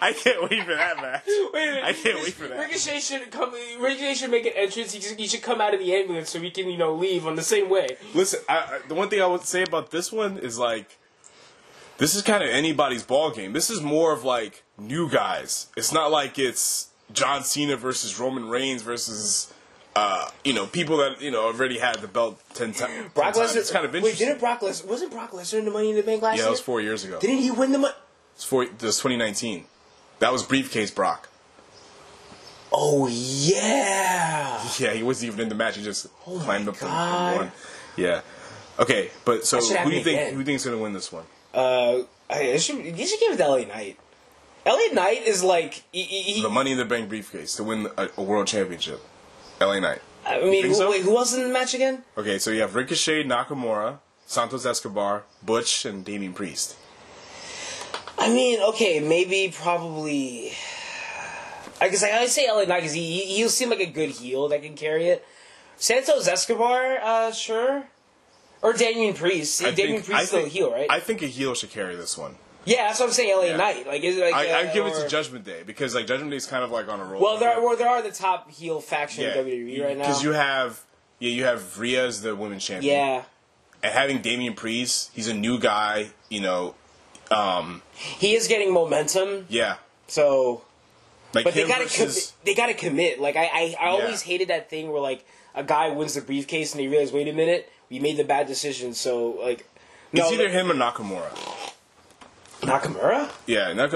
I 0.00 0.12
can't 0.12 0.42
wait 0.50 0.62
for 0.64 0.74
that 0.74 0.96
match. 1.00 1.22
Wait 1.52 1.68
a 1.68 1.70
minute. 1.72 1.84
I 1.84 1.92
can't 1.92 2.22
wait 2.22 2.32
for 2.34 2.46
that. 2.48 2.58
Ricochet 2.58 3.00
should 3.00 3.30
come. 3.30 3.52
Ricochet 3.80 4.14
should 4.14 4.30
make 4.30 4.46
an 4.46 4.52
entrance. 4.56 4.92
He, 4.92 5.00
should- 5.00 5.18
he 5.18 5.26
should 5.26 5.42
come 5.42 5.60
out 5.60 5.74
of 5.74 5.80
the 5.80 5.94
ambulance 5.94 6.30
so 6.30 6.40
we 6.40 6.50
can, 6.50 6.68
you 6.68 6.76
know, 6.78 6.94
leave 6.94 7.26
on 7.26 7.36
the 7.36 7.42
same 7.42 7.68
way. 7.68 7.96
Listen, 8.14 8.40
I, 8.48 8.56
I, 8.56 8.80
the 8.88 8.94
one 8.94 9.08
thing 9.08 9.20
I 9.22 9.26
would 9.26 9.42
say 9.42 9.62
about 9.62 9.90
this 9.90 10.10
one 10.12 10.38
is 10.38 10.58
like, 10.58 10.96
this 11.98 12.14
is 12.14 12.22
kind 12.22 12.42
of 12.42 12.50
anybody's 12.50 13.02
ball 13.02 13.30
game. 13.30 13.52
This 13.52 13.70
is 13.70 13.80
more 13.80 14.12
of 14.12 14.24
like 14.24 14.62
new 14.78 15.08
guys. 15.10 15.68
It's 15.76 15.92
not 15.92 16.10
like 16.10 16.38
it's 16.38 16.88
John 17.12 17.42
Cena 17.42 17.76
versus 17.76 18.18
Roman 18.18 18.48
Reigns 18.48 18.82
versus. 18.82 19.52
Uh, 19.98 20.28
you 20.44 20.52
know, 20.52 20.66
people 20.66 20.98
that 20.98 21.22
you 21.22 21.30
know 21.30 21.46
already 21.46 21.78
had 21.78 21.96
the 22.00 22.06
belt 22.08 22.38
ten, 22.52 22.70
ti- 22.74 22.80
10 22.80 23.10
Brock 23.14 23.32
times. 23.32 23.52
Lesnar. 23.52 23.56
It's 23.56 23.70
kind 23.70 23.86
of 23.86 23.92
Wait, 23.94 24.00
interesting. 24.00 24.26
didn't 24.28 24.40
Brock 24.40 24.60
Lesnar? 24.60 24.84
Wasn't 24.88 25.10
Brock 25.10 25.30
Lesnar 25.30 25.60
in 25.60 25.64
the 25.64 25.70
Money 25.70 25.88
in 25.88 25.96
the 25.96 26.02
Bank 26.02 26.20
last 26.20 26.34
year? 26.34 26.42
yeah, 26.42 26.42
year? 26.42 26.44
that 26.48 26.50
was 26.50 26.60
four 26.60 26.82
years 26.82 27.02
ago. 27.04 27.18
Didn't 27.18 27.38
he 27.38 27.50
win 27.50 27.72
the 27.72 27.78
money? 27.78 27.94
It's 28.34 28.44
four. 28.44 28.66
This 28.66 28.82
was 28.82 28.96
2019. 28.98 29.64
That 30.18 30.32
was 30.32 30.42
briefcase 30.42 30.90
Brock. 30.90 31.28
Oh 32.72 33.06
yeah. 33.08 34.62
Yeah, 34.78 34.92
he 34.92 35.02
wasn't 35.02 35.28
even 35.32 35.40
in 35.40 35.48
the 35.48 35.54
match. 35.54 35.76
He 35.76 35.82
just 35.84 36.06
Oh 36.26 36.38
climbed 36.38 36.68
up 36.68 36.74
and- 36.74 36.90
God. 36.90 37.30
and 37.32 37.40
won. 37.40 37.52
Yeah. 37.96 38.20
Okay, 38.78 39.10
but 39.24 39.46
so 39.46 39.58
who 39.60 39.90
do 39.90 39.96
you 39.96 40.04
think 40.04 40.20
again. 40.20 40.34
who 40.34 40.44
thinks 40.44 40.64
gonna 40.64 40.76
win 40.78 40.92
this 40.92 41.10
one? 41.10 41.24
Uh, 41.54 42.00
I, 42.28 42.52
I 42.52 42.56
should, 42.58 42.76
you 42.84 43.06
should 43.06 43.20
give 43.20 43.32
it 43.32 43.36
to 43.38 43.48
LA 43.48 43.58
Knight. 43.64 43.98
LA 44.66 44.92
Knight 44.92 45.22
is 45.26 45.42
like 45.42 45.84
he, 45.92 46.02
he, 46.02 46.22
he- 46.22 46.42
The 46.42 46.50
Money 46.50 46.72
in 46.72 46.78
the 46.78 46.84
Bank 46.84 47.08
briefcase 47.08 47.54
to 47.56 47.64
win 47.64 47.88
a, 47.96 48.08
a 48.18 48.22
world 48.22 48.46
championship. 48.48 49.00
LA 49.60 49.78
Knight. 49.80 50.02
I 50.26 50.40
mean, 50.40 50.66
who, 50.66 50.74
so? 50.74 50.90
wait, 50.90 51.02
who 51.02 51.16
else 51.16 51.34
in 51.34 51.42
the 51.44 51.48
match 51.48 51.72
again? 51.72 52.02
Okay, 52.18 52.38
so 52.38 52.50
you 52.50 52.60
have 52.60 52.74
Ricochet, 52.74 53.22
Nakamura, 53.24 54.00
Santos 54.26 54.66
Escobar, 54.66 55.22
Butch, 55.42 55.84
and 55.86 56.04
Damian 56.04 56.34
Priest. 56.34 56.76
I 58.18 58.28
mean, 58.32 58.60
okay, 58.60 59.00
maybe 59.00 59.52
probably. 59.54 60.52
I 61.80 61.88
guess 61.88 62.02
I 62.02 62.26
say 62.26 62.50
LA 62.50 62.64
Knight 62.64 62.78
because 62.80 62.94
he, 62.94 63.02
he 63.20 63.36
he'll 63.36 63.48
seem 63.50 63.68
like 63.70 63.80
a 63.80 63.86
good 63.86 64.08
heel 64.10 64.48
that 64.48 64.62
can 64.62 64.74
carry 64.74 65.08
it. 65.08 65.24
Santos 65.76 66.26
Escobar, 66.26 66.98
uh, 67.02 67.32
sure. 67.32 67.84
Or 68.62 68.72
Damian 68.72 69.12
Priest. 69.14 69.62
I 69.62 69.72
Damian 69.72 70.00
think- 70.00 70.06
Priest 70.06 70.26
still 70.28 70.38
a 70.38 70.42
think- 70.42 70.52
heel, 70.54 70.72
right? 70.72 70.86
I 70.90 71.00
think 71.00 71.20
a 71.22 71.26
heel 71.26 71.54
should 71.54 71.70
carry 71.70 71.94
this 71.94 72.16
one. 72.16 72.36
yeah, 72.64 72.88
that's 72.88 72.98
what 72.98 73.06
I'm 73.06 73.12
saying. 73.12 73.36
LA 73.36 73.44
Yeah. 73.44 73.56
Knight, 73.58 73.86
like, 73.86 74.02
is 74.02 74.16
it 74.16 74.22
like 74.22 74.34
I, 74.34 74.50
uh, 74.52 74.58
I 74.70 74.72
give 74.72 74.86
it 74.86 74.94
to 74.94 75.06
Judgment 75.08 75.44
Day 75.44 75.62
because 75.66 75.94
like 75.94 76.06
Judgment 76.06 76.30
Day 76.30 76.38
is 76.38 76.46
kind 76.46 76.64
of 76.64 76.70
like 76.70 76.88
on 76.88 76.98
a 76.98 77.04
roll. 77.04 77.20
Well, 77.20 77.36
there 77.38 77.50
are, 77.52 77.60
well, 77.62 77.76
there 77.76 77.88
are 77.88 78.00
the 78.02 78.10
top 78.10 78.50
heel 78.50 78.80
faction 78.80 79.24
yeah, 79.24 79.38
in 79.38 79.46
WWE 79.46 79.84
right 79.84 79.96
now. 79.98 80.04
because 80.04 80.22
you 80.24 80.32
have 80.32 80.82
yeah 81.18 81.30
you 81.30 81.44
have 81.44 81.78
Rhea 81.78 82.06
as 82.06 82.22
the 82.22 82.34
women's 82.34 82.64
champion. 82.64 82.94
yeah, 82.94 83.22
and 83.82 83.92
having 83.92 84.22
Damian 84.22 84.54
Priest, 84.54 85.10
he's 85.14 85.28
a 85.28 85.34
new 85.34 85.58
guy. 85.60 86.08
You 86.30 86.40
know, 86.40 86.74
um, 87.32 87.82
he 87.94 88.34
is 88.34 88.48
getting 88.48 88.72
momentum. 88.72 89.46
yeah, 89.48 89.76
So, 90.08 90.62
like 91.34 91.44
but 91.44 91.54
they 91.54 91.66
gotta 91.66 91.84
versus- 91.84 92.32
commit. 92.32 92.44
They 92.44 92.54
gotta 92.54 92.74
commit. 92.74 93.20
Like 93.20 93.36
I, 93.36 93.44
I, 93.46 93.76
I 93.80 93.86
always 93.88 94.22
Yeah. 94.26 94.32
hated 94.32 94.48
that 94.48 94.70
thing 94.70 94.90
where 94.92 95.00
like 95.00 95.26
a 95.54 95.62
guy 95.64 95.88
wins 95.90 96.14
the 96.14 96.20
briefcase 96.20 96.72
and 96.72 96.80
they 96.82 96.88
realize, 96.88 97.12
wait 97.12 97.28
a 97.28 97.32
minute, 97.32 97.70
we 97.90 97.98
made 97.98 98.16
the 98.16 98.24
bad 98.24 98.46
decision. 98.46 98.94
So 98.94 99.30
like, 99.42 99.66
no, 100.12 100.24
It's 100.24 100.32
either 100.32 100.44
like- 100.44 100.52
him 100.52 100.70
or 100.70 100.74
Nakamura. 100.74 101.30
Nakamura. 102.62 103.30
Yeah, 103.46 103.88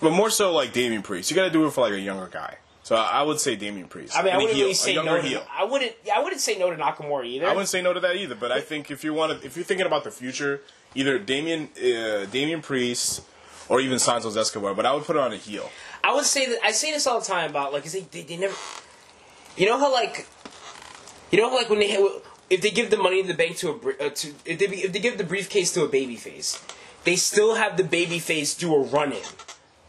but 0.00 0.10
more 0.10 0.30
so 0.30 0.52
like 0.52 0.72
Damian 0.72 1.02
Priest. 1.02 1.30
You 1.30 1.36
got 1.36 1.44
to 1.44 1.50
do 1.50 1.66
it 1.66 1.70
for 1.72 1.82
like 1.82 1.92
a 1.94 2.00
younger 2.00 2.28
guy. 2.28 2.58
So 2.82 2.96
I 2.96 3.22
would 3.22 3.40
say 3.40 3.56
Damian 3.56 3.88
Priest. 3.88 4.14
I 4.14 4.22
mean, 4.22 4.34
I 4.34 4.36
wouldn't 4.36 4.52
heel, 4.54 4.64
really 4.64 4.74
say 4.74 4.94
no. 4.96 5.20
To. 5.20 5.42
I 5.50 5.64
wouldn't. 5.64 5.92
I 6.14 6.22
wouldn't 6.22 6.40
say 6.42 6.58
no 6.58 6.70
to 6.70 6.76
Nakamura 6.76 7.24
either. 7.26 7.46
I 7.46 7.50
wouldn't 7.52 7.70
say 7.70 7.80
no 7.80 7.94
to 7.94 8.00
that 8.00 8.16
either. 8.16 8.34
But 8.34 8.52
I 8.52 8.60
think 8.60 8.90
if 8.90 9.02
you 9.02 9.14
want 9.14 9.40
to, 9.40 9.46
if 9.46 9.56
you're 9.56 9.64
thinking 9.64 9.86
about 9.86 10.04
the 10.04 10.10
future, 10.10 10.60
either 10.94 11.18
Damian 11.18 11.68
uh, 11.76 12.26
Damian 12.26 12.62
Priest 12.62 13.22
or 13.68 13.80
even 13.80 13.98
Santos 13.98 14.36
Escobar. 14.36 14.74
But 14.74 14.86
I 14.86 14.94
would 14.94 15.04
put 15.04 15.16
it 15.16 15.20
on 15.20 15.32
a 15.32 15.36
heel. 15.36 15.70
I 16.02 16.14
would 16.14 16.24
say 16.24 16.46
that 16.46 16.58
I 16.62 16.72
say 16.72 16.92
this 16.92 17.06
all 17.06 17.20
the 17.20 17.26
time 17.26 17.50
about 17.50 17.72
like 17.72 17.84
they, 17.84 18.00
they 18.00 18.22
they 18.22 18.36
never. 18.36 18.54
You 19.56 19.66
know 19.66 19.78
how 19.78 19.92
like, 19.92 20.26
you 21.30 21.38
know 21.38 21.48
how 21.48 21.56
like 21.56 21.70
when 21.70 21.78
they 21.78 21.96
if 22.50 22.60
they 22.60 22.70
give 22.70 22.90
the 22.90 22.96
money 22.96 23.20
in 23.20 23.26
the 23.26 23.34
bank 23.34 23.56
to 23.58 23.68
a 23.70 24.06
uh, 24.06 24.10
to 24.10 24.34
if 24.44 24.58
they 24.58 24.66
if 24.66 24.92
they 24.92 24.98
give 24.98 25.18
the 25.18 25.24
briefcase 25.24 25.72
to 25.74 25.84
a 25.84 25.88
baby 25.88 26.16
face, 26.16 26.62
they 27.04 27.16
still 27.16 27.54
have 27.54 27.76
the 27.76 27.84
baby 27.84 28.18
face 28.18 28.54
do 28.54 28.74
a 28.74 28.80
run 28.80 29.12
in 29.12 29.22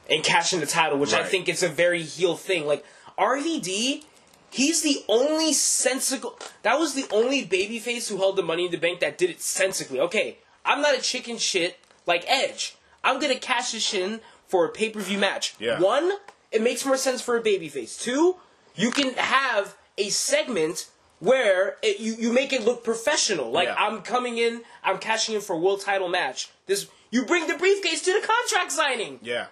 and 0.09 0.23
cash 0.23 0.53
in 0.53 0.59
the 0.59 0.65
title, 0.65 0.97
which 0.97 1.13
I 1.13 1.23
think 1.23 1.49
is 1.49 1.63
a 1.63 1.69
very 1.69 2.03
heel 2.03 2.35
thing. 2.35 2.65
Like 2.65 2.85
RVD. 3.17 4.03
He's 4.51 4.83
the 4.83 5.03
only 5.09 5.51
sensical. 5.51 6.39
That 6.61 6.79
was 6.79 6.93
the 6.93 7.05
only 7.11 7.45
babyface 7.45 8.07
who 8.07 8.15
held 8.15 8.37
the 8.37 8.43
money 8.43 8.63
in 8.63 8.71
the 8.71 8.77
bank 8.77 9.01
that 9.01 9.17
did 9.17 9.29
it 9.29 9.41
sensibly. 9.41 9.99
Okay, 9.99 10.37
I'm 10.65 10.81
not 10.81 10.97
a 10.97 11.01
chicken 11.01 11.37
shit 11.37 11.79
like 12.05 12.25
Edge. 12.27 12.75
I'm 13.03 13.19
gonna 13.19 13.35
cash 13.39 13.71
this 13.71 13.93
in 13.93 14.21
for 14.47 14.65
a 14.65 14.69
pay 14.69 14.89
per 14.89 14.99
view 14.99 15.17
match. 15.19 15.55
Yeah. 15.59 15.79
One, 15.79 16.11
it 16.51 16.61
makes 16.61 16.85
more 16.85 16.97
sense 16.97 17.21
for 17.21 17.37
a 17.37 17.41
babyface. 17.43 18.01
Two, 18.01 18.35
you 18.75 18.91
can 18.91 19.13
have 19.13 19.75
a 19.97 20.09
segment 20.09 20.89
where 21.19 21.77
it, 21.81 21.99
you 21.99 22.15
you 22.15 22.33
make 22.33 22.51
it 22.51 22.63
look 22.65 22.83
professional. 22.83 23.51
Like 23.51 23.67
Yeah. 23.67 23.75
I'm 23.77 24.01
coming 24.01 24.37
in, 24.37 24.61
I'm 24.83 24.97
cashing 24.97 25.35
in 25.35 25.41
for 25.41 25.53
a 25.53 25.59
world 25.59 25.81
title 25.81 26.09
match. 26.09 26.49
This 26.65 26.87
you 27.11 27.25
bring 27.25 27.47
the 27.47 27.55
briefcase 27.57 28.01
to 28.03 28.13
the 28.19 28.25
contract 28.25 28.71
signing 28.71 29.19
Yeah. 29.21 29.45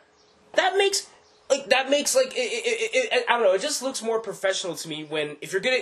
that 0.55 0.75
makes 0.77 1.07
like 1.49 1.69
that 1.69 1.89
makes 1.89 2.15
like 2.15 2.33
it, 2.35 2.39
it, 3.11 3.25
I 3.29 3.33
don't 3.33 3.43
know. 3.43 3.53
It 3.53 3.61
just 3.61 3.81
looks 3.83 4.01
more 4.01 4.19
professional 4.19 4.75
to 4.75 4.87
me 4.87 5.03
when 5.03 5.37
if 5.41 5.51
you're 5.51 5.61
gonna. 5.61 5.79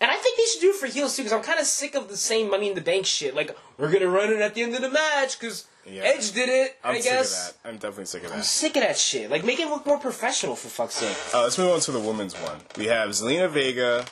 And 0.00 0.10
I 0.10 0.16
think 0.16 0.36
they 0.36 0.44
should 0.44 0.60
do 0.60 0.70
it 0.70 0.76
for 0.76 0.86
heels 0.86 1.16
too, 1.16 1.22
because 1.22 1.36
I'm 1.36 1.42
kind 1.42 1.58
of 1.58 1.66
sick 1.66 1.94
of 1.94 2.08
the 2.08 2.16
same 2.16 2.50
Money 2.50 2.68
in 2.68 2.74
the 2.74 2.80
Bank 2.80 3.04
shit. 3.06 3.34
Like 3.34 3.56
we're 3.78 3.90
gonna 3.92 4.08
run 4.08 4.30
it 4.32 4.40
at 4.40 4.54
the 4.54 4.62
end 4.62 4.74
of 4.74 4.80
the 4.82 4.90
match, 4.90 5.38
because 5.38 5.66
Yeah. 5.86 6.02
Edge 6.02 6.32
did 6.32 6.48
it. 6.50 6.76
I'm 6.84 6.96
I 6.96 7.00
sick 7.00 7.10
guess. 7.12 7.48
of 7.48 7.62
that. 7.62 7.68
I'm 7.68 7.74
definitely 7.76 8.04
sick 8.06 8.22
of 8.24 8.30
that. 8.30 8.36
I'm 8.36 8.42
sick 8.42 8.76
of 8.76 8.82
that 8.82 8.98
shit. 8.98 9.30
Like, 9.30 9.42
make 9.44 9.58
it 9.58 9.68
look 9.68 9.86
more 9.86 9.98
professional 9.98 10.54
for 10.54 10.68
fuck's 10.68 10.96
sake. 10.96 11.16
Uh, 11.34 11.42
let's 11.44 11.56
move 11.56 11.72
on 11.72 11.80
to 11.80 11.92
the 11.92 11.98
women's 12.00 12.34
one. 12.34 12.58
We 12.76 12.86
have 12.86 13.08
Zelina 13.10 13.48
Vega, 13.48 14.04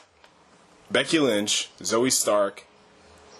Becky 0.89 1.19
Lynch, 1.19 1.69
Zoey 1.79 2.11
Stark, 2.11 2.65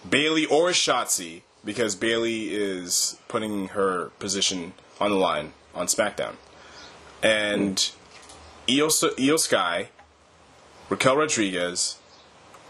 Bayley 0.08 0.46
or 0.46 0.68
Shotzi, 0.70 1.42
because 1.64 1.96
Bayley 1.96 2.54
is 2.54 3.16
putting 3.26 3.68
her 3.68 4.10
position 4.20 4.72
on 5.00 5.10
the 5.10 5.16
line 5.16 5.52
on 5.74 5.86
SmackDown, 5.88 6.36
and 7.22 7.90
Iyo, 8.68 8.86
Iyo 9.16 9.38
Sky, 9.38 9.88
Raquel 10.88 11.16
Rodriguez, 11.16 11.97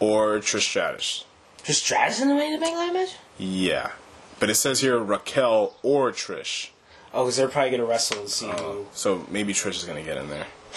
or 0.00 0.38
Trish 0.38 0.60
Stratus. 0.60 1.24
Just 1.64 1.84
Stratus 1.84 2.20
in 2.20 2.28
the 2.28 2.34
main 2.34 2.54
event 2.54 2.94
match? 2.94 3.16
Yeah, 3.38 3.92
but 4.40 4.50
it 4.50 4.54
says 4.54 4.80
here 4.80 4.98
Raquel 4.98 5.76
or 5.82 6.12
Trish, 6.12 6.70
Oh, 7.12 7.24
because 7.24 7.36
they're 7.36 7.48
probably 7.48 7.70
gonna 7.70 7.84
wrestle 7.84 8.20
and 8.20 8.28
see 8.28 8.46
oh, 8.46 8.72
who. 8.72 8.86
so 8.92 9.26
maybe 9.30 9.52
Trish 9.52 9.76
is 9.76 9.84
gonna 9.84 10.02
get 10.02 10.16
in 10.16 10.28
there. 10.28 10.46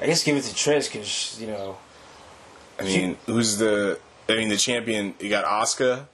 I 0.00 0.06
guess 0.06 0.24
give 0.24 0.36
it 0.36 0.44
to 0.44 0.54
Trish 0.54 0.90
because 0.90 1.40
you 1.40 1.46
know. 1.46 1.78
I 2.78 2.84
mean, 2.84 3.16
who's 3.26 3.58
the? 3.58 3.98
I 4.28 4.36
mean, 4.36 4.48
the 4.48 4.56
champion. 4.56 5.14
You 5.20 5.28
got 5.28 5.44
Asuka, 5.44 6.06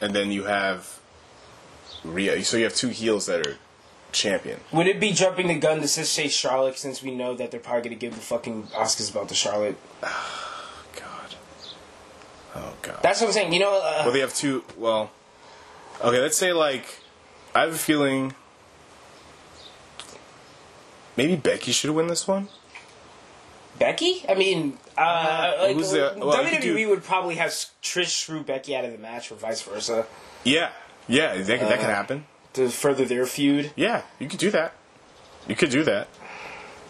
and 0.00 0.14
then 0.14 0.30
you 0.30 0.44
have 0.44 1.00
Rhea. 2.04 2.44
So 2.44 2.56
you 2.56 2.64
have 2.64 2.74
two 2.74 2.88
heels 2.88 3.26
that 3.26 3.46
are 3.46 3.56
champion. 4.12 4.60
Would 4.72 4.86
it 4.86 5.00
be 5.00 5.12
jumping 5.12 5.48
the 5.48 5.58
gun 5.58 5.80
to 5.80 5.88
say 5.88 6.28
Charlotte 6.28 6.78
since 6.78 7.02
we 7.02 7.12
know 7.14 7.34
that 7.34 7.50
they're 7.50 7.60
probably 7.60 7.82
gonna 7.82 7.96
give 7.96 8.14
the 8.14 8.20
fucking 8.20 8.64
Oscars 8.74 9.12
belt 9.12 9.28
to 9.30 9.34
Charlotte? 9.34 9.76
Oh 12.54 12.74
God. 12.82 12.98
That's 13.02 13.20
what 13.20 13.28
I'm 13.28 13.32
saying. 13.32 13.52
You 13.52 13.60
know, 13.60 13.76
uh, 13.78 14.02
well, 14.04 14.12
they 14.12 14.20
have 14.20 14.34
two. 14.34 14.64
Well, 14.76 15.10
okay. 16.02 16.18
Let's 16.20 16.36
say 16.36 16.52
like, 16.52 17.00
I 17.54 17.60
have 17.62 17.74
a 17.74 17.78
feeling 17.78 18.34
maybe 21.16 21.36
Becky 21.36 21.72
should 21.72 21.90
win 21.90 22.06
this 22.08 22.26
one. 22.28 22.48
Becky. 23.78 24.24
I 24.28 24.34
mean, 24.34 24.78
uh, 24.98 25.54
like, 25.60 25.76
who's 25.76 25.90
the- 25.92 26.14
well, 26.18 26.36
WWE 26.44 26.60
do- 26.60 26.88
would 26.90 27.02
probably 27.04 27.36
have 27.36 27.50
Trish 27.82 28.08
screw 28.22 28.42
Becky 28.42 28.76
out 28.76 28.84
of 28.84 28.92
the 28.92 28.98
match, 28.98 29.32
or 29.32 29.36
vice 29.36 29.62
versa, 29.62 30.06
Yeah. 30.44 30.70
Yeah. 31.08 31.34
That, 31.36 31.46
that 31.46 31.62
Uh, 31.62 31.68
could 31.76 31.80
happen. 31.80 32.26
to 32.52 32.68
further 32.68 33.04
their 33.04 33.24
feud. 33.26 33.72
Yeah. 33.76 34.02
You 34.18 34.28
could 34.28 34.38
do 34.38 34.50
that. 34.50 34.74
You 35.48 35.56
could 35.56 35.70
do 35.70 35.82
that. 35.84 36.06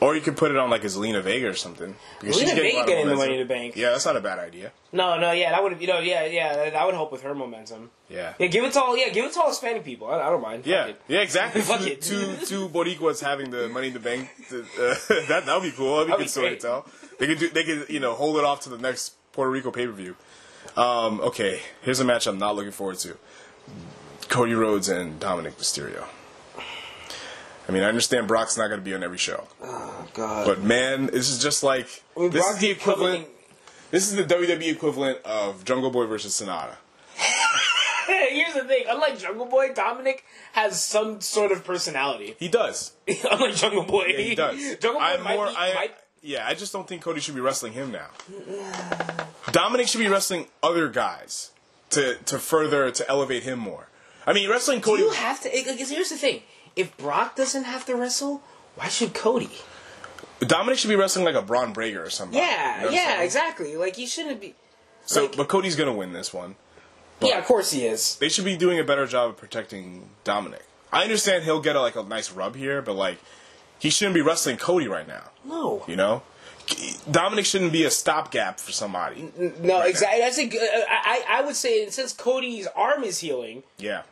Or 0.03 0.17
you 0.17 0.21
could 0.21 0.37
put 0.37 0.51
it 0.51 0.57
on 0.57 0.69
like 0.69 0.83
a 0.83 0.89
Zelina 0.89 1.23
Vega 1.23 1.49
or 1.49 1.55
something. 1.55 1.95
Because 2.21 2.37
Zelina 2.37 2.57
getting 2.57 2.63
Vega 2.63 2.87
getting 2.87 3.07
the. 3.07 3.15
Money 3.15 3.35
in 3.35 3.39
the 3.39 3.47
Bank. 3.47 3.77
Yeah, 3.77 3.91
that's 3.91 4.05
not 4.05 4.17
a 4.17 4.21
bad 4.21 4.41
idea. 4.41 4.73
No, 4.93 5.17
no, 5.17 5.31
yeah, 5.31 5.53
that 5.53 5.63
would, 5.63 5.81
you 5.81 5.87
know, 5.87 6.01
yeah, 6.01 6.25
yeah, 6.25 6.57
that, 6.57 6.73
that 6.73 6.85
would 6.85 6.95
help 6.95 7.13
with 7.13 7.23
her 7.23 7.37
momentum. 7.37 7.91
Yeah. 8.09 8.35
Yeah, 8.41 8.49
give 8.49 8.65
it 8.65 8.73
to 8.73 8.83
all, 8.83 8.97
yeah, 8.97 9.11
give 9.11 9.27
it 9.27 9.33
to 9.35 9.41
all 9.41 9.49
Hispanic 9.49 9.85
people. 9.85 10.09
I, 10.09 10.19
I 10.19 10.31
don't 10.31 10.43
mind. 10.43 10.67
Yeah, 10.67 10.93
yeah, 11.07 11.21
exactly. 11.21 11.61
Fuck 11.63 11.83
two, 11.83 11.87
it. 11.87 12.03
two, 12.03 12.37
two 12.47 12.69
Boricuas 12.69 13.23
having 13.23 13.51
the 13.53 13.69
money 13.69 13.89
in 13.89 13.93
the 13.93 14.01
bank. 14.01 14.29
To, 14.51 14.63
uh, 14.63 14.65
that 15.29 15.47
that 15.47 15.55
would 15.55 15.71
be 15.71 15.77
cool. 15.77 16.05
That'd 16.05 16.07
be 16.07 16.11
That'd 16.11 16.19
good 16.19 16.25
be 16.25 16.29
story 16.29 16.51
to 16.51 16.57
tell. 16.57 16.87
They 17.21 17.27
could 17.29 17.39
do. 17.39 17.49
They 17.51 17.63
could 17.63 17.89
you 17.89 18.01
know 18.01 18.15
hold 18.15 18.39
it 18.39 18.45
off 18.45 18.61
to 18.63 18.71
the 18.71 18.79
next 18.79 19.15
Puerto 19.33 19.53
Rico 19.53 19.71
pay 19.71 19.87
per 19.87 19.93
view. 19.93 20.17
Um, 20.77 21.21
okay, 21.21 21.61
here's 21.83 22.01
a 22.01 22.05
match 22.05 22.27
I'm 22.27 22.39
not 22.39 22.57
looking 22.57 22.73
forward 22.73 22.99
to: 22.99 23.17
Cody 24.29 24.55
Rhodes 24.55 24.89
and 24.89 25.21
Dominic 25.21 25.59
Mysterio. 25.59 26.07
I 27.73 27.75
mean, 27.75 27.85
I 27.85 27.89
understand 27.89 28.29
Brock's 28.29 28.59
not 28.59 28.69
going 28.69 28.81
to 28.81 28.85
be 28.85 28.95
on 28.95 29.03
every 29.03 29.17
show, 29.17 29.49
Oh 29.63 30.07
God. 30.13 30.47
but 30.47 30.63
man, 30.63 31.07
this 31.07 31.31
is 31.31 31.43
just 31.43 31.63
like 31.63 32.03
I 32.15 32.21
mean, 32.21 32.31
this 32.31 32.43
Brock 32.43 32.55
is 32.57 32.61
the 32.61 32.67
keep 32.67 32.81
coming- 32.81 32.99
equivalent. 32.99 33.29
This 33.91 34.11
is 34.13 34.17
the 34.17 34.25
WWE 34.25 34.71
equivalent 34.73 35.19
of 35.25 35.65
Jungle 35.65 35.91
Boy 35.91 36.05
versus 36.07 36.39
Sanada. 36.39 36.75
Here's 38.07 38.53
the 38.55 38.65
thing. 38.65 38.85
Unlike 38.89 39.19
Jungle 39.21 39.47
Boy, 39.47 39.73
Dominic 39.75 40.25
has 40.53 40.83
some 40.85 41.21
sort 41.23 41.51
of 41.53 41.65
personality. 41.65 42.35
He 42.39 42.49
does. 42.49 42.93
Unlike 43.31 43.55
Jungle 43.55 43.85
Boy, 43.85 44.07
Yeah, 44.09 44.19
he 44.19 44.35
does. 44.35 44.59
Jungle 44.77 45.01
Boy 45.01 45.07
I'm 45.07 45.23
might 45.23 45.37
more. 45.37 45.47
be, 45.49 45.55
I, 45.57 45.75
might, 45.75 45.91
yeah, 46.23 46.47
I 46.47 46.55
just 46.55 46.73
don't 46.75 46.87
think 46.87 47.01
Cody 47.03 47.21
should 47.21 47.35
be 47.35 47.41
wrestling 47.41 47.73
him 47.73 47.91
now. 47.93 48.09
Dominic 49.51 49.89
should 49.89 49.99
be 49.99 50.09
wrestling 50.09 50.47
other 50.63 50.89
guys 50.89 51.51
to 51.91 52.17
to 52.27 52.39
further 52.39 52.91
to 52.91 53.09
elevate 53.09 53.43
him 53.45 53.59
more. 53.59 53.89
I 54.27 54.33
mean, 54.33 54.49
wrestling 54.49 54.81
Cody. 54.81 55.03
you 55.03 55.11
have 55.11 55.41
to. 55.43 55.49
Like, 55.49 55.67
here's 55.79 56.09
the 56.11 56.17
thing. 56.17 56.43
If 56.77 56.97
Brock 56.97 57.37
doesn't 57.37 57.65
have 57.65 57.85
to 57.87 57.97
wrestle, 57.97 58.43
why 58.77 58.89
should 58.89 59.15
Cody? 59.15 59.51
Dominic 60.41 60.79
should 60.79 60.89
be 60.89 60.97
wrestling 60.97 61.25
like 61.25 61.35
a 61.35 61.43
Bron 61.43 61.73
Breakker 61.73 62.05
or 62.05 62.11
something. 62.11 62.39
Yeah, 62.39 62.91
yeah, 62.91 63.23
exactly. 63.23 63.77
Like 63.77 63.97
he 63.97 64.07
shouldn't 64.07 64.41
be. 64.41 64.55
So, 65.07 65.23
like- 65.23 65.37
but 65.37 65.49
Cody's 65.49 65.77
gonna 65.77 65.93
win 65.93 66.13
this 66.13 66.33
one. 66.33 66.57
Yeah, 67.21 67.39
of 67.39 67.45
course 67.45 67.71
he 67.71 67.87
is. 67.87 68.17
They 68.17 68.29
should 68.29 68.45
be 68.45 68.57
doing 68.57 68.81
a 68.81 68.85
better 68.85 69.07
job 69.07 69.31
of 69.31 69.37
protecting 69.37 70.09
Dominic. 70.25 70.65
I 70.93 71.05
understand 71.05 71.45
he'll 71.45 71.61
get 71.61 71.77
a, 71.77 71.81
like 71.81 71.95
a 71.95 72.03
nice 72.03 72.33
rub 72.33 72.57
here, 72.57 72.83
but 72.83 72.95
like 72.95 73.19
he 73.79 73.91
shouldn't 73.91 74.15
be 74.15 74.21
wrestling 74.23 74.57
Cody 74.57 74.89
right 74.89 75.07
now. 75.07 75.31
No, 75.45 75.85
You 75.87 75.95
know, 75.97 76.23
Dominic 77.11 77.45
shouldn't 77.47 77.73
be 77.73 77.85
a 77.85 77.91
stopgap 77.91 78.59
for 78.59 78.73
somebody. 78.73 79.31
no, 79.61 79.83
exactly. 79.83 80.21
That's 80.21 80.39
a 80.39 80.47
good. 80.47 80.63
I, 80.63 81.23
I 81.29 81.39
I 81.39 81.43
would 81.43 81.55
say 81.57 81.89
since 81.91 82.13
Cody's 82.13 82.67
arm 82.75 83.05
is 83.05 83.21
healing, 83.21 83.63
Yeah, 83.79 84.03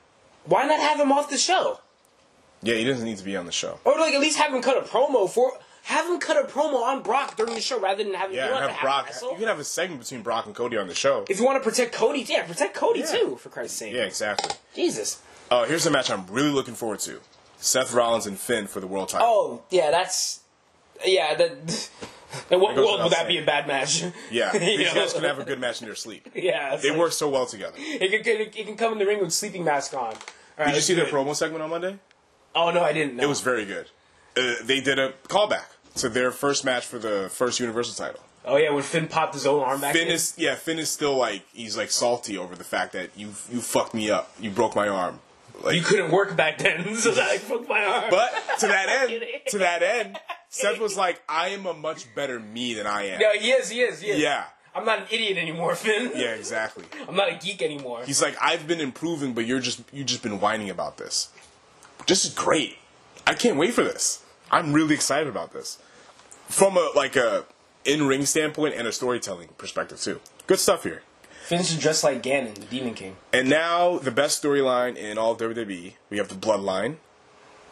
why 0.45 0.67
not 0.67 0.79
have 0.79 1.01
him 1.01 1.11
off 1.11 1.31
the 1.31 1.39
show? 1.39 1.81
Yeah, 2.63 2.75
he 2.75 2.85
doesn't 2.85 3.05
need 3.05 3.19
to 3.19 3.25
be 3.25 3.37
on 3.37 3.47
the 3.47 3.53
show. 3.53 3.79
Or 3.85 3.99
like 3.99 4.15
at 4.15 4.21
least 4.21 4.39
have 4.39 4.53
him 4.53 4.63
cut 4.63 4.77
a 4.77 4.83
promo 4.83 5.29
for. 5.29 5.53
Have 5.85 6.07
him 6.07 6.21
cut 6.21 6.37
a 6.37 6.47
promo 6.47 6.83
on 6.83 7.03
Brock 7.03 7.37
during 7.39 7.55
the 7.55 7.61
show 7.61 7.81
rather 7.81 8.05
than 8.05 8.13
having 8.13 8.37
Yeah, 8.37 8.49
you 8.49 8.55
have 8.55 8.71
have 8.71 8.81
Brock. 8.83 9.07
wrestle. 9.07 9.31
You 9.33 9.39
can 9.39 9.49
have 9.49 9.59
a 9.59 9.65
segment 9.65 10.01
between 10.03 10.21
Brock 10.23 10.45
and 10.45 10.55
Cody 10.55 10.77
on 10.77 10.87
the 10.89 10.95
show. 10.95 11.25
If 11.29 11.39
you 11.41 11.47
want 11.47 11.63
to 11.63 11.69
protect 11.69 11.95
Cody, 11.95 12.21
yeah, 12.29 12.43
protect 12.47 12.75
Cody 12.75 13.01
Yeah. 13.01 13.07
too, 13.07 13.37
for 13.37 13.49
Christ's 13.49 13.79
sake. 13.79 13.95
Yeah, 13.95 14.03
exactly. 14.03 14.55
Jesus. 14.75 15.21
Oh, 15.51 15.65
here's 15.65 15.87
a 15.87 15.91
match 15.91 16.11
I'm 16.11 16.27
really 16.27 16.51
looking 16.51 16.75
forward 16.75 17.01
to: 17.01 17.21
Seth 17.59 17.95
Rollins 17.95 18.27
and 18.27 18.39
Finn 18.39 18.67
for 18.67 18.81
the 18.81 18.87
world 18.87 19.09
title. 19.09 19.27
Oh, 19.27 19.63
yeah, 19.71 19.91
that's. 19.91 20.41
Yeah, 21.05 21.35
that. 21.35 21.89
In 22.51 22.61
what 22.61 22.77
world 22.77 23.03
would 23.03 23.13
that 23.13 23.27
be 23.27 23.39
a 23.39 23.45
bad 23.45 23.67
match? 23.67 24.05
yeah, 24.31 24.53
these 24.57 24.87
know? 24.95 25.01
guys 25.01 25.15
can 25.15 25.25
have 25.25 25.39
a 25.39 25.45
good 25.45 25.59
match 25.61 25.81
in 25.81 25.87
their 25.87 25.97
sleep. 25.97 26.29
Yeah, 26.35 26.77
They 26.77 26.91
like- 26.91 26.99
work 26.99 27.13
so 27.13 27.31
well 27.31 27.47
together. 27.47 27.75
It 27.79 28.23
can, 28.23 28.37
it 28.41 28.67
can 28.67 28.77
come 28.77 28.93
in 28.93 28.99
the 28.99 29.07
ring 29.07 29.21
with 29.21 29.33
sleeping 29.33 29.65
mask 29.65 29.95
on. 29.95 30.13
All 30.59 30.67
right, 30.67 30.75
you 30.75 30.83
see 30.83 30.93
their 30.95 31.07
promo 31.07 31.35
segment 31.35 31.63
on 31.63 31.71
Monday? 31.71 31.99
Oh 32.55 32.71
no, 32.71 32.83
I 32.83 32.93
didn't. 32.93 33.17
know. 33.17 33.23
It 33.25 33.29
was 33.29 33.41
very 33.41 33.65
good. 33.65 33.87
Uh, 34.37 34.55
they 34.63 34.81
did 34.81 34.99
a 34.99 35.13
callback 35.29 35.67
to 35.97 36.09
their 36.09 36.31
first 36.31 36.65
match 36.65 36.87
for 36.87 36.99
the 36.99 37.29
first 37.31 37.61
Universal 37.61 37.95
title. 38.05 38.21
Oh 38.45 38.57
yeah, 38.57 38.71
when 38.71 38.83
Finn 38.83 39.07
popped 39.07 39.35
his 39.35 39.47
own 39.47 39.63
arm 39.63 39.81
back. 39.81 39.95
Finn 39.95 40.09
in. 40.09 40.15
is 40.15 40.35
yeah, 40.37 40.55
Finn 40.55 40.79
is 40.79 40.89
still 40.91 41.17
like 41.17 41.43
he's 41.53 41.77
like 41.77 41.91
salty 41.91 42.39
over 42.39 42.55
the 42.57 42.65
fact 42.65 42.93
that 42.95 43.11
you 43.17 43.29
you 43.51 43.61
fucked 43.61 43.95
me 43.95 44.11
up, 44.11 44.33
you 44.41 44.51
broke 44.51 44.75
my 44.75 44.89
arm. 44.89 45.21
Like, 45.63 45.75
You 45.77 45.83
couldn't 45.83 46.11
work 46.11 46.37
back 46.37 46.57
then, 46.57 46.95
so 46.97 47.11
that 47.11 47.29
I 47.31 47.37
broke 47.47 47.69
my 47.69 47.85
arm. 47.85 48.05
but 48.09 48.33
to 48.61 48.67
that 48.67 48.89
end, 49.11 49.23
to 49.49 49.59
that 49.59 49.83
end, 49.83 50.19
Seth 50.49 50.79
was 50.79 50.97
like, 51.05 51.21
I 51.29 51.49
am 51.49 51.67
a 51.67 51.75
much 51.75 52.13
better 52.15 52.41
me 52.41 52.73
than 52.73 52.87
I 52.87 53.09
am. 53.09 53.21
Yeah, 53.21 53.35
he 53.39 53.51
is, 53.51 53.69
he 53.69 53.83
is, 53.83 54.01
he 54.01 54.09
is. 54.09 54.21
Yeah, 54.21 54.45
I'm 54.75 54.87
not 54.87 55.01
an 55.01 55.05
idiot 55.11 55.37
anymore, 55.37 55.75
Finn. 55.75 56.13
yeah, 56.15 56.29
exactly. 56.35 56.85
I'm 57.07 57.15
not 57.15 57.31
a 57.31 57.35
geek 57.37 57.61
anymore. 57.61 58.05
He's 58.07 58.23
like, 58.23 58.37
I've 58.41 58.67
been 58.67 58.81
improving, 58.81 59.35
but 59.35 59.45
you're 59.45 59.61
just 59.61 59.83
you 59.93 60.03
just 60.03 60.23
been 60.23 60.41
whining 60.41 60.71
about 60.71 60.97
this. 60.97 61.29
This 62.07 62.25
is 62.25 62.35
great. 62.35 62.77
I 63.27 63.35
can't 63.35 63.57
wait 63.57 63.75
for 63.75 63.85
this. 63.85 64.23
I'm 64.51 64.73
really 64.73 64.95
excited 64.95 65.29
about 65.29 65.53
this. 65.53 65.79
From 66.49 66.77
a 66.77 66.91
like 66.97 67.17
a 67.17 67.45
in 67.85 68.07
ring 68.07 68.27
standpoint 68.27 68.75
and 68.75 68.87
a 68.89 68.93
storytelling 68.93 69.49
perspective 69.59 70.01
too. 70.01 70.21
Good 70.47 70.59
stuff 70.59 70.83
here. 70.83 71.03
Finn's 71.45 71.77
dressed 71.79 72.05
like 72.05 72.23
Ganon, 72.23 72.55
the 72.55 72.61
Demon 72.67 72.95
King. 72.95 73.17
And 73.33 73.49
now 73.49 73.99
the 73.99 74.11
best 74.11 74.43
storyline 74.43 74.97
in 74.97 75.19
all 75.19 75.33
of 75.33 75.39
WWE. 75.39 75.95
We 76.11 76.19
have 76.19 76.29
the 76.29 76.35
Bloodline. 76.35 76.97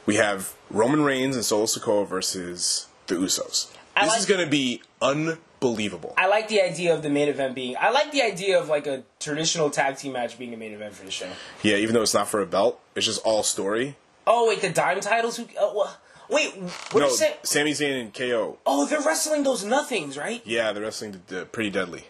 We 0.06 0.16
have 0.16 0.54
Roman 0.70 1.02
Reigns 1.02 1.36
and 1.36 1.44
Solo 1.44 1.64
Sikoa 1.66 2.06
versus 2.06 2.86
the 3.08 3.16
Usos. 3.16 3.70
I 3.96 4.04
this 4.04 4.10
like- 4.12 4.18
is 4.20 4.26
going 4.26 4.40
to 4.44 4.50
be 4.50 4.82
unbelievable. 5.02 6.14
I 6.16 6.26
like 6.28 6.48
the 6.48 6.60
idea 6.62 6.94
of 6.94 7.02
the 7.02 7.10
main 7.10 7.28
event 7.28 7.54
being. 7.54 7.76
I 7.78 7.90
like 7.90 8.10
the 8.12 8.22
idea 8.22 8.58
of 8.58 8.68
like 8.68 8.86
a 8.86 9.02
traditional 9.20 9.70
tag 9.70 9.96
team 9.96 10.12
match 10.12 10.38
being 10.38 10.54
a 10.54 10.56
main 10.56 10.72
event 10.72 10.94
for 10.94 11.04
the 11.04 11.10
show. 11.10 11.28
yeah, 11.62 11.76
even 11.76 11.94
though 11.94 12.02
it's 12.02 12.14
not 12.14 12.28
for 12.28 12.40
a 12.40 12.46
belt, 12.46 12.80
it's 12.94 13.06
just 13.06 13.24
all 13.24 13.42
story. 13.42 13.96
Oh 14.30 14.46
wait, 14.46 14.60
the 14.60 14.68
dime 14.68 15.00
titles? 15.00 15.38
Who? 15.38 15.44
Uh, 15.58 15.88
wait, 16.28 16.54
what 16.92 17.00
no, 17.00 17.06
is 17.06 17.22
it? 17.22 17.40
Sami 17.44 17.72
Zayn 17.72 17.98
and 18.00 18.12
KO. 18.14 18.58
Oh, 18.66 18.84
they're 18.86 19.00
wrestling 19.00 19.42
those 19.42 19.64
nothings, 19.64 20.18
right? 20.18 20.42
Yeah, 20.44 20.72
they're 20.72 20.82
wrestling 20.82 21.12
the, 21.26 21.34
the 21.34 21.44
Pretty 21.46 21.70
Deadly. 21.70 22.04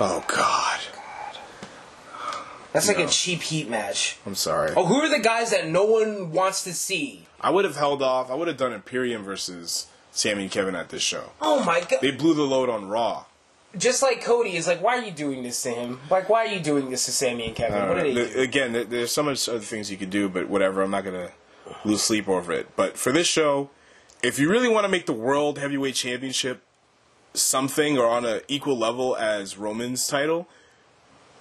Oh 0.00 0.24
God, 0.26 0.80
That's 2.72 2.88
like 2.88 2.98
No. 2.98 3.04
a 3.04 3.08
cheap 3.08 3.42
heat 3.42 3.68
match. 3.68 4.16
I'm 4.26 4.34
sorry. 4.34 4.72
Oh, 4.76 4.86
who 4.86 4.96
are 4.96 5.08
the 5.08 5.22
guys 5.22 5.50
that 5.50 5.68
no 5.68 5.84
one 5.84 6.32
wants 6.32 6.64
to 6.64 6.72
see? 6.72 7.26
I 7.40 7.50
would 7.50 7.64
have 7.64 7.76
held 7.76 8.02
off. 8.02 8.30
I 8.30 8.34
would 8.34 8.48
have 8.48 8.56
done 8.56 8.72
Imperium 8.72 9.22
versus 9.22 9.86
Sami 10.12 10.42
and 10.42 10.50
Kevin 10.50 10.74
at 10.74 10.88
this 10.88 11.02
show. 11.02 11.30
Oh 11.40 11.62
my 11.64 11.80
god! 11.80 12.00
They 12.00 12.10
blew 12.10 12.34
the 12.34 12.42
load 12.42 12.68
on 12.68 12.88
Raw. 12.88 13.26
Just 13.78 14.02
like 14.02 14.20
Cody 14.22 14.56
is 14.56 14.66
like, 14.66 14.82
why 14.82 14.98
are 14.98 15.02
you 15.04 15.12
doing 15.12 15.42
this 15.44 15.62
to 15.62 15.70
him? 15.70 16.00
Like, 16.10 16.28
why 16.28 16.46
are 16.46 16.48
you 16.48 16.60
doing 16.60 16.90
this 16.90 17.04
to 17.06 17.12
Sami 17.12 17.46
and 17.46 17.54
Kevin? 17.54 17.88
what 17.88 17.98
Uh, 17.98 18.00
are 18.00 18.02
they 18.02 18.14
th- 18.14 18.32
do? 18.32 18.40
again, 18.40 18.86
there's 18.90 19.12
so 19.12 19.22
much 19.22 19.48
other 19.48 19.60
things 19.60 19.90
you 19.90 19.96
could 19.96 20.10
do, 20.10 20.28
but 20.28 20.48
whatever. 20.48 20.82
I'm 20.82 20.90
not 20.90 21.04
gonna 21.04 21.30
lose 21.84 22.02
sleep 22.02 22.28
over 22.28 22.52
it. 22.52 22.74
But 22.74 22.96
for 22.98 23.12
this 23.12 23.28
show, 23.28 23.70
if 24.22 24.38
you 24.40 24.50
really 24.50 24.68
want 24.68 24.84
to 24.84 24.88
make 24.90 25.06
the 25.06 25.12
World 25.12 25.58
Heavyweight 25.58 25.94
Championship 25.94 26.62
something 27.32 27.96
or 27.96 28.06
on 28.08 28.24
an 28.24 28.40
equal 28.48 28.76
level 28.76 29.16
as 29.16 29.56
Roman's 29.56 30.06
title, 30.08 30.48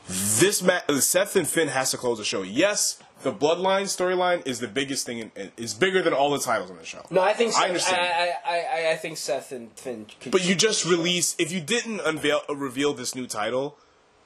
this 0.07 0.61
ma- 0.61 0.81
Seth 0.99 1.35
and 1.35 1.47
Finn 1.47 1.69
has 1.69 1.91
to 1.91 1.97
close 1.97 2.19
the 2.19 2.23
show. 2.23 2.43
Yes, 2.43 2.99
the 3.21 3.31
Bloodline 3.33 3.83
storyline 3.83 4.45
is 4.47 4.59
the 4.59 4.67
biggest 4.67 5.05
thing, 5.05 5.19
in, 5.19 5.31
in- 5.35 5.51
is 5.57 5.73
bigger 5.73 6.01
than 6.01 6.13
all 6.13 6.31
the 6.31 6.39
titles 6.39 6.71
on 6.71 6.77
the 6.77 6.85
show. 6.85 7.03
No, 7.11 7.21
I 7.21 7.33
think 7.33 7.51
Seth, 7.51 7.61
I 7.61 7.65
I, 7.65 7.67
understand. 7.67 8.01
I, 8.01 8.33
I, 8.45 8.57
I, 8.87 8.91
I 8.91 8.95
think 8.95 9.17
Seth 9.17 9.51
and 9.51 9.71
Finn. 9.73 10.05
Could 10.21 10.31
But 10.31 10.45
you 10.47 10.55
just 10.55 10.85
release 10.85 11.35
If 11.37 11.51
you 11.51 11.59
didn't 11.61 11.99
unveil 12.01 12.41
uh, 12.49 12.55
reveal 12.55 12.93
this 12.93 13.15
new 13.15 13.27
title, 13.27 13.77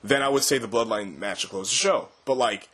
then 0.04 0.22
I 0.22 0.30
would 0.30 0.44
say 0.44 0.58
the 0.58 0.68
Bloodline 0.68 1.18
match 1.18 1.42
to 1.42 1.48
close 1.48 1.70
the 1.70 1.76
show. 1.76 2.10
But 2.26 2.36
like, 2.36 2.70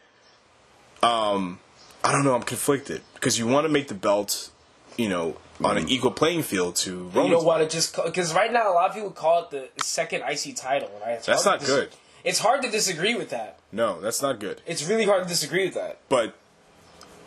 um, 1.01 1.59
I 2.03 2.11
don't 2.11 2.23
know. 2.23 2.35
I'm 2.35 2.43
conflicted 2.43 3.01
because 3.13 3.37
you 3.39 3.47
want 3.47 3.65
to 3.65 3.69
make 3.69 3.87
the 3.87 3.93
belt, 3.95 4.51
you 4.97 5.09
know, 5.09 5.37
on 5.63 5.77
an 5.77 5.89
equal 5.89 6.11
playing 6.11 6.43
field 6.43 6.75
to 6.77 7.03
Roman's. 7.09 7.15
You 7.15 7.31
know 7.31 7.43
what? 7.43 7.61
It 7.61 7.69
just 7.69 7.95
because 8.03 8.33
right 8.33 8.51
now 8.51 8.71
a 8.71 8.73
lot 8.73 8.89
of 8.89 8.95
people 8.95 9.11
call 9.11 9.43
it 9.43 9.51
the 9.51 9.83
second 9.83 10.23
IC 10.27 10.55
title. 10.55 10.89
And 10.95 11.03
I, 11.03 11.11
it's 11.13 11.25
That's 11.25 11.43
hard 11.43 11.61
not 11.61 11.65
to 11.65 11.65
dis- 11.65 11.75
good. 11.75 11.89
It's 12.23 12.39
hard 12.39 12.61
to 12.63 12.69
disagree 12.69 13.15
with 13.15 13.29
that. 13.29 13.59
No, 13.71 14.01
that's 14.01 14.21
not 14.21 14.39
good. 14.39 14.61
It's 14.65 14.87
really 14.87 15.05
hard 15.05 15.23
to 15.23 15.29
disagree 15.29 15.65
with 15.65 15.75
that. 15.75 15.99
But 16.09 16.35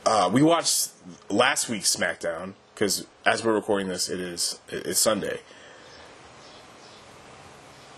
uh, 0.05 0.31
we 0.33 0.43
watched 0.43 0.91
last 1.31 1.69
week's 1.69 1.95
SmackDown 1.95 2.55
because 2.75 3.07
as 3.25 3.45
we're 3.45 3.55
recording 3.55 3.89
this, 3.89 4.09
it 4.09 4.21
is 4.21 4.61
it's 4.69 4.99
Sunday, 4.99 5.41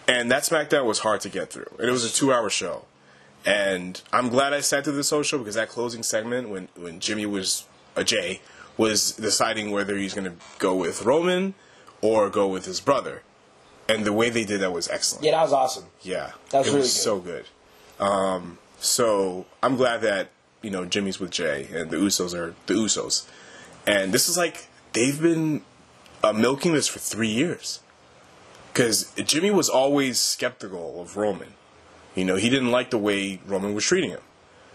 and 0.06 0.30
that 0.30 0.42
SmackDown 0.42 0.84
was 0.84 1.00
hard 1.00 1.20
to 1.22 1.28
get 1.28 1.50
through. 1.50 1.74
And 1.78 1.88
it 1.88 1.92
was 1.92 2.04
a 2.04 2.12
two-hour 2.12 2.50
show, 2.50 2.84
and 3.44 4.00
I'm 4.12 4.28
glad 4.28 4.52
I 4.52 4.60
sat 4.60 4.84
through 4.84 4.96
this 4.96 5.10
whole 5.10 5.22
show 5.22 5.38
because 5.38 5.54
that 5.54 5.68
closing 5.68 6.02
segment 6.02 6.48
when 6.48 6.68
when 6.76 7.00
Jimmy 7.00 7.26
was 7.26 7.64
a 7.96 8.04
Jey 8.04 8.40
was 8.76 9.12
deciding 9.12 9.70
whether 9.70 9.96
he's 9.96 10.14
going 10.14 10.24
to 10.24 10.36
go 10.58 10.74
with 10.74 11.04
Roman 11.04 11.54
or 12.00 12.28
go 12.28 12.46
with 12.48 12.66
his 12.66 12.80
brother, 12.80 13.22
and 13.88 14.04
the 14.04 14.12
way 14.12 14.30
they 14.30 14.44
did 14.44 14.60
that 14.60 14.72
was 14.72 14.88
excellent. 14.88 15.24
Yeah, 15.24 15.32
that 15.32 15.42
was 15.42 15.52
awesome. 15.52 15.84
Yeah, 16.02 16.32
That 16.50 16.58
was 16.58 16.66
it 16.68 16.70
really 16.70 16.80
was 16.80 16.94
good. 16.94 17.00
so 17.02 17.18
good. 17.20 17.46
Um, 18.00 18.58
so 18.78 19.46
I'm 19.62 19.76
glad 19.76 20.00
that 20.02 20.28
you 20.62 20.70
know 20.70 20.84
Jimmy's 20.84 21.20
with 21.20 21.30
Jey 21.30 21.68
and 21.72 21.90
the 21.90 21.96
Usos 21.96 22.34
are 22.34 22.54
the 22.66 22.74
Usos, 22.74 23.26
and 23.86 24.12
this 24.12 24.28
is 24.28 24.36
like 24.36 24.68
they've 24.92 25.20
been 25.20 25.62
uh, 26.22 26.32
milking 26.32 26.72
this 26.72 26.88
for 26.88 26.98
three 26.98 27.28
years 27.28 27.80
because 28.72 29.12
Jimmy 29.16 29.50
was 29.50 29.68
always 29.68 30.18
skeptical 30.18 31.00
of 31.00 31.16
Roman. 31.16 31.54
You 32.14 32.24
know, 32.24 32.36
he 32.36 32.48
didn't 32.48 32.70
like 32.70 32.90
the 32.90 32.98
way 32.98 33.40
Roman 33.46 33.74
was 33.74 33.84
treating 33.84 34.10
him, 34.10 34.20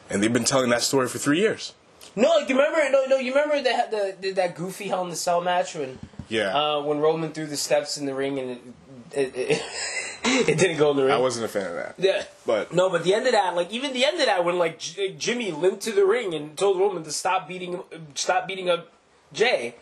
and 0.09 0.21
they've 0.21 0.31
been 0.33 0.43
telling 0.45 0.69
that 0.71 0.81
story 0.81 1.07
for 1.07 1.17
three 1.17 1.39
years. 1.39 1.73
No, 2.15 2.29
like, 2.29 2.49
you 2.49 2.55
remember? 2.57 2.89
No, 2.91 3.05
no, 3.05 3.17
you 3.17 3.31
remember 3.33 3.61
that 3.61 3.91
the, 3.91 4.15
the 4.19 4.31
that 4.31 4.55
goofy 4.55 4.87
Hell 4.87 5.03
in 5.03 5.09
the 5.09 5.15
Cell 5.15 5.41
match 5.41 5.75
when 5.75 5.99
Yeah, 6.27 6.55
uh, 6.57 6.81
when 6.81 6.99
Roman 6.99 7.31
threw 7.31 7.45
the 7.45 7.57
steps 7.57 7.97
in 7.97 8.05
the 8.05 8.13
ring 8.15 8.39
and 8.39 8.49
it 8.51 8.61
it, 9.13 9.35
it, 9.35 9.61
it 10.49 10.57
didn't 10.57 10.77
go 10.77 10.91
in 10.91 10.97
the 10.97 11.03
ring. 11.03 11.13
I 11.13 11.17
wasn't 11.17 11.45
a 11.45 11.47
fan 11.47 11.67
of 11.67 11.73
that. 11.75 11.95
Yeah. 11.97 12.23
But- 12.45 12.73
no, 12.73 12.89
but 12.89 13.03
the 13.03 13.13
end 13.13 13.25
of 13.25 13.33
that, 13.33 13.55
like 13.55 13.71
even 13.71 13.93
the 13.93 14.05
end 14.05 14.19
of 14.19 14.25
that, 14.25 14.43
when 14.43 14.57
like 14.57 14.79
J- 14.79 15.13
Jimmy 15.13 15.51
limped 15.51 15.81
to 15.83 15.91
the 15.91 16.05
ring 16.05 16.33
and 16.33 16.57
told 16.57 16.79
Roman 16.79 17.03
to 17.03 17.11
stop 17.11 17.47
beating 17.47 17.81
stop 18.15 18.47
beating 18.47 18.69
up 18.69 18.91
Jey. 19.33 19.75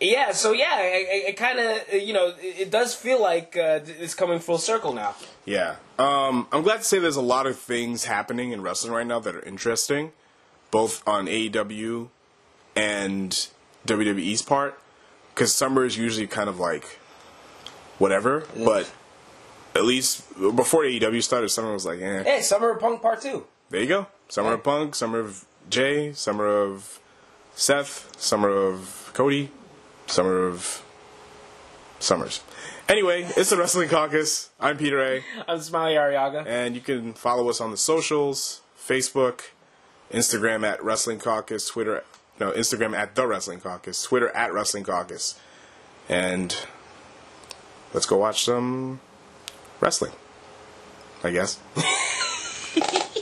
Yeah, 0.00 0.32
so 0.32 0.52
yeah, 0.52 0.80
it, 0.80 1.28
it 1.30 1.36
kind 1.36 1.58
of 1.58 1.94
you 1.94 2.12
know 2.12 2.28
it, 2.40 2.60
it 2.60 2.70
does 2.70 2.94
feel 2.94 3.20
like 3.22 3.56
uh, 3.56 3.80
it's 3.84 4.14
coming 4.14 4.38
full 4.40 4.58
circle 4.58 4.92
now. 4.92 5.14
Yeah. 5.44 5.76
Um, 5.98 6.48
I'm 6.50 6.62
glad 6.62 6.78
to 6.78 6.84
say 6.84 6.98
there's 6.98 7.14
a 7.16 7.22
lot 7.22 7.46
of 7.46 7.58
things 7.58 8.04
happening 8.04 8.50
in 8.52 8.60
wrestling 8.62 8.92
right 8.92 9.06
now 9.06 9.20
that 9.20 9.36
are 9.36 9.42
interesting, 9.42 10.10
both 10.72 11.06
on 11.06 11.26
AEW 11.26 12.08
and 12.74 13.48
WWE's 13.86 14.42
part. 14.42 14.78
Because 15.32 15.54
summer 15.54 15.84
is 15.84 15.96
usually 15.96 16.26
kind 16.26 16.48
of 16.48 16.58
like 16.58 16.98
whatever, 17.98 18.46
but 18.56 18.90
at 19.74 19.84
least 19.84 20.28
before 20.38 20.82
AEW 20.82 21.22
started, 21.22 21.48
summer 21.48 21.72
was 21.72 21.86
like, 21.86 22.00
eh. 22.00 22.22
Hey, 22.22 22.40
Summer 22.42 22.70
of 22.70 22.80
Punk 22.80 23.02
Part 23.02 23.20
Two. 23.20 23.46
There 23.70 23.80
you 23.80 23.88
go. 23.88 24.06
Summer 24.28 24.52
of 24.54 24.62
Punk, 24.62 24.94
Summer 24.94 25.20
of 25.20 25.44
Jey, 25.68 26.12
Summer 26.12 26.46
of 26.46 27.00
Seth, 27.54 28.12
Summer 28.20 28.48
of 28.48 29.10
Cody, 29.14 29.50
Summer 30.06 30.46
of 30.46 30.82
Summers. 31.98 32.42
Anyway, 32.88 33.26
it's 33.36 33.50
the 33.50 33.56
Wrestling 33.56 33.88
Caucus. 33.88 34.50
I'm 34.60 34.76
Peter 34.76 35.02
A. 35.02 35.24
I'm 35.48 35.60
Smiley 35.60 35.94
Ariaga. 35.94 36.46
And 36.46 36.74
you 36.74 36.82
can 36.82 37.14
follow 37.14 37.48
us 37.48 37.60
on 37.60 37.70
the 37.70 37.78
socials 37.78 38.60
Facebook, 38.78 39.40
Instagram 40.12 40.66
at 40.66 40.84
Wrestling 40.84 41.18
Caucus, 41.18 41.68
Twitter, 41.68 42.04
no, 42.38 42.52
Instagram 42.52 42.94
at 42.94 43.14
The 43.14 43.26
Wrestling 43.26 43.60
Caucus, 43.60 44.02
Twitter 44.02 44.28
at 44.30 44.52
Wrestling 44.52 44.84
Caucus. 44.84 45.40
And 46.08 46.54
let's 47.94 48.06
go 48.06 48.18
watch 48.18 48.44
some 48.44 49.00
wrestling, 49.80 50.12
I 51.22 51.30
guess. 51.30 51.58